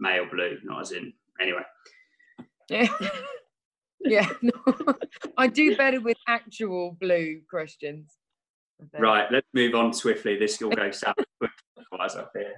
Male 0.00 0.26
blue, 0.30 0.58
not 0.64 0.82
as 0.82 0.92
in. 0.92 1.14
Anyway, 1.40 1.62
Yeah. 2.68 2.88
yeah. 4.00 4.28
No. 4.42 4.52
I 5.36 5.46
do 5.46 5.76
better 5.76 6.00
with 6.00 6.16
actual 6.26 6.96
blue 7.00 7.40
questions. 7.48 8.16
Right. 8.98 9.26
Let's 9.30 9.46
move 9.54 9.74
on 9.74 9.92
swiftly. 9.92 10.38
This 10.38 10.60
will 10.60 10.70
go 10.70 10.90
south 10.90 11.16
quick 11.38 11.50
otherwise 11.92 12.14
up 12.14 12.32
here. 12.36 12.54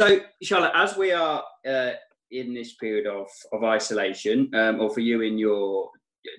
So, 0.00 0.20
Charlotte, 0.42 0.72
as 0.74 0.96
we 0.96 1.12
are 1.12 1.44
uh, 1.66 1.92
in 2.30 2.54
this 2.54 2.74
period 2.74 3.06
of, 3.06 3.28
of 3.52 3.64
isolation, 3.64 4.50
um, 4.54 4.80
or 4.80 4.90
for 4.90 5.00
you 5.00 5.20
in 5.20 5.38
your 5.38 5.90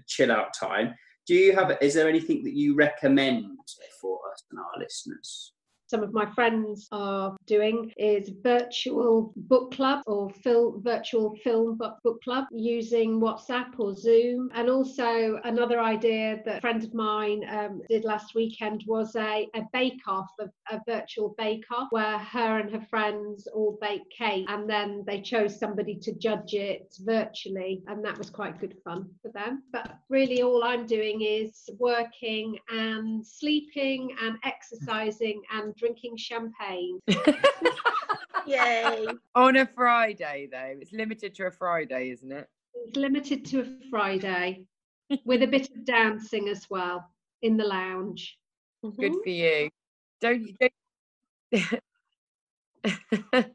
chill 0.07 0.31
out 0.31 0.53
time, 0.53 0.95
do 1.27 1.35
you 1.35 1.55
have? 1.55 1.77
Is 1.81 1.93
there 1.93 2.09
anything 2.09 2.43
that 2.43 2.53
you 2.53 2.75
recommend 2.75 3.45
for 4.01 4.19
us 4.31 4.43
and 4.49 4.59
our 4.59 4.79
listeners? 4.79 5.53
Some 5.91 6.03
of 6.03 6.13
my 6.13 6.25
friends 6.33 6.87
are 6.93 7.35
doing 7.47 7.91
is 7.97 8.31
virtual 8.41 9.33
book 9.35 9.73
club 9.73 10.01
or 10.07 10.29
film 10.29 10.81
virtual 10.81 11.35
film 11.43 11.77
book 11.77 12.23
club 12.23 12.45
using 12.49 13.19
WhatsApp 13.19 13.77
or 13.77 13.93
Zoom. 13.93 14.49
And 14.55 14.69
also 14.69 15.41
another 15.43 15.81
idea 15.81 16.41
that 16.45 16.59
a 16.59 16.61
friend 16.61 16.81
of 16.81 16.93
mine 16.93 17.43
um, 17.49 17.81
did 17.89 18.05
last 18.05 18.35
weekend 18.35 18.85
was 18.87 19.17
a, 19.17 19.49
a 19.53 19.63
bake 19.73 20.07
off, 20.07 20.29
a, 20.39 20.49
a 20.73 20.79
virtual 20.87 21.35
bake 21.37 21.65
off 21.69 21.89
where 21.91 22.17
her 22.19 22.59
and 22.59 22.71
her 22.71 22.87
friends 22.89 23.47
all 23.53 23.77
bake 23.81 24.09
cake 24.17 24.45
and 24.47 24.69
then 24.69 25.03
they 25.05 25.19
chose 25.19 25.59
somebody 25.59 25.95
to 25.95 26.13
judge 26.13 26.53
it 26.53 26.95
virtually 27.01 27.83
and 27.87 28.03
that 28.05 28.17
was 28.17 28.29
quite 28.29 28.61
good 28.61 28.77
fun 28.85 29.09
for 29.21 29.29
them. 29.33 29.63
But 29.73 29.97
really 30.07 30.41
all 30.41 30.63
I'm 30.63 30.85
doing 30.85 31.21
is 31.21 31.69
working 31.77 32.57
and 32.69 33.27
sleeping 33.27 34.15
and 34.21 34.37
exercising 34.45 35.41
and 35.51 35.75
drinking 35.81 36.15
champagne. 36.15 36.99
Yay. 38.45 39.07
On 39.35 39.57
a 39.57 39.65
Friday, 39.65 40.47
though. 40.51 40.77
It's 40.79 40.93
limited 40.93 41.33
to 41.35 41.47
a 41.47 41.51
Friday, 41.51 42.11
isn't 42.11 42.31
it? 42.31 42.47
It's 42.75 42.95
limited 42.95 43.43
to 43.45 43.61
a 43.61 43.65
Friday 43.89 44.65
with 45.25 45.41
a 45.41 45.47
bit 45.47 45.69
of 45.71 45.83
dancing 45.85 46.47
as 46.49 46.69
well 46.69 47.09
in 47.41 47.57
the 47.57 47.65
lounge. 47.65 48.37
Good 48.83 49.15
for 49.23 49.29
you. 49.29 49.69
Don't 50.21 50.47
you? 50.47 50.55
Don't... 50.59 50.71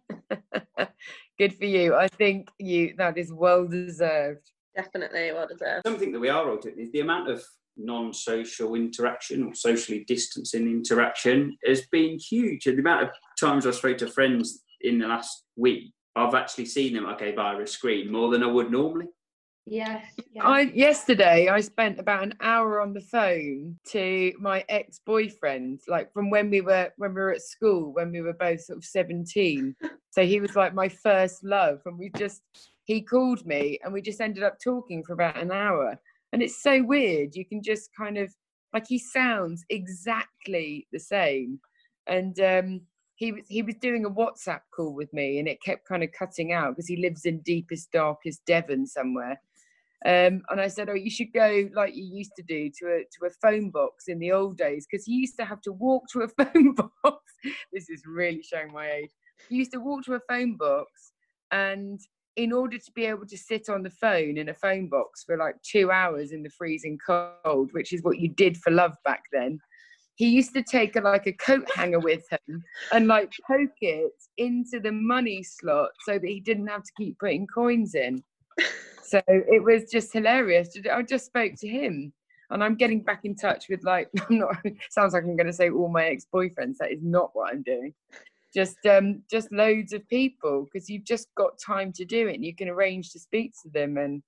Good 1.38 1.54
for 1.54 1.64
you. 1.64 1.94
I 1.94 2.08
think 2.08 2.50
you 2.58 2.94
that 2.98 3.16
is 3.18 3.32
well 3.32 3.66
deserved. 3.66 4.50
Definitely 4.74 5.32
well 5.32 5.46
deserved. 5.46 5.86
something 5.86 6.12
that 6.12 6.20
we 6.20 6.28
are 6.28 6.48
all 6.48 6.56
doing 6.56 6.78
is 6.78 6.90
the 6.92 7.00
amount 7.00 7.28
of 7.28 7.42
non-social 7.76 8.74
interaction 8.74 9.44
or 9.44 9.54
socially 9.54 10.04
distancing 10.06 10.68
interaction 10.68 11.56
has 11.64 11.82
been 11.86 12.18
huge. 12.18 12.66
And 12.66 12.76
the 12.76 12.82
amount 12.82 13.04
of 13.04 13.10
times 13.38 13.66
I 13.66 13.70
spoke 13.70 13.98
to 13.98 14.06
friends 14.06 14.62
in 14.80 14.98
the 14.98 15.06
last 15.06 15.44
week, 15.56 15.92
I've 16.14 16.34
actually 16.34 16.66
seen 16.66 16.94
them 16.94 17.06
okay 17.06 17.34
via 17.34 17.60
a 17.60 17.66
screen 17.66 18.10
more 18.10 18.30
than 18.30 18.42
I 18.42 18.46
would 18.46 18.70
normally. 18.70 19.06
Yes. 19.68 20.04
yes. 20.32 20.44
I 20.44 20.60
yesterday 20.60 21.48
I 21.48 21.60
spent 21.60 21.98
about 21.98 22.22
an 22.22 22.34
hour 22.40 22.80
on 22.80 22.92
the 22.92 23.00
phone 23.00 23.76
to 23.88 24.32
my 24.38 24.64
ex-boyfriend, 24.68 25.80
like 25.88 26.12
from 26.12 26.30
when 26.30 26.50
we 26.50 26.60
were 26.60 26.90
when 26.98 27.14
we 27.14 27.20
were 27.20 27.32
at 27.32 27.42
school, 27.42 27.92
when 27.92 28.12
we 28.12 28.20
were 28.20 28.32
both 28.32 28.60
sort 28.60 28.78
of 28.78 28.84
17. 28.84 29.74
so 30.10 30.24
he 30.24 30.40
was 30.40 30.54
like 30.54 30.72
my 30.72 30.88
first 30.88 31.42
love. 31.42 31.80
And 31.84 31.98
we 31.98 32.10
just 32.16 32.42
he 32.84 33.02
called 33.02 33.44
me 33.44 33.80
and 33.82 33.92
we 33.92 34.00
just 34.00 34.20
ended 34.20 34.44
up 34.44 34.60
talking 34.62 35.02
for 35.02 35.14
about 35.14 35.36
an 35.36 35.50
hour. 35.50 35.98
And 36.36 36.42
it's 36.42 36.62
so 36.62 36.84
weird. 36.84 37.34
You 37.34 37.46
can 37.46 37.62
just 37.62 37.88
kind 37.96 38.18
of 38.18 38.30
like 38.74 38.86
he 38.86 38.98
sounds 38.98 39.64
exactly 39.70 40.86
the 40.92 41.00
same. 41.00 41.60
And 42.06 42.38
um 42.40 42.82
he 43.14 43.32
was 43.32 43.44
he 43.48 43.62
was 43.62 43.76
doing 43.76 44.04
a 44.04 44.10
WhatsApp 44.10 44.60
call 44.76 44.92
with 44.94 45.10
me 45.14 45.38
and 45.38 45.48
it 45.48 45.62
kept 45.62 45.88
kind 45.88 46.04
of 46.04 46.12
cutting 46.12 46.52
out 46.52 46.72
because 46.76 46.86
he 46.88 46.98
lives 46.98 47.24
in 47.24 47.40
deepest, 47.40 47.90
darkest 47.90 48.44
Devon 48.44 48.86
somewhere 48.86 49.40
Um, 50.04 50.42
and 50.50 50.60
I 50.60 50.68
said, 50.68 50.90
"Oh, 50.90 50.94
you 50.94 51.10
should 51.10 51.32
go 51.32 51.68
like 51.74 51.96
you 51.96 52.04
used 52.04 52.32
to 52.36 52.42
do 52.42 52.70
to 52.80 52.86
a 52.88 52.98
to 53.18 53.26
a 53.26 53.30
phone 53.42 53.70
box 53.70 54.08
in 54.08 54.18
the 54.20 54.32
old 54.32 54.58
days, 54.58 54.86
because 54.86 55.06
he 55.06 55.14
used 55.14 55.38
to 55.38 55.46
have 55.46 55.62
to 55.62 55.72
walk 55.72 56.04
to 56.12 56.22
a 56.22 56.28
phone 56.44 56.74
box. 56.74 57.24
this 57.72 57.90
is 57.90 58.04
really 58.06 58.42
showing 58.42 58.72
my 58.72 58.90
age. 58.92 59.12
He 59.48 59.56
used 59.56 59.72
to 59.72 59.80
walk 59.80 60.04
to 60.06 60.14
a 60.14 60.20
phone 60.28 60.56
box, 60.56 61.12
and 61.52 62.00
in 62.36 62.52
order 62.52 62.78
to 62.78 62.92
be 62.92 63.06
able 63.06 63.26
to 63.26 63.36
sit 63.36 63.68
on 63.68 63.82
the 63.82 63.90
phone 63.90 64.36
in 64.36 64.50
a 64.50 64.54
phone 64.54 64.88
box 64.88 65.24
for 65.24 65.36
like 65.36 65.56
two 65.62 65.90
hours 65.90 66.32
in 66.32 66.42
the 66.42 66.50
freezing 66.50 66.98
cold, 67.04 67.70
which 67.72 67.92
is 67.92 68.02
what 68.02 68.18
you 68.18 68.28
did 68.28 68.56
for 68.58 68.70
love 68.70 68.94
back 69.04 69.22
then, 69.32 69.58
he 70.16 70.28
used 70.28 70.54
to 70.54 70.62
take 70.62 70.96
a, 70.96 71.00
like 71.00 71.26
a 71.26 71.32
coat 71.32 71.68
hanger 71.74 71.98
with 71.98 72.24
him 72.30 72.62
and 72.92 73.06
like 73.06 73.32
poke 73.46 73.70
it 73.80 74.12
into 74.38 74.80
the 74.80 74.92
money 74.92 75.42
slot 75.42 75.90
so 76.04 76.18
that 76.18 76.28
he 76.28 76.40
didn't 76.40 76.66
have 76.66 76.82
to 76.82 76.92
keep 76.96 77.18
putting 77.18 77.46
coins 77.46 77.94
in. 77.94 78.22
So 79.02 79.22
it 79.28 79.62
was 79.62 79.90
just 79.90 80.12
hilarious. 80.12 80.76
I 80.92 81.02
just 81.02 81.26
spoke 81.26 81.52
to 81.60 81.68
him 81.68 82.12
and 82.50 82.62
I'm 82.62 82.76
getting 82.76 83.02
back 83.02 83.20
in 83.24 83.34
touch 83.34 83.66
with 83.68 83.84
like 83.84 84.08
I'm 84.28 84.38
not 84.38 84.56
sounds 84.90 85.12
like 85.14 85.24
I'm 85.24 85.36
going 85.36 85.46
to 85.46 85.52
say 85.52 85.70
all 85.70 85.88
my 85.88 86.06
ex-boyfriends. 86.06 86.78
That 86.78 86.92
is 86.92 87.02
not 87.02 87.30
what 87.34 87.52
I'm 87.52 87.62
doing. 87.62 87.94
Just 88.54 88.76
um 88.88 89.22
just 89.30 89.52
loads 89.52 89.92
of 89.92 90.06
people 90.08 90.64
because 90.64 90.88
you've 90.88 91.04
just 91.04 91.28
got 91.36 91.58
time 91.64 91.92
to 91.94 92.04
do 92.04 92.28
it 92.28 92.36
and 92.36 92.44
you 92.44 92.54
can 92.54 92.68
arrange 92.68 93.12
to 93.12 93.18
speak 93.18 93.52
to 93.62 93.70
them 93.70 93.96
and 93.98 94.22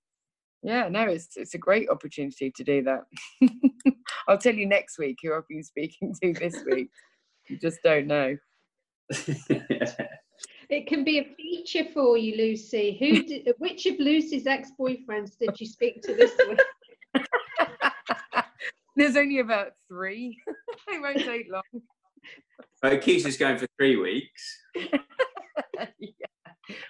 yeah, 0.62 0.88
no, 0.88 1.02
it's 1.02 1.36
it's 1.36 1.54
a 1.54 1.58
great 1.58 1.88
opportunity 1.88 2.52
to 2.54 2.64
do 2.64 2.82
that. 2.82 3.02
I'll 4.28 4.38
tell 4.38 4.54
you 4.54 4.66
next 4.66 4.98
week 4.98 5.18
who 5.22 5.34
I've 5.34 5.48
been 5.48 5.62
speaking 5.62 6.14
to 6.22 6.32
this 6.32 6.62
week. 6.70 6.90
you 7.48 7.58
just 7.58 7.78
don't 7.84 8.06
know. 8.06 8.36
it 10.68 10.86
can 10.86 11.04
be 11.04 11.18
a 11.18 11.34
feature 11.36 11.84
for 11.94 12.18
you, 12.18 12.36
Lucy. 12.36 12.96
Who 12.98 13.22
did, 13.22 13.54
which 13.58 13.86
of 13.86 13.98
Lucy's 13.98 14.46
ex-boyfriends 14.46 15.38
did 15.38 15.58
you 15.58 15.66
speak 15.66 16.02
to 16.02 16.14
this 16.14 16.32
week? 16.48 17.24
There's 18.96 19.16
only 19.16 19.38
about 19.38 19.72
three. 19.88 20.36
it 20.88 21.00
won't 21.00 21.18
take 21.18 21.46
long. 21.50 21.62
Keith 23.00 23.26
is 23.26 23.36
going 23.36 23.58
for 23.58 23.66
three 23.78 23.96
weeks. 23.96 24.58
yeah. 24.74 25.86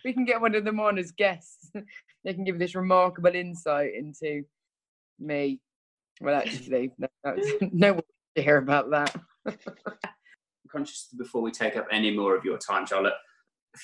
We 0.05 0.13
can 0.13 0.25
get 0.25 0.41
one 0.41 0.55
of 0.55 0.65
them 0.65 0.81
on 0.81 0.99
as 0.99 1.13
guests 1.13 1.71
they 2.25 2.35
can 2.35 2.45
give 2.45 2.59
this 2.59 2.75
remarkable 2.75 3.35
insight 3.35 3.95
into 3.95 4.43
me. 5.19 5.61
Well, 6.21 6.35
actually, 6.35 6.91
no, 6.99 7.09
no 7.73 7.93
one 7.95 8.03
to 8.37 8.43
hear 8.43 8.57
about 8.57 8.91
that. 8.91 9.15
Conscious 10.71 11.09
before 11.17 11.43
we 11.43 11.51
take 11.51 11.77
up 11.77 11.87
any 11.93 12.11
more 12.11 12.37
of 12.37 12.45
your 12.45 12.59
time, 12.59 12.87
Charlotte, 12.87 13.15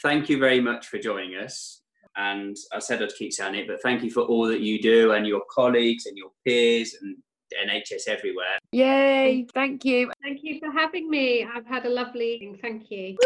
thank 0.02 0.28
you 0.28 0.38
very 0.38 0.60
much 0.60 0.88
for 0.88 0.98
joining 0.98 1.36
us. 1.36 1.82
And 2.16 2.56
I 2.72 2.80
said 2.80 3.02
I'd 3.02 3.14
keep 3.14 3.32
saying 3.32 3.54
it, 3.54 3.66
but 3.66 3.82
thank 3.82 4.02
you 4.02 4.10
for 4.10 4.22
all 4.22 4.46
that 4.48 4.60
you 4.60 4.80
do 4.80 5.12
and 5.12 5.26
your 5.26 5.42
colleagues 5.50 6.06
and 6.06 6.16
your 6.16 6.30
peers 6.44 6.96
and 7.00 7.16
NHS 7.66 8.08
everywhere. 8.08 8.58
Yay! 8.72 9.46
Thank 9.54 9.84
you. 9.84 10.10
Thank 10.22 10.40
you 10.42 10.58
for 10.60 10.70
having 10.70 11.10
me. 11.10 11.44
I've 11.44 11.66
had 11.66 11.86
a 11.86 11.90
lovely. 11.90 12.58
Thank 12.60 12.90
you. 12.90 13.16